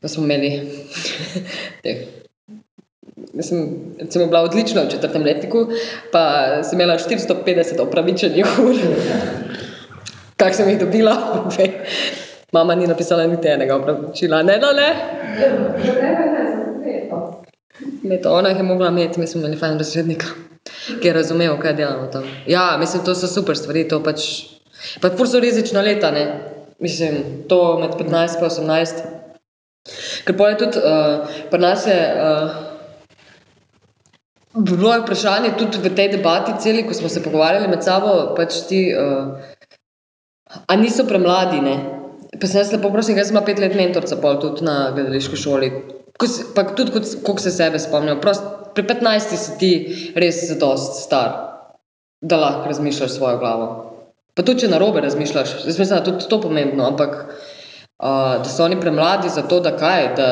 pa 0.00 0.08
smo 0.08 0.24
imeli 0.24 0.50
teh. 1.82 2.04
Jaz 3.34 3.48
sem 3.48 3.64
recimo 4.00 4.26
bila 4.26 4.42
odlična 4.42 4.82
v 4.82 4.90
četrtem 4.90 5.22
letniku, 5.22 5.66
pa 6.12 6.22
sem 6.62 6.80
imela 6.80 6.98
450 6.98 7.80
opravičenih 7.80 8.58
ur. 8.64 8.76
Kak 10.40 10.54
sem 10.54 10.68
jih 10.68 10.78
dobila? 10.78 11.16
Mama 12.52 12.74
ni 12.74 12.86
napisala 12.86 13.26
niti 13.26 13.48
enega 13.48 13.76
opravičila. 13.76 14.42
Ne, 14.42 14.58
no, 14.58 14.72
ne. 14.72 14.90
Leto, 18.04 18.32
ona 18.32 18.48
jih 18.48 18.56
je 18.56 18.62
mogla 18.62 18.88
imeti, 18.88 19.20
mi 19.20 19.26
smo 19.26 19.40
imeli 19.40 19.56
fajn 19.56 19.78
razrednika, 19.78 20.26
ki 21.00 21.08
je 21.08 21.12
razumel, 21.12 21.56
kaj 21.60 21.74
delamo 21.78 22.06
tam. 22.12 22.24
Ja, 22.46 22.76
mislim, 22.80 23.04
to 23.04 23.14
so 23.14 23.30
super 23.30 23.56
stvari, 23.56 23.86
to 23.88 24.02
pač. 24.02 24.26
Pa 25.02 25.10
fur 25.16 25.28
so 25.28 25.40
rizična 25.40 25.82
leta, 25.82 26.10
ne. 26.10 26.26
Mislim, 26.78 27.46
to 27.48 27.78
med 27.80 27.96
15 27.98 28.38
in 28.40 28.70
18. 28.70 29.04
Ker 30.26 30.36
pa 30.36 30.48
je 30.50 30.58
tudi, 30.64 30.78
uh, 30.78 31.36
pri 31.50 31.60
nas 31.60 31.86
je. 31.86 31.98
Uh, 32.14 32.64
Bilo 34.56 34.88
je 34.94 35.02
vprašanje 35.02 35.50
tudi 35.58 35.78
v 35.84 35.90
tej 35.92 36.14
debati, 36.14 36.54
celi, 36.60 36.86
ko 36.88 36.94
smo 36.96 37.08
se 37.12 37.20
pogovarjali 37.20 37.68
med 37.68 37.82
sabo, 37.84 38.32
pač 38.36 38.62
ti, 38.70 38.86
uh, 38.88 39.36
a 40.66 40.76
niso 40.80 41.04
premladi, 41.04 41.60
ne? 41.60 41.74
Pa 42.40 42.48
sem 42.48 42.62
jaz 42.62 42.72
lepo 42.72 42.88
prosim, 42.92 43.18
jaz 43.20 43.28
sem 43.28 43.40
pet 43.44 43.60
let 43.60 43.76
mentorca 43.76 44.16
pol 44.16 44.40
tudi 44.40 44.64
na 44.64 44.92
gledališki 44.96 45.36
šoli. 45.36 45.68
Ko 46.16 46.28
pa 46.56 46.64
tudi, 46.72 46.92
koliko 46.96 47.42
se 47.44 47.52
sebe 47.52 47.78
spomnim. 47.78 48.16
Prost, 48.20 48.44
pri 48.76 48.84
15 48.84 49.36
si 49.40 49.56
ti 49.60 49.72
res 50.16 50.44
dost 50.60 51.00
star, 51.06 51.32
da 52.20 52.38
lahko 52.40 52.70
razmišljaš 52.70 53.16
svojo 53.16 53.40
glavo. 53.40 53.68
Pa 54.36 54.44
tudi, 54.44 54.66
če 54.66 54.72
narobe 54.72 55.00
razmišljaš, 55.00 55.54
jaz 55.64 55.78
mislim, 55.78 55.94
da 55.94 56.02
je 56.02 56.08
tudi 56.10 56.28
to 56.28 56.40
pomembno, 56.40 56.84
ampak 56.84 57.16
uh, 57.24 58.36
da 58.44 58.48
so 58.52 58.64
oni 58.64 58.76
premladi 58.80 59.32
za 59.32 59.46
to, 59.48 59.62
da 59.64 59.72
kaj, 59.80 60.10
da 60.16 60.28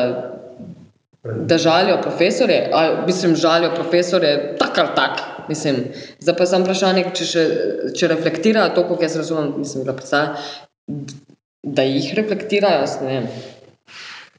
da 1.25 1.59
žalijo 1.59 2.03
profesorje, 2.03 2.71
ali 2.73 2.97
mislim, 3.07 3.37
žalijo 3.37 3.75
profesorje 3.75 4.57
tak 4.59 4.79
ali 4.79 4.89
tak. 4.97 5.21
Mislim, 5.49 5.77
zdaj 6.21 6.37
pa 6.37 6.47
samo 6.47 6.65
vprašanje, 6.65 7.05
če, 7.15 7.25
še, 7.25 7.45
če 7.97 8.09
reflektirajo 8.09 8.75
to, 8.77 8.85
kot 8.89 9.03
jaz 9.03 9.16
razumem, 9.16 9.53
mislim, 9.59 9.85
da 9.85 9.93
predstavlja, 9.97 10.37
da 11.62 11.85
jih 11.85 12.12
reflektirajo, 12.16 12.87
ne 13.05 13.12
vem. 13.12 13.29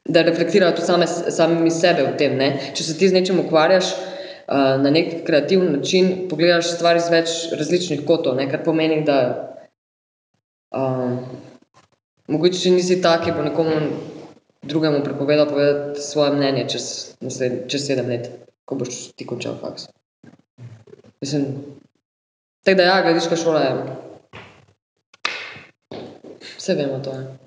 Da 0.06 0.22
reflektirajo 0.22 0.76
tudi 0.78 0.86
same, 0.86 1.08
samimi 1.08 1.72
sebe 1.72 2.04
v 2.06 2.18
tem. 2.18 2.36
Ne? 2.38 2.50
Če 2.78 2.84
se 2.86 2.98
ti 2.98 3.10
z 3.10 3.18
nečim 3.18 3.40
ukvarjaš 3.42 3.92
uh, 3.96 4.76
na 4.82 4.92
nek 4.94 5.24
kreativen 5.26 5.72
način, 5.80 6.28
pogledaš 6.30 6.76
stvari 6.76 7.02
z 7.02 7.14
več 7.14 7.34
različnih 7.58 8.06
kotov, 8.06 8.38
ne? 8.38 8.46
kar 8.52 8.62
pomeni, 8.66 9.02
da 9.08 9.18
um, 10.76 11.18
mogoče 12.30 12.62
če 12.62 12.76
nisi 12.76 13.00
tak, 13.02 13.26
ki 13.26 13.34
bo 13.34 13.48
nekomu 13.48 13.80
drugemu 14.66 15.04
prepovedal 15.04 15.50
povedati 15.50 16.02
svoje 16.02 16.32
mnenje 16.38 16.68
čez, 16.70 17.16
nasled, 17.22 17.66
čez 17.70 17.86
sedem 17.86 18.10
let, 18.10 18.30
ko 18.66 18.78
boš 18.78 19.14
ti 19.18 19.26
končal 19.26 19.58
faks. 19.62 19.88
Mislim, 21.22 21.46
tako 22.66 22.78
da 22.78 22.84
ja, 22.84 23.02
gledališka 23.02 23.36
šola 23.36 23.62
je. 23.62 23.74
Vse 26.58 26.74
vemo, 26.74 27.00
to 27.04 27.12
je. 27.18 27.45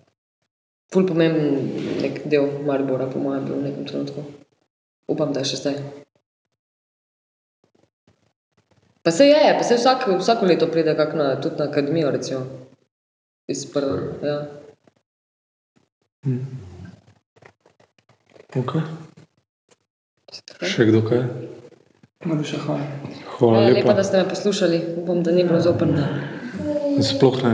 Ful 0.89 1.05
pomemben 1.05 1.69
nek 2.01 2.23
del 2.27 2.47
Maribora, 2.65 3.06
po 3.06 3.20
mojem, 3.20 3.44
bil 3.44 3.59
v 3.59 3.66
nekem 3.66 3.85
trenutku. 3.85 4.23
Upam, 5.06 5.32
da 5.32 5.40
je 5.40 5.51
še 5.51 5.59
zdaj. 5.59 5.77
Pa 9.02 9.12
se 9.12 9.27
je, 9.27 9.43
pa 9.52 9.65
se 9.65 9.77
vsak, 9.77 10.06
vsako 10.19 10.47
leto 10.47 10.66
pride 10.66 10.94
kak 10.97 11.15
na, 11.15 11.28
tudi 11.36 11.56
na 11.56 11.65
akademijo, 11.65 12.10
recimo. 12.10 12.40
Iz 13.48 13.66
prve, 13.66 13.98
ja. 14.23 14.39
Okay. 18.55 18.82
Še 20.65 20.89
kdo 20.89 21.01
kaj? 21.05 21.23
Maruša, 22.24 22.59
hvala. 22.59 22.85
Hvala 23.31 23.60
Ja, 23.60 23.69
lepa, 23.69 23.78
lepa. 23.78 23.94
da 23.94 24.05
ste 24.05 24.19
me 24.19 24.28
poslušali. 24.28 24.78
Upam, 24.97 25.23
da 25.23 25.32
ni 25.32 25.44
bilo 25.44 25.60
zoprno. 25.60 26.05
Sploh 27.01 27.39
ne. 27.44 27.52